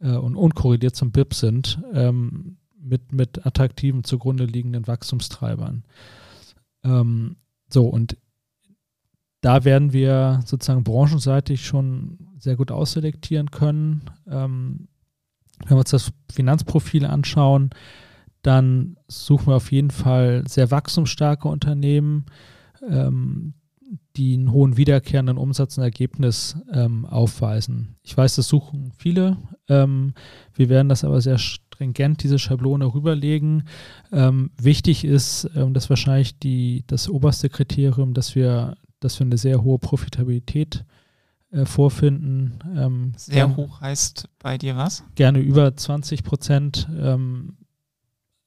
äh, 0.00 0.16
und 0.16 0.36
unkorreliert 0.36 0.96
zum 0.96 1.12
BIP 1.12 1.34
sind, 1.34 1.80
ähm, 1.92 2.56
mit, 2.80 3.12
mit 3.12 3.46
attraktiven 3.46 4.04
zugrunde 4.04 4.44
liegenden 4.44 4.86
Wachstumstreibern. 4.86 5.84
Ähm, 6.84 7.36
so, 7.68 7.86
und 7.86 8.16
da 9.40 9.64
werden 9.64 9.92
wir 9.92 10.40
sozusagen 10.44 10.84
branchenseitig 10.84 11.66
schon 11.66 12.18
sehr 12.38 12.56
gut 12.56 12.70
ausselektieren 12.70 13.50
können. 13.50 14.02
Ähm, 14.28 14.88
wenn 15.60 15.76
wir 15.76 15.80
uns 15.80 15.90
das 15.90 16.12
Finanzprofil 16.32 17.06
anschauen, 17.06 17.70
dann 18.46 18.96
suchen 19.08 19.48
wir 19.48 19.56
auf 19.56 19.72
jeden 19.72 19.90
Fall 19.90 20.44
sehr 20.46 20.70
wachstumsstarke 20.70 21.48
Unternehmen, 21.48 22.26
ähm, 22.88 23.54
die 24.16 24.34
einen 24.34 24.52
hohen 24.52 24.76
wiederkehrenden 24.76 25.36
Umsatz 25.36 25.76
und 25.76 25.84
Ergebnis 25.84 26.56
ähm, 26.72 27.04
aufweisen. 27.06 27.96
Ich 28.02 28.16
weiß, 28.16 28.36
das 28.36 28.48
suchen 28.48 28.92
viele. 28.96 29.36
Ähm, 29.68 30.14
wir 30.54 30.68
werden 30.68 30.88
das 30.88 31.04
aber 31.04 31.20
sehr 31.20 31.38
stringent 31.38 32.22
diese 32.22 32.38
Schablone 32.38 32.94
rüberlegen. 32.94 33.64
Ähm, 34.12 34.50
wichtig 34.60 35.04
ist, 35.04 35.50
ähm, 35.56 35.74
das 35.74 35.90
wahrscheinlich 35.90 36.38
die, 36.38 36.84
das 36.86 37.08
oberste 37.08 37.48
Kriterium, 37.48 38.14
dass 38.14 38.34
wir, 38.34 38.76
dass 39.00 39.18
wir 39.18 39.26
eine 39.26 39.38
sehr 39.38 39.62
hohe 39.62 39.78
Profitabilität 39.78 40.84
äh, 41.50 41.64
vorfinden. 41.64 42.58
Ähm, 42.76 43.12
sehr 43.16 43.46
gern, 43.46 43.56
hoch 43.56 43.80
heißt 43.80 44.28
bei 44.38 44.56
dir 44.56 44.76
was? 44.76 45.04
Gerne 45.16 45.40
über 45.40 45.76
20 45.76 46.22
Prozent. 46.22 46.88
Ähm, 46.96 47.56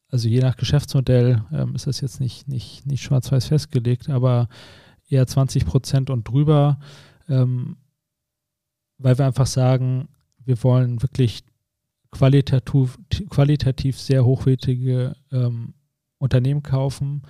also 0.10 0.28
je 0.28 0.40
nach 0.40 0.58
Geschäftsmodell 0.58 1.44
ähm, 1.52 1.76
ist 1.76 1.88
das 1.88 2.02
jetzt 2.02 2.20
nicht, 2.20 2.48
nicht, 2.48 2.86
nicht 2.86 3.04
schwarz-weiß 3.04 3.48
festgelegt, 3.48 4.10
aber 4.10 4.50
eher 5.08 5.26
20 5.26 5.66
Prozent 5.66 6.10
und 6.10 6.28
drüber, 6.28 6.80
ähm, 7.28 7.78
weil 8.98 9.18
wir 9.18 9.26
einfach 9.26 9.48
sagen, 9.48 10.10
wir 10.44 10.62
wollen 10.64 11.02
wirklich 11.02 11.44
qualitativ, 12.12 12.98
qualitativ 13.30 14.00
sehr 14.00 14.26
hochwertige 14.26 15.16
ähm, 15.32 15.74
Unternehmen 16.18 16.64
kaufen 16.64 17.22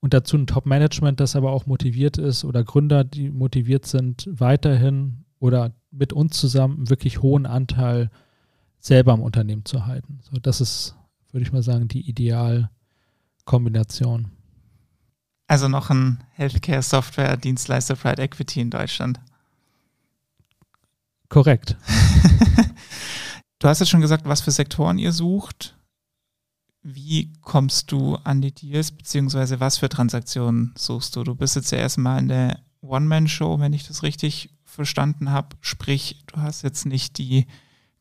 und 0.00 0.14
dazu 0.14 0.36
ein 0.36 0.46
Top-Management, 0.46 1.20
das 1.20 1.34
aber 1.34 1.50
auch 1.50 1.66
motiviert 1.66 2.18
ist 2.18 2.44
oder 2.44 2.62
Gründer, 2.62 3.04
die 3.04 3.30
motiviert 3.30 3.86
sind, 3.86 4.28
weiterhin 4.30 5.24
oder 5.40 5.72
mit 5.90 6.12
uns 6.12 6.38
zusammen 6.38 6.90
wirklich 6.90 7.22
hohen 7.22 7.46
Anteil 7.46 8.10
selber 8.78 9.12
am 9.12 9.22
Unternehmen 9.22 9.64
zu 9.64 9.86
halten. 9.86 10.20
So, 10.22 10.38
das 10.40 10.60
ist, 10.60 10.94
würde 11.32 11.44
ich 11.44 11.52
mal 11.52 11.62
sagen, 11.62 11.88
die 11.88 12.08
Idealkombination. 12.08 14.30
Also 15.46 15.68
noch 15.68 15.90
ein 15.90 16.24
Healthcare-Software-Dienstleister 16.34 17.96
Pride 17.96 18.22
Equity 18.22 18.60
in 18.60 18.70
Deutschland. 18.70 19.20
Korrekt. 21.28 21.76
du 23.58 23.68
hast 23.68 23.80
ja 23.80 23.86
schon 23.86 24.00
gesagt, 24.00 24.26
was 24.26 24.42
für 24.42 24.50
Sektoren 24.50 24.98
ihr 24.98 25.12
sucht. 25.12 25.76
Wie 26.82 27.32
kommst 27.40 27.92
du 27.92 28.16
an 28.16 28.40
die 28.40 28.54
Deals, 28.54 28.92
beziehungsweise 28.92 29.60
was 29.60 29.78
für 29.78 29.88
Transaktionen 29.88 30.74
suchst 30.76 31.16
du? 31.16 31.24
Du 31.24 31.34
bist 31.34 31.56
jetzt 31.56 31.72
ja 31.72 31.78
erstmal 31.78 32.20
in 32.20 32.28
der 32.28 32.60
One-Man-Show, 32.80 33.58
wenn 33.58 33.72
ich 33.72 33.86
das 33.86 34.02
richtig 34.02 34.50
verstanden 34.64 35.30
habe. 35.30 35.56
Sprich, 35.60 36.22
du 36.26 36.40
hast 36.40 36.62
jetzt 36.62 36.86
nicht 36.86 37.18
die 37.18 37.46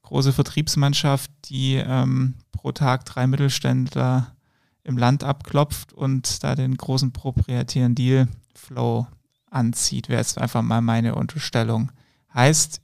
große 0.08 0.32
Vertriebsmannschaft, 0.32 1.30
die 1.46 1.76
ähm, 1.76 2.36
pro 2.54 2.72
Tag 2.72 3.04
drei 3.04 3.28
Mittelständler 3.28 4.36
im 4.84 4.98
Land 4.98 5.26
abklopft 5.26 5.92
und 5.92 6.44
da 6.46 6.56
den 6.56 6.78
großen 6.78 7.12
proprietären 7.12 7.94
Deal-Flow 7.94 9.06
anzieht, 9.52 10.08
wäre 10.08 10.22
jetzt 10.22 10.38
einfach 10.38 10.62
mal 10.62 10.82
meine 10.82 11.16
Unterstellung. 11.16 11.92
Heißt, 12.34 12.82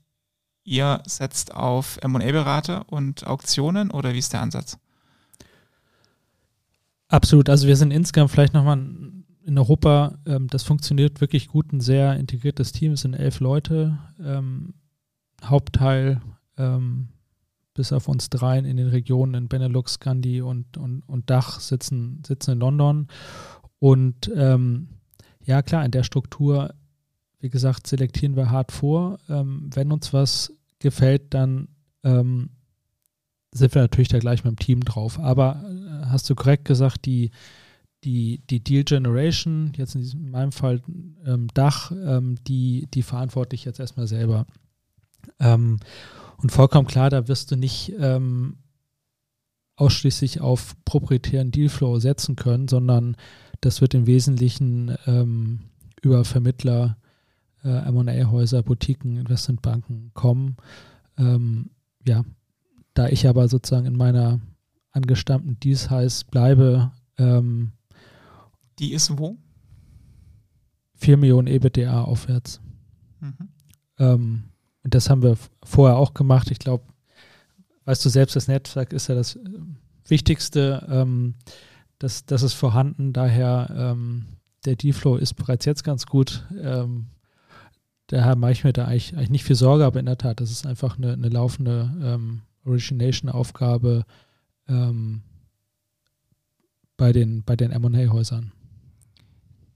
ihr 0.64 1.02
setzt 1.06 1.54
auf 1.54 1.98
M&A-Berater 2.02 2.90
und 2.92 3.26
Auktionen 3.26 3.90
oder 3.90 4.12
wie 4.12 4.18
ist 4.18 4.34
der 4.34 4.42
Ansatz? 4.42 4.76
Absolut. 7.08 7.48
Also 7.48 7.66
wir 7.66 7.76
sind 7.76 7.90
insgesamt 7.90 8.32
vielleicht 8.32 8.52
nochmal 8.52 8.78
in 9.46 9.58
Europa, 9.58 10.18
ähm, 10.26 10.48
das 10.48 10.62
funktioniert 10.62 11.22
wirklich 11.22 11.48
gut, 11.48 11.72
ein 11.72 11.80
sehr 11.80 12.16
integriertes 12.16 12.72
Team. 12.72 12.92
Es 12.92 13.00
sind 13.00 13.14
elf 13.14 13.40
Leute. 13.40 13.98
Ähm, 14.22 14.74
Hauptteil 15.42 16.20
ähm, 16.58 17.08
bis 17.74 17.92
auf 17.92 18.08
uns 18.08 18.30
dreien 18.30 18.64
in 18.64 18.76
den 18.76 18.88
Regionen 18.88 19.34
in 19.34 19.48
Benelux, 19.48 19.94
Scandi 19.94 20.40
und, 20.40 20.76
und, 20.76 21.02
und 21.02 21.28
Dach 21.28 21.60
sitzen, 21.60 22.22
sitzen 22.26 22.52
in 22.52 22.60
London. 22.60 23.08
Und 23.78 24.30
ähm, 24.34 24.88
ja, 25.44 25.60
klar, 25.62 25.84
in 25.84 25.90
der 25.90 26.04
Struktur 26.04 26.74
wie 27.44 27.50
gesagt, 27.50 27.86
selektieren 27.86 28.36
wir 28.36 28.50
hart 28.50 28.72
vor. 28.72 29.18
Ähm, 29.28 29.68
wenn 29.74 29.92
uns 29.92 30.14
was 30.14 30.50
gefällt, 30.78 31.34
dann 31.34 31.68
ähm, 32.02 32.48
sind 33.52 33.74
wir 33.74 33.82
natürlich 33.82 34.08
da 34.08 34.18
gleich 34.18 34.44
mit 34.44 34.52
dem 34.52 34.58
Team 34.58 34.80
drauf. 34.80 35.18
Aber 35.18 35.62
äh, 35.62 36.06
hast 36.06 36.30
du 36.30 36.34
korrekt 36.34 36.64
gesagt, 36.64 37.04
die, 37.04 37.32
die, 38.02 38.40
die 38.48 38.64
Deal 38.64 38.84
Generation, 38.84 39.74
jetzt 39.76 39.94
in, 39.94 40.00
diesem, 40.00 40.24
in 40.24 40.30
meinem 40.30 40.52
Fall 40.52 40.80
ähm, 41.26 41.48
Dach, 41.52 41.92
ähm, 41.92 42.36
die, 42.48 42.88
die 42.94 43.02
verantworte 43.02 43.54
ich 43.54 43.66
jetzt 43.66 43.78
erstmal 43.78 44.06
selber. 44.06 44.46
Ähm, 45.38 45.80
und 46.44 46.50
vollkommen 46.50 46.86
klar, 46.86 47.08
da 47.08 47.26
wirst 47.26 47.50
du 47.50 47.56
nicht 47.56 47.94
ähm, 47.98 48.58
ausschließlich 49.76 50.42
auf 50.42 50.76
proprietären 50.84 51.50
Dealflow 51.50 51.98
setzen 51.98 52.36
können, 52.36 52.68
sondern 52.68 53.16
das 53.62 53.80
wird 53.80 53.94
im 53.94 54.06
Wesentlichen 54.06 54.94
ähm, 55.06 55.60
über 56.02 56.26
Vermittler 56.26 56.98
äh, 57.64 57.90
MA-Häuser, 57.90 58.62
Boutiquen, 58.62 59.16
Investmentbanken 59.16 60.10
kommen. 60.12 60.56
Ähm, 61.16 61.70
ja, 62.06 62.26
da 62.92 63.08
ich 63.08 63.26
aber 63.26 63.48
sozusagen 63.48 63.86
in 63.86 63.96
meiner 63.96 64.38
angestammten 64.90 65.58
Dies 65.60 65.88
heißt 65.88 66.30
bleibe. 66.30 66.92
Ähm, 67.16 67.72
Die 68.78 68.92
ist 68.92 69.16
wo? 69.16 69.38
4 70.96 71.16
Millionen 71.16 71.48
EBITDA 71.48 72.02
aufwärts. 72.02 72.60
Mhm. 73.20 74.44
Und 74.84 74.94
das 74.94 75.10
haben 75.10 75.22
wir 75.22 75.36
vorher 75.64 75.96
auch 75.96 76.14
gemacht. 76.14 76.50
Ich 76.50 76.58
glaube, 76.58 76.84
weißt 77.86 78.04
du 78.04 78.10
selbst, 78.10 78.36
das 78.36 78.48
Netzwerk 78.48 78.92
ist 78.92 79.08
ja 79.08 79.14
das 79.14 79.36
äh, 79.36 79.40
Wichtigste. 80.06 80.86
Ähm, 80.90 81.34
das, 81.98 82.26
das 82.26 82.42
ist 82.42 82.52
vorhanden. 82.52 83.12
Daher 83.12 83.68
ähm, 83.74 84.26
der 84.66 84.76
D-Flow 84.76 85.16
ist 85.16 85.34
bereits 85.34 85.64
jetzt 85.64 85.84
ganz 85.84 86.06
gut. 86.06 86.46
Ähm, 86.62 87.06
daher 88.08 88.36
mache 88.36 88.52
ich 88.52 88.64
mir 88.64 88.72
da 88.72 88.84
eigentlich, 88.84 89.14
eigentlich 89.14 89.30
nicht 89.30 89.44
viel 89.44 89.56
Sorge, 89.56 89.84
aber 89.84 90.00
in 90.00 90.06
der 90.06 90.18
Tat, 90.18 90.40
das 90.40 90.50
ist 90.50 90.66
einfach 90.66 90.98
eine, 90.98 91.14
eine 91.14 91.28
laufende 91.30 91.90
ähm, 92.02 92.42
Origination-Aufgabe 92.64 94.04
ähm, 94.68 95.22
bei 96.96 97.12
den, 97.12 97.42
bei 97.42 97.56
den 97.56 97.70
M&A-Häusern. 97.70 98.52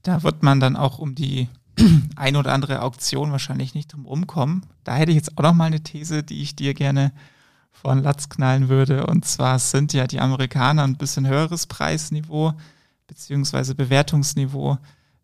Da 0.03 0.23
wird 0.23 0.43
man 0.43 0.59
dann 0.59 0.75
auch 0.75 0.99
um 0.99 1.15
die 1.15 1.49
ein 2.15 2.35
oder 2.35 2.53
andere 2.53 2.81
Auktion 2.81 3.31
wahrscheinlich 3.31 3.73
nicht 3.73 3.93
drum 3.93 4.05
rumkommen. 4.05 4.65
Da 4.83 4.95
hätte 4.95 5.11
ich 5.11 5.17
jetzt 5.17 5.37
auch 5.37 5.43
noch 5.43 5.53
mal 5.53 5.65
eine 5.65 5.81
These, 5.81 6.23
die 6.23 6.41
ich 6.41 6.55
dir 6.55 6.73
gerne 6.73 7.11
von 7.71 8.03
Latz 8.03 8.29
knallen 8.29 8.69
würde. 8.69 9.05
Und 9.07 9.25
zwar 9.25 9.59
sind 9.59 9.93
ja 9.93 10.07
die 10.07 10.19
Amerikaner 10.19 10.83
ein 10.83 10.97
bisschen 10.97 11.27
höheres 11.27 11.67
Preisniveau 11.67 12.53
beziehungsweise 13.07 13.75
Bewertungsniveau 13.75 14.77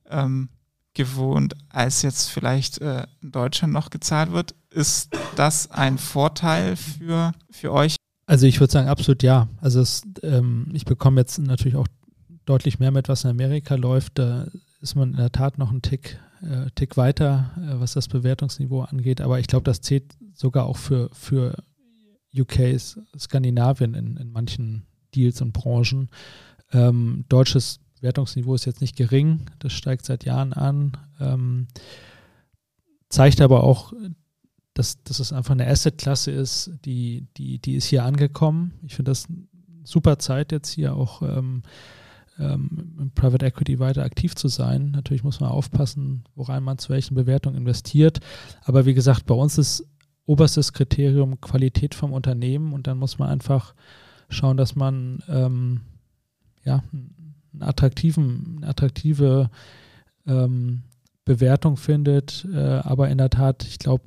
ähm, 0.10 0.50
gewohnt, 0.94 1.56
als 1.70 2.02
jetzt 2.02 2.30
vielleicht 2.30 2.82
äh, 2.82 3.06
in 3.22 3.32
Deutschland 3.32 3.74
noch 3.74 3.90
gezahlt 3.90 4.32
wird. 4.32 4.56
Ist 4.72 5.16
das 5.36 5.72
ein 5.72 5.98
Vorteil 5.98 6.76
für, 6.76 7.34
für 7.52 7.72
euch? 7.72 7.96
Also 8.26 8.48
ich 8.48 8.60
würde 8.60 8.74
sagen, 8.74 8.90
absolut 8.90 9.22
ja. 9.22 9.48
Also 9.62 9.82
es, 9.82 10.02
ähm, 10.24 10.70
ich 10.74 10.86
bekomme 10.86 11.22
jetzt 11.22 11.38
natürlich 11.38 11.76
auch 11.76 11.88
deutlich 12.46 12.80
mehr 12.80 12.92
mit, 12.92 13.08
was 13.08 13.24
in 13.24 13.30
Amerika 13.30 13.76
läuft. 13.76 14.18
Da 14.18 14.48
ist 14.82 14.96
man 14.96 15.12
in 15.12 15.18
der 15.18 15.32
Tat 15.32 15.58
noch 15.58 15.70
einen 15.70 15.82
Tick, 15.82 16.20
äh, 16.42 16.70
Tick 16.76 16.98
weiter, 16.98 17.52
äh, 17.58 17.80
was 17.80 17.94
das 17.94 18.08
Bewertungsniveau 18.08 18.82
angeht. 18.82 19.22
Aber 19.22 19.40
ich 19.40 19.48
glaube, 19.48 19.64
das 19.64 19.82
zählt 19.82 20.16
sogar 20.34 20.66
auch 20.66 20.78
für, 20.78 21.10
für 21.14 21.56
UK, 22.38 22.80
Skandinavien 23.18 23.94
in, 23.94 24.18
in 24.18 24.32
manchen 24.32 24.86
Deals 25.14 25.42
und 25.42 25.54
Branchen. 25.54 26.10
Ähm, 26.72 27.26
deutsches 27.30 27.80
Wertungsniveau 28.02 28.56
ist 28.56 28.66
jetzt 28.66 28.82
nicht 28.82 28.96
gering, 28.96 29.50
das 29.60 29.74
steigt 29.74 30.06
seit 30.06 30.26
Jahren 30.26 30.54
an, 30.54 30.98
ähm, 31.20 31.68
zeigt 33.10 33.42
aber 33.42 33.64
auch, 33.64 33.94
dass, 34.74 35.02
dass 35.04 35.20
es 35.20 35.32
einfach 35.32 35.54
eine 35.54 35.68
Asset-Klasse 35.68 36.32
ist, 36.32 36.72
die, 36.84 37.28
die, 37.38 37.60
die 37.60 37.76
ist 37.76 37.86
hier 37.86 38.04
angekommen. 38.04 38.74
Ich 38.84 38.96
finde 38.96 39.12
das 39.12 39.28
super 39.84 40.20
Zeit 40.20 40.52
jetzt 40.52 40.70
hier 40.70 40.96
auch 40.96 41.22
ähm, 41.22 41.64
ähm, 42.40 42.96
im 43.00 43.12
Private 43.12 43.46
Equity 43.46 43.80
weiter 43.80 44.04
aktiv 44.04 44.36
zu 44.36 44.48
sein. 44.48 44.92
Natürlich 44.92 45.24
muss 45.24 45.40
man 45.40 45.50
aufpassen, 45.50 46.24
woran 46.36 46.64
man 46.64 46.78
zu 46.78 46.90
welchen 46.90 47.16
Bewertungen 47.16 47.58
investiert. 47.58 48.20
Aber 48.64 48.86
wie 48.86 48.94
gesagt, 48.94 49.26
bei 49.26 49.36
uns 49.36 49.58
ist 49.58 49.88
oberstes 50.26 50.74
Kriterium 50.74 51.40
Qualität 51.40 51.96
vom 51.96 52.14
Unternehmen 52.14 52.74
und 52.74 52.88
dann 52.88 52.98
muss 52.98 53.20
man 53.20 53.30
einfach 53.30 53.76
schauen, 54.30 54.58
dass 54.58 54.76
man 54.76 55.24
ähm, 55.28 55.82
ja, 56.64 56.84
einen 56.92 57.62
attraktiven, 57.62 58.58
eine 58.58 58.68
attraktive 58.68 59.50
ähm, 60.26 60.84
Bewertung 61.26 61.78
findet. 61.78 62.48
Äh, 62.52 62.58
aber 62.58 63.10
in 63.10 63.18
der 63.18 63.30
Tat, 63.30 63.64
ich 63.66 63.80
glaube, 63.80 64.04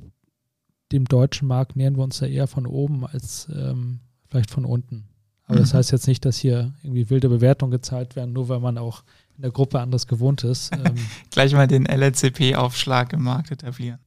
dem 0.93 1.05
deutschen 1.05 1.49
Markt 1.49 1.77
nähern 1.77 1.97
wir 1.97 2.05
uns 2.05 2.19
da 2.19 2.27
eher 2.27 2.47
von 2.47 2.67
oben 2.67 3.07
als 3.07 3.49
ähm, 3.55 4.01
vielleicht 4.27 4.51
von 4.51 4.65
unten. 4.65 5.05
Aber 5.49 5.57
mhm. 5.57 5.63
das 5.63 5.75
heißt 5.75 5.91
jetzt 5.93 6.07
nicht, 6.07 6.25
dass 6.25 6.37
hier 6.37 6.73
irgendwie 6.83 7.11
wilde 7.11 7.29
Bewertungen 7.29 7.73
gezahlt 7.73 8.15
werden, 8.17 8.33
nur 8.33 8.49
weil 8.49 8.61
man 8.61 8.79
auch 8.79 9.03
in 9.37 9.43
der 9.43 9.51
Gruppe 9.51 9.81
anders 9.81 10.07
gewohnt 10.07 10.45
ist. 10.45 10.71
Ähm. 10.79 10.95
Gleich 11.31 11.53
mal 11.53 11.67
den 11.67 11.87
LLCP-Aufschlag 11.87 13.13
im 13.15 13.23
Markt 13.23 13.51
etablieren. 13.51 13.99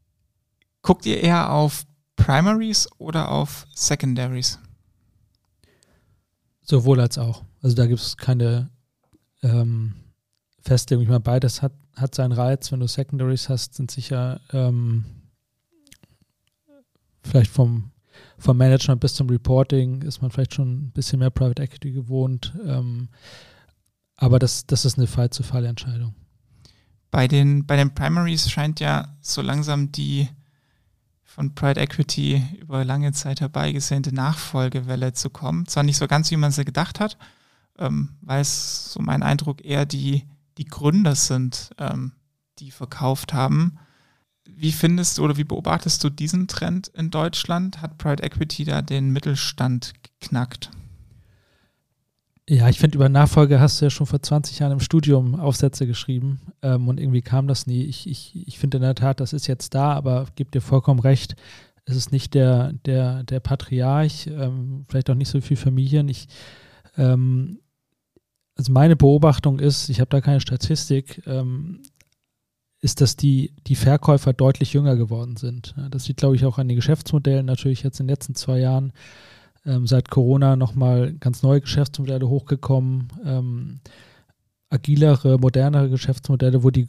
Guckt 0.81 1.05
ihr 1.05 1.21
eher 1.21 1.51
auf 1.51 1.85
Primaries 2.15 2.87
oder 2.97 3.29
auf 3.29 3.67
Secondaries? 3.73 4.59
Sowohl 6.61 7.01
als 7.01 7.17
auch. 7.17 7.43
Also 7.61 7.75
da 7.75 7.85
gibt 7.87 7.99
es 7.99 8.17
keine 8.17 8.69
ähm, 9.41 9.95
Festlegung. 10.61 11.03
Ich 11.03 11.09
meine, 11.09 11.19
beides 11.21 11.61
hat, 11.61 11.73
hat 11.95 12.15
seinen 12.15 12.31
Reiz. 12.31 12.71
Wenn 12.71 12.79
du 12.79 12.87
Secondaries 12.87 13.49
hast, 13.49 13.75
sind 13.75 13.91
sicher 13.91 14.39
ähm, 14.53 15.05
vielleicht 17.23 17.51
vom, 17.51 17.91
vom 18.37 18.57
Management 18.57 19.01
bis 19.01 19.13
zum 19.13 19.29
Reporting 19.29 20.01
ist 20.01 20.21
man 20.21 20.31
vielleicht 20.31 20.53
schon 20.53 20.85
ein 20.85 20.91
bisschen 20.91 21.19
mehr 21.19 21.29
Private 21.29 21.61
Equity 21.61 21.91
gewohnt. 21.91 22.53
Ähm, 22.65 23.09
aber 24.15 24.39
das, 24.39 24.65
das 24.67 24.85
ist 24.85 24.97
eine 24.97 25.07
Fall-zu-Fall-Entscheidung. 25.07 26.13
Bei 27.09 27.27
den, 27.27 27.65
bei 27.65 27.75
den 27.75 27.93
Primaries 27.93 28.49
scheint 28.49 28.79
ja 28.79 29.17
so 29.21 29.41
langsam 29.41 29.91
die 29.91 30.29
von 31.31 31.55
Pride 31.55 31.79
Equity 31.79 32.43
über 32.59 32.83
lange 32.83 33.13
Zeit 33.13 33.39
herbeigesehnte 33.39 34.13
Nachfolgewelle 34.13 35.13
zu 35.13 35.29
kommen. 35.29 35.65
Zwar 35.65 35.83
nicht 35.83 35.97
so 35.97 36.07
ganz, 36.07 36.29
wie 36.29 36.37
man 36.37 36.51
sie 36.51 36.65
gedacht 36.65 36.99
hat, 36.99 37.17
ähm, 37.79 38.17
weil 38.21 38.41
es 38.41 38.93
so 38.93 39.01
mein 39.01 39.23
Eindruck 39.23 39.63
eher 39.63 39.85
die, 39.85 40.27
die 40.57 40.65
Gründer 40.65 41.15
sind, 41.15 41.71
ähm, 41.77 42.11
die 42.59 42.71
verkauft 42.71 43.33
haben. 43.33 43.79
Wie 44.55 44.71
findest 44.71 45.17
du 45.17 45.23
oder 45.23 45.37
wie 45.37 45.43
beobachtest 45.43 46.03
du 46.03 46.09
diesen 46.09 46.47
Trend 46.47 46.87
in 46.89 47.09
Deutschland? 47.09 47.81
Hat 47.81 47.97
Pride 47.97 48.23
Equity 48.23 48.65
da 48.65 48.81
den 48.81 49.11
Mittelstand 49.11 49.93
geknackt? 50.19 50.69
Ja, 52.49 52.67
ich 52.67 52.79
finde, 52.79 52.97
über 52.97 53.07
Nachfolge 53.07 53.59
hast 53.59 53.79
du 53.79 53.85
ja 53.85 53.89
schon 53.89 54.07
vor 54.07 54.21
20 54.21 54.59
Jahren 54.59 54.73
im 54.73 54.79
Studium 54.79 55.39
Aufsätze 55.39 55.87
geschrieben 55.87 56.41
ähm, 56.61 56.87
und 56.87 56.99
irgendwie 56.99 57.21
kam 57.21 57.47
das 57.47 57.65
nie. 57.65 57.83
Ich, 57.83 58.09
ich, 58.09 58.47
ich 58.47 58.59
finde 58.59 58.77
in 58.77 58.83
der 58.83 58.95
Tat, 58.95 59.19
das 59.19 59.31
ist 59.31 59.47
jetzt 59.47 59.73
da, 59.73 59.93
aber 59.93 60.25
gebe 60.35 60.51
dir 60.51 60.61
vollkommen 60.61 60.99
recht, 60.99 61.35
es 61.85 61.95
ist 61.95 62.11
nicht 62.11 62.33
der, 62.33 62.73
der, 62.85 63.23
der 63.23 63.39
Patriarch, 63.39 64.27
ähm, 64.27 64.85
vielleicht 64.89 65.09
auch 65.09 65.15
nicht 65.15 65.29
so 65.29 65.39
viel 65.39 65.57
Familien. 65.57 66.09
Ich, 66.09 66.27
ähm, 66.97 67.59
also 68.55 68.71
meine 68.71 68.95
Beobachtung 68.95 69.59
ist, 69.59 69.89
ich 69.89 69.99
habe 69.99 70.09
da 70.09 70.19
keine 70.19 70.41
Statistik, 70.41 71.21
ähm, 71.25 71.81
ist, 72.81 72.99
dass 72.99 73.15
die, 73.15 73.53
die 73.67 73.75
Verkäufer 73.75 74.33
deutlich 74.33 74.73
jünger 74.73 74.95
geworden 74.95 75.37
sind. 75.37 75.75
Das 75.91 76.05
sieht, 76.05 76.17
glaube 76.17 76.35
ich, 76.35 76.45
auch 76.45 76.57
an 76.57 76.67
den 76.67 76.75
Geschäftsmodellen 76.75 77.45
natürlich 77.45 77.83
jetzt 77.83 77.99
in 77.99 78.07
den 78.07 78.13
letzten 78.13 78.35
zwei 78.35 78.59
Jahren. 78.59 78.91
Ähm, 79.65 79.85
seit 79.85 80.09
Corona 80.09 80.55
nochmal 80.55 81.13
ganz 81.13 81.43
neue 81.43 81.61
Geschäftsmodelle 81.61 82.27
hochgekommen, 82.27 83.09
ähm, 83.23 83.79
agilere, 84.69 85.37
modernere 85.37 85.89
Geschäftsmodelle, 85.89 86.63
wo 86.63 86.71
die 86.71 86.87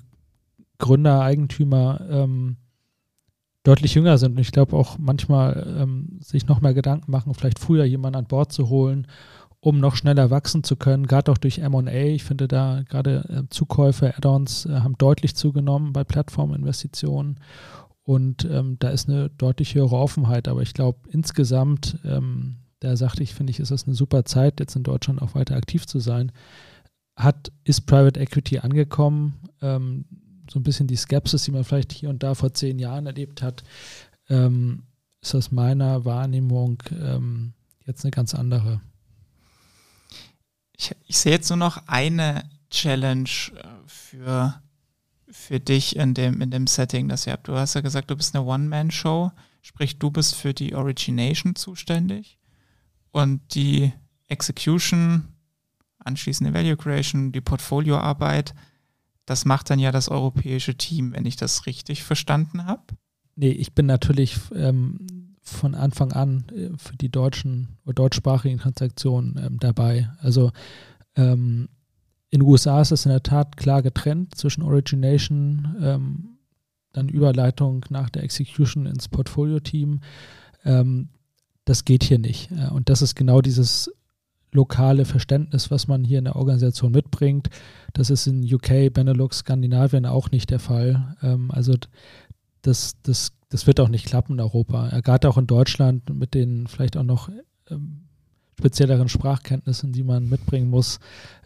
Gründer, 0.79 1.21
Eigentümer 1.21 2.01
ähm, 2.09 2.57
deutlich 3.63 3.95
jünger 3.95 4.19
sind 4.19 4.33
und 4.33 4.39
ich 4.39 4.53
glaube 4.53 4.75
auch 4.75 4.99
manchmal 4.99 5.77
ähm, 5.79 6.19
sich 6.21 6.47
noch 6.47 6.61
mehr 6.61 6.75
Gedanken 6.75 7.11
machen, 7.11 7.35
vielleicht 7.35 7.59
früher 7.59 7.85
jemanden 7.85 8.19
an 8.19 8.25
Bord 8.25 8.53
zu 8.53 8.69
holen 8.69 9.07
um 9.65 9.79
noch 9.79 9.95
schneller 9.95 10.31
wachsen 10.31 10.65
zu 10.65 10.75
können, 10.75 11.07
gerade 11.07 11.31
auch 11.31 11.39
durch 11.39 11.61
MA. 11.61 11.87
Ich 11.93 12.25
finde 12.25 12.49
da 12.49 12.83
gerade 12.89 13.25
äh, 13.29 13.49
Zukäufe, 13.49 14.17
Add-ons 14.17 14.67
äh, 14.67 14.81
haben 14.81 14.99
deutlich 14.99 15.37
zugenommen 15.37 15.93
bei 15.93 16.03
Plattforminvestitionen 16.03 17.39
und 18.03 18.45
ähm, 18.45 18.77
da 18.81 18.89
ist 18.89 19.09
eine 19.09 19.31
deutlich 19.31 19.77
höhere 19.77 19.97
Offenheit. 19.97 20.49
Aber 20.49 20.63
ich 20.63 20.75
glaube 20.75 21.09
insgesamt, 21.11 21.97
ähm, 22.05 22.57
da 22.81 22.97
sagte 22.97 23.23
ich, 23.23 23.35
finde 23.35 23.53
ich, 23.53 23.61
ist 23.61 23.71
das 23.71 23.87
eine 23.87 23.95
super 23.95 24.25
Zeit, 24.25 24.59
jetzt 24.59 24.75
in 24.75 24.83
Deutschland 24.83 25.23
auch 25.23 25.37
weiter 25.37 25.55
aktiv 25.55 25.87
zu 25.87 26.01
sein. 26.01 26.33
Hat, 27.15 27.53
ist 27.63 27.83
Private 27.83 28.19
Equity 28.19 28.59
angekommen? 28.59 29.35
Ähm, 29.61 30.07
so 30.51 30.59
ein 30.59 30.65
bisschen 30.65 30.89
die 30.89 30.97
Skepsis, 30.97 31.45
die 31.45 31.53
man 31.53 31.63
vielleicht 31.63 31.93
hier 31.93 32.11
und 32.11 32.25
da 32.25 32.35
vor 32.35 32.53
zehn 32.53 32.81
Jahren 32.81 33.07
erlebt 33.07 33.43
hat, 33.43 33.63
ähm, 34.29 34.83
ist 35.21 35.37
aus 35.37 35.53
meiner 35.53 36.05
Wahrnehmung 36.05 36.83
ähm, 36.91 37.53
jetzt 37.87 38.05
eine 38.05 38.11
ganz 38.11 38.35
andere 38.35 38.81
ich, 40.77 40.95
ich 41.07 41.19
sehe 41.19 41.33
jetzt 41.33 41.49
nur 41.51 41.59
noch 41.59 41.87
eine 41.87 42.49
Challenge 42.71 43.29
äh, 43.57 43.69
für, 43.87 44.61
für 45.29 45.61
dich 45.61 45.97
in 45.97 46.15
dem, 46.15 46.41
in 46.41 46.51
dem 46.51 46.67
Setting, 46.67 47.09
das 47.09 47.27
ihr 47.27 47.35
habt. 47.35 47.49
Du 47.49 47.55
hast 47.55 47.75
ja 47.75 47.81
gesagt, 47.81 48.11
du 48.11 48.17
bist 48.17 48.35
eine 48.35 48.45
One-Man-Show, 48.45 49.33
sprich, 49.63 49.99
du 49.99 50.11
bist 50.11 50.35
für 50.35 50.55
die 50.55 50.75
Origination 50.75 51.55
zuständig 51.55 52.39
und 53.11 53.55
die 53.55 53.93
Execution, 54.29 55.29
anschließende 55.99 56.55
Value 56.55 56.77
Creation, 56.77 57.33
die 57.33 57.41
Portfolioarbeit, 57.41 58.55
das 59.27 59.45
macht 59.45 59.71
dann 59.71 59.79
ja 59.79 59.93
das 59.93 60.09
europäische 60.09 60.77
Team, 60.77 61.13
wenn 61.13 61.27
ich 61.27 61.37
das 61.37 61.67
richtig 61.67 62.03
verstanden 62.03 62.67
habe. 62.67 62.83
Nee, 63.37 63.51
ich 63.51 63.73
bin 63.73 63.87
natürlich 63.87 64.37
ähm, 64.55 65.07
von 65.43 65.75
Anfang 65.75 66.13
an 66.13 66.45
äh, 66.55 66.71
für 66.77 66.97
die 66.97 67.11
deutschen 67.11 67.77
oder 67.85 67.95
deutschsprachigen 67.95 68.59
Transaktionen 68.59 69.41
ähm, 69.45 69.59
dabei. 69.59 70.11
Also 70.21 70.53
ähm, 71.17 71.69
in 72.31 72.41
den 72.41 72.49
USA 72.49 72.81
ist 72.81 72.93
es 72.93 73.05
in 73.05 73.11
der 73.11 73.23
Tat 73.23 73.57
klar 73.57 73.83
getrennt 73.83 74.35
zwischen 74.35 74.63
Origination, 74.63 75.77
ähm, 75.83 76.29
dann 76.93 77.09
Überleitung 77.09 77.85
nach 77.91 78.09
der 78.09 78.23
Execution 78.23 78.87
ins 78.87 79.09
Portfolio-Team. 79.09 80.01
Ähm, 80.65 81.09
das 81.65 81.85
geht 81.85 82.05
hier 82.05 82.19
nicht. 82.19 82.51
Und 82.73 82.89
das 82.89 83.03
ist 83.03 83.15
genau 83.15 83.41
dieses 83.41 83.89
lokale 84.53 85.05
Verständnis, 85.05 85.71
was 85.71 85.89
man 85.89 86.05
hier 86.05 86.19
in 86.19 86.25
der 86.25 86.37
Organisation 86.37 86.93
mitbringt. 86.93 87.49
Das 87.95 88.11
ist 88.11 88.27
in 88.27 88.43
UK, 88.43 88.93
Benelux, 88.93 89.39
Skandinavien 89.39 90.07
auch 90.07 90.31
nicht 90.31 90.51
der 90.51 90.59
Fall. 90.59 91.17
Ähm, 91.23 91.51
also 91.51 91.75
das, 92.61 92.97
das 93.03 93.33
das 93.53 93.67
wird 93.67 93.81
auch 93.81 93.89
nicht 93.89 94.07
klappen 94.07 94.33
in 94.33 94.41
Europa. 94.41 95.01
Gerade 95.01 95.29
auch 95.29 95.37
in 95.37 95.47
Deutschland 95.47 96.09
mit 96.09 96.33
den 96.33 96.67
vielleicht 96.69 96.97
auch 96.97 97.03
noch 97.03 97.29
ähm, 97.69 98.09
spezielleren 98.59 99.11
Sprachkenntnissen, 99.11 99.93
die 99.93 100.05
man 100.05 100.27
mitbringen 100.27 100.71
muss. 100.71 101.01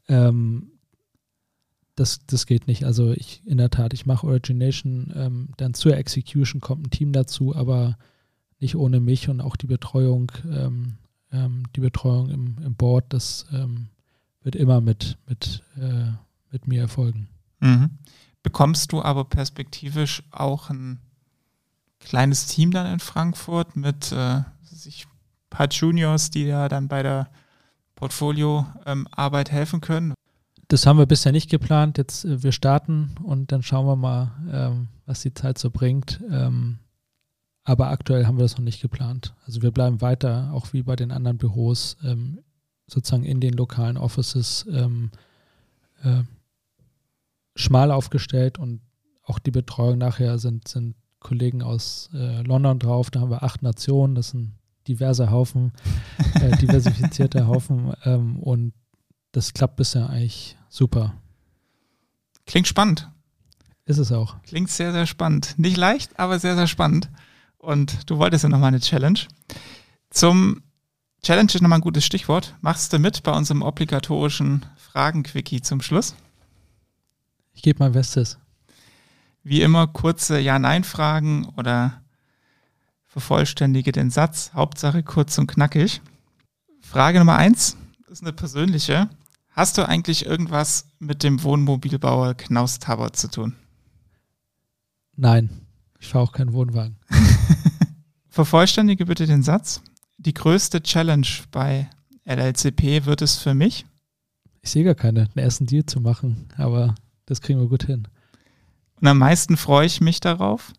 Ähm, 0.07 0.71
das, 1.97 2.21
das 2.27 2.47
geht 2.47 2.69
nicht. 2.69 2.85
Also 2.85 3.11
ich 3.11 3.43
in 3.45 3.59
der 3.59 3.71
Tat, 3.71 3.93
ich 3.93 4.07
mache 4.07 4.25
Origination, 4.25 5.13
ähm, 5.17 5.49
dann 5.57 5.75
zur 5.75 5.97
Execution 5.97 6.61
kommt 6.61 6.87
ein 6.87 6.91
Team 6.91 7.13
dazu, 7.13 7.57
aber 7.57 7.99
nicht 8.61 8.77
ohne 8.77 9.01
mich 9.01 9.29
und 9.29 9.41
auch 9.41 9.57
die 9.57 9.67
Betreuung, 9.67 10.31
ähm, 10.49 10.99
ähm, 11.33 11.65
die 11.75 11.81
Betreuung 11.81 12.31
im, 12.31 12.57
im 12.65 12.77
Board, 12.77 13.07
das 13.09 13.47
ähm, 13.53 13.89
wird 14.43 14.55
immer 14.55 14.81
mit, 14.81 15.19
mit, 15.27 15.65
äh, 15.77 16.13
mit 16.53 16.69
mir 16.69 16.83
erfolgen. 16.83 17.27
Mhm. 17.59 17.99
Bekommst 18.45 18.93
du 18.93 19.03
aber 19.03 19.25
perspektivisch 19.25 20.23
auch 20.31 20.71
ein 20.71 21.01
kleines 22.01 22.47
Team 22.47 22.71
dann 22.71 22.93
in 22.93 23.01
Frankfurt 23.01 23.77
mit 23.77 24.13
äh, 24.13 24.43
sich 24.63 25.07
paar 25.51 25.69
Juniors, 25.69 26.31
die 26.31 26.45
ja 26.45 26.69
dann 26.69 26.89
bei 26.89 27.03
der 27.03 27.29
Portfolioarbeit 27.95 29.49
ähm, 29.49 29.55
helfen 29.55 29.81
können. 29.81 30.15
Das 30.69 30.87
haben 30.87 30.99
wir 30.99 31.07
bisher 31.07 31.33
nicht 31.33 31.51
geplant. 31.51 31.99
Jetzt 31.99 32.25
äh, 32.25 32.43
wir 32.43 32.53
starten 32.53 33.15
und 33.23 33.53
dann 33.53 33.63
schauen 33.63 33.87
wir 33.87 33.97
mal, 33.97 34.33
ähm, 34.53 34.89
was 35.07 35.23
die 35.23 35.35
Zeit 35.35 35.59
so 35.59 35.71
bringt. 35.71 36.21
Ähm, 36.31 36.79
aber 37.65 37.89
aktuell 37.89 38.27
haben 38.27 38.37
wir 38.37 38.45
das 38.45 38.57
noch 38.57 38.65
nicht 38.65 38.81
geplant. 38.81 39.35
Also 39.47 39.63
wir 39.63 39.73
bleiben 39.73 40.01
weiter, 40.01 40.51
auch 40.53 40.73
wie 40.73 40.83
bei 40.83 40.95
den 40.95 41.11
anderen 41.11 41.39
Büros, 41.39 41.97
ähm, 42.05 42.39
sozusagen 42.87 43.25
in 43.25 43.41
den 43.41 43.55
lokalen 43.55 43.97
Offices 43.97 44.67
ähm, 44.71 45.11
äh, 46.03 46.23
schmal 47.57 47.91
aufgestellt 47.91 48.59
und 48.59 48.83
auch 49.25 49.41
die 49.41 49.51
Betreuung 49.51 49.99
nachher 49.99 50.39
sind, 50.39 50.69
sind 50.69 50.95
Kollegen 51.27 51.61
aus 51.61 52.09
äh, 52.15 52.43
London 52.43 52.79
drauf. 52.79 53.11
Da 53.11 53.19
haben 53.21 53.31
wir 53.31 53.43
acht 53.43 53.61
Nationen. 53.61 54.15
Das 54.15 54.31
sind 54.31 54.53
diverse 54.87 55.29
Haufen, 55.29 55.73
äh, 56.35 56.57
diversifizierte 56.59 57.49
Haufen. 57.49 57.93
Ähm, 58.05 58.39
und 58.39 58.73
das 59.33 59.53
klappt 59.53 59.75
bisher 59.75 60.09
eigentlich 60.09 60.57
super. 60.69 61.15
Klingt 62.47 62.69
spannend. 62.69 63.11
Ist 63.87 63.99
es 63.99 64.13
auch. 64.13 64.41
Klingt 64.45 64.71
sehr, 64.71 64.93
sehr 64.93 65.07
spannend. 65.07 65.55
Nicht 65.59 65.77
leicht, 65.77 66.17
aber 66.17 66.39
sehr, 66.39 66.55
sehr 66.55 66.69
spannend. 66.69 67.11
Und 67.59 68.09
du 68.09 68.19
wolltest 68.19 68.45
ja 68.45 68.49
nochmal 68.49 68.69
eine 68.69 68.81
Challenge. 68.81 69.19
Zum 70.11 70.63
Challenge 71.25 71.51
ist 71.53 71.61
nochmal 71.61 71.81
ein 71.81 71.83
gutes 71.83 72.05
Stichwort. 72.05 72.55
Machst 72.61 72.93
du 72.93 73.01
mit 73.01 73.25
bei 73.25 73.33
unserem 73.33 73.63
obligatorischen 73.63 74.65
Fragen-Quickie 74.77 75.61
zum 75.61 75.81
Schluss? 75.81 76.15
Ich 77.53 77.63
gebe 77.63 77.81
mein 77.81 77.93
Bestes. 77.93 78.39
Wie 79.49 79.63
immer 79.63 79.87
kurze 79.87 80.41
Ja-Nein-Fragen 80.41 81.45
oder 81.57 82.03
vervollständige 83.05 83.93
den 83.93 84.11
Satz. 84.11 84.51
Hauptsache 84.55 85.05
kurz 85.05 85.39
und 85.39 85.47
knackig. 85.47 86.01
Frage 86.81 87.21
Nummer 87.21 87.37
eins 87.37 87.77
ist 88.11 88.23
eine 88.23 88.33
persönliche. 88.33 89.09
Hast 89.51 89.79
du 89.79 89.89
eigentlich 89.89 90.27
irgendwas 90.27 90.89
mit 90.99 91.23
dem 91.23 91.45
Wohnmobilbauer 91.45 92.35
Knaus 92.35 92.81
Taber 92.81 93.13
zu 93.13 93.31
tun? 93.31 93.55
Nein, 95.15 95.49
ich 96.01 96.09
fahre 96.09 96.25
auch 96.25 96.33
keinen 96.33 96.53
Wohnwagen. 96.53 96.97
Vervollständige 98.29 99.07
bitte 99.07 99.27
den 99.27 99.45
Satz. 99.45 99.81
Die 100.19 100.35
größte 100.35 100.83
Challenge 100.83 101.29
bei 101.53 101.89
LLCP 102.25 103.07
wird 103.07 103.23
es 103.23 103.37
für 103.37 103.55
mich? 103.55 103.87
Ich 104.63 104.73
sehe 104.73 104.83
gar 104.83 104.97
keine, 104.97 105.21
einen 105.21 105.39
ersten 105.39 105.67
Deal 105.67 105.87
zu 105.87 106.01
machen, 106.01 106.49
aber 106.57 106.97
das 107.27 107.41
kriegen 107.41 107.61
wir 107.61 107.69
gut 107.69 107.85
hin. 107.85 108.09
Und 109.01 109.07
am 109.07 109.19
meisten 109.19 109.57
freue 109.57 109.87
ich 109.87 110.01
mich 110.01 110.21
darauf. 110.21 110.73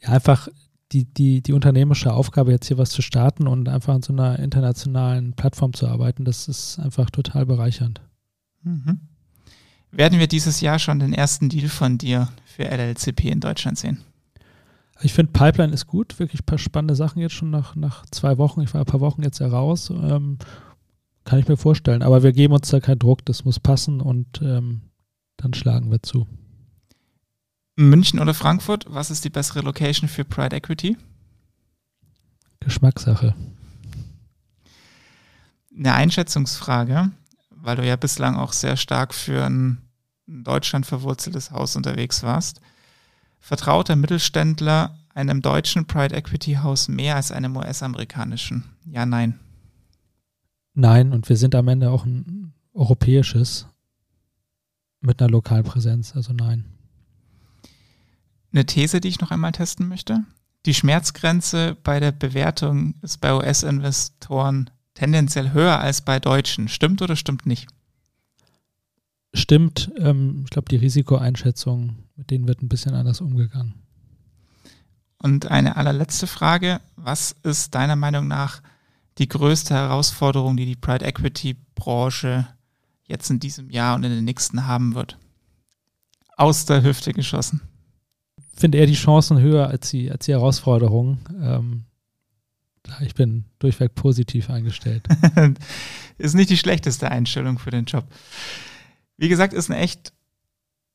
Ja, 0.00 0.10
einfach 0.10 0.48
die, 0.92 1.04
die, 1.04 1.42
die 1.42 1.52
unternehmerische 1.52 2.12
Aufgabe, 2.12 2.50
jetzt 2.50 2.68
hier 2.68 2.78
was 2.78 2.90
zu 2.90 3.02
starten 3.02 3.46
und 3.46 3.68
einfach 3.68 3.94
an 3.94 4.02
so 4.02 4.12
einer 4.12 4.38
internationalen 4.38 5.34
Plattform 5.34 5.74
zu 5.74 5.86
arbeiten, 5.86 6.24
das 6.24 6.48
ist 6.48 6.78
einfach 6.78 7.10
total 7.10 7.46
bereichernd. 7.46 8.00
Mhm. 8.62 9.00
Werden 9.90 10.18
wir 10.18 10.28
dieses 10.28 10.60
Jahr 10.60 10.78
schon 10.78 10.98
den 10.98 11.12
ersten 11.12 11.48
Deal 11.48 11.68
von 11.68 11.98
dir 11.98 12.28
für 12.44 12.64
LLCP 12.64 13.24
in 13.30 13.40
Deutschland 13.40 13.78
sehen? 13.78 14.04
Ich 15.00 15.12
finde, 15.14 15.32
Pipeline 15.32 15.72
ist 15.72 15.86
gut, 15.86 16.18
wirklich 16.18 16.42
ein 16.42 16.46
paar 16.46 16.58
spannende 16.58 16.94
Sachen 16.94 17.20
jetzt 17.20 17.34
schon 17.34 17.50
nach, 17.50 17.76
nach 17.76 18.04
zwei 18.10 18.36
Wochen. 18.36 18.62
Ich 18.62 18.74
war 18.74 18.80
ein 18.80 18.86
paar 18.86 19.00
Wochen 19.00 19.22
jetzt 19.22 19.40
heraus. 19.40 19.90
Ähm, 19.90 20.38
kann 21.24 21.38
ich 21.38 21.46
mir 21.46 21.56
vorstellen. 21.56 22.02
Aber 22.02 22.22
wir 22.22 22.32
geben 22.32 22.54
uns 22.54 22.68
da 22.68 22.80
keinen 22.80 22.98
Druck, 22.98 23.24
das 23.26 23.44
muss 23.44 23.60
passen 23.60 24.00
und 24.00 24.40
ähm, 24.42 24.80
dann 25.36 25.54
schlagen 25.54 25.90
wir 25.90 26.02
zu. 26.02 26.26
München 27.78 28.18
oder 28.18 28.34
Frankfurt, 28.34 28.86
was 28.88 29.10
ist 29.10 29.24
die 29.24 29.30
bessere 29.30 29.60
Location 29.60 30.08
für 30.08 30.24
Pride 30.24 30.56
Equity? 30.56 30.96
Geschmackssache. 32.58 33.36
Eine 35.76 35.94
Einschätzungsfrage, 35.94 37.12
weil 37.50 37.76
du 37.76 37.86
ja 37.86 37.94
bislang 37.94 38.34
auch 38.36 38.52
sehr 38.52 38.76
stark 38.76 39.14
für 39.14 39.44
ein 39.44 39.78
in 40.26 40.44
Deutschland 40.44 40.86
verwurzeltes 40.86 41.52
Haus 41.52 41.76
unterwegs 41.76 42.22
warst. 42.24 42.60
Vertraut 43.38 43.88
der 43.88 43.96
Mittelständler 43.96 44.98
einem 45.14 45.40
deutschen 45.40 45.86
Pride 45.86 46.14
Equity 46.14 46.54
Haus 46.54 46.88
mehr 46.88 47.14
als 47.14 47.30
einem 47.30 47.56
US-amerikanischen? 47.56 48.64
Ja, 48.86 49.06
nein. 49.06 49.38
Nein, 50.74 51.12
und 51.12 51.28
wir 51.28 51.36
sind 51.36 51.54
am 51.54 51.68
Ende 51.68 51.90
auch 51.90 52.04
ein 52.04 52.52
europäisches 52.74 53.68
mit 55.00 55.22
einer 55.22 55.30
lokalen 55.30 55.64
Präsenz, 55.64 56.14
also 56.14 56.32
nein. 56.32 56.64
Eine 58.58 58.66
These, 58.66 59.00
die 59.00 59.06
ich 59.06 59.20
noch 59.20 59.30
einmal 59.30 59.52
testen 59.52 59.86
möchte. 59.86 60.24
Die 60.66 60.74
Schmerzgrenze 60.74 61.76
bei 61.84 62.00
der 62.00 62.10
Bewertung 62.10 62.96
ist 63.02 63.20
bei 63.20 63.32
US-Investoren 63.32 64.68
tendenziell 64.94 65.52
höher 65.52 65.78
als 65.78 66.00
bei 66.00 66.18
Deutschen. 66.18 66.66
Stimmt 66.66 67.00
oder 67.00 67.14
stimmt 67.14 67.46
nicht? 67.46 67.68
Stimmt. 69.32 69.92
Ähm, 69.96 70.40
ich 70.42 70.50
glaube, 70.50 70.68
die 70.68 70.76
Risikoeinschätzung, 70.76 71.98
mit 72.16 72.32
denen 72.32 72.48
wird 72.48 72.60
ein 72.60 72.68
bisschen 72.68 72.94
anders 72.94 73.20
umgegangen. 73.20 73.74
Und 75.22 75.46
eine 75.52 75.76
allerletzte 75.76 76.26
Frage. 76.26 76.80
Was 76.96 77.36
ist 77.44 77.76
deiner 77.76 77.94
Meinung 77.94 78.26
nach 78.26 78.60
die 79.18 79.28
größte 79.28 79.72
Herausforderung, 79.72 80.56
die 80.56 80.66
die 80.66 80.74
Pride 80.74 81.04
Equity 81.04 81.54
Branche 81.76 82.48
jetzt 83.04 83.30
in 83.30 83.38
diesem 83.38 83.70
Jahr 83.70 83.94
und 83.94 84.02
in 84.02 84.10
den 84.10 84.24
nächsten 84.24 84.66
haben 84.66 84.96
wird? 84.96 85.16
Aus 86.36 86.64
der 86.64 86.82
Hüfte 86.82 87.12
geschossen. 87.12 87.60
Finde 88.58 88.78
eher 88.78 88.86
die 88.86 88.94
Chancen 88.94 89.38
höher 89.38 89.68
als 89.68 89.90
die, 89.90 90.10
als 90.10 90.26
die 90.26 90.32
Herausforderungen. 90.32 91.18
Ähm, 91.40 91.84
ich 93.00 93.14
bin 93.14 93.44
durchweg 93.60 93.94
positiv 93.94 94.50
eingestellt. 94.50 95.06
ist 96.18 96.34
nicht 96.34 96.50
die 96.50 96.56
schlechteste 96.56 97.10
Einstellung 97.10 97.58
für 97.58 97.70
den 97.70 97.84
Job. 97.84 98.04
Wie 99.16 99.28
gesagt, 99.28 99.52
ist 99.52 99.70
eine 99.70 99.78
echt, 99.78 100.12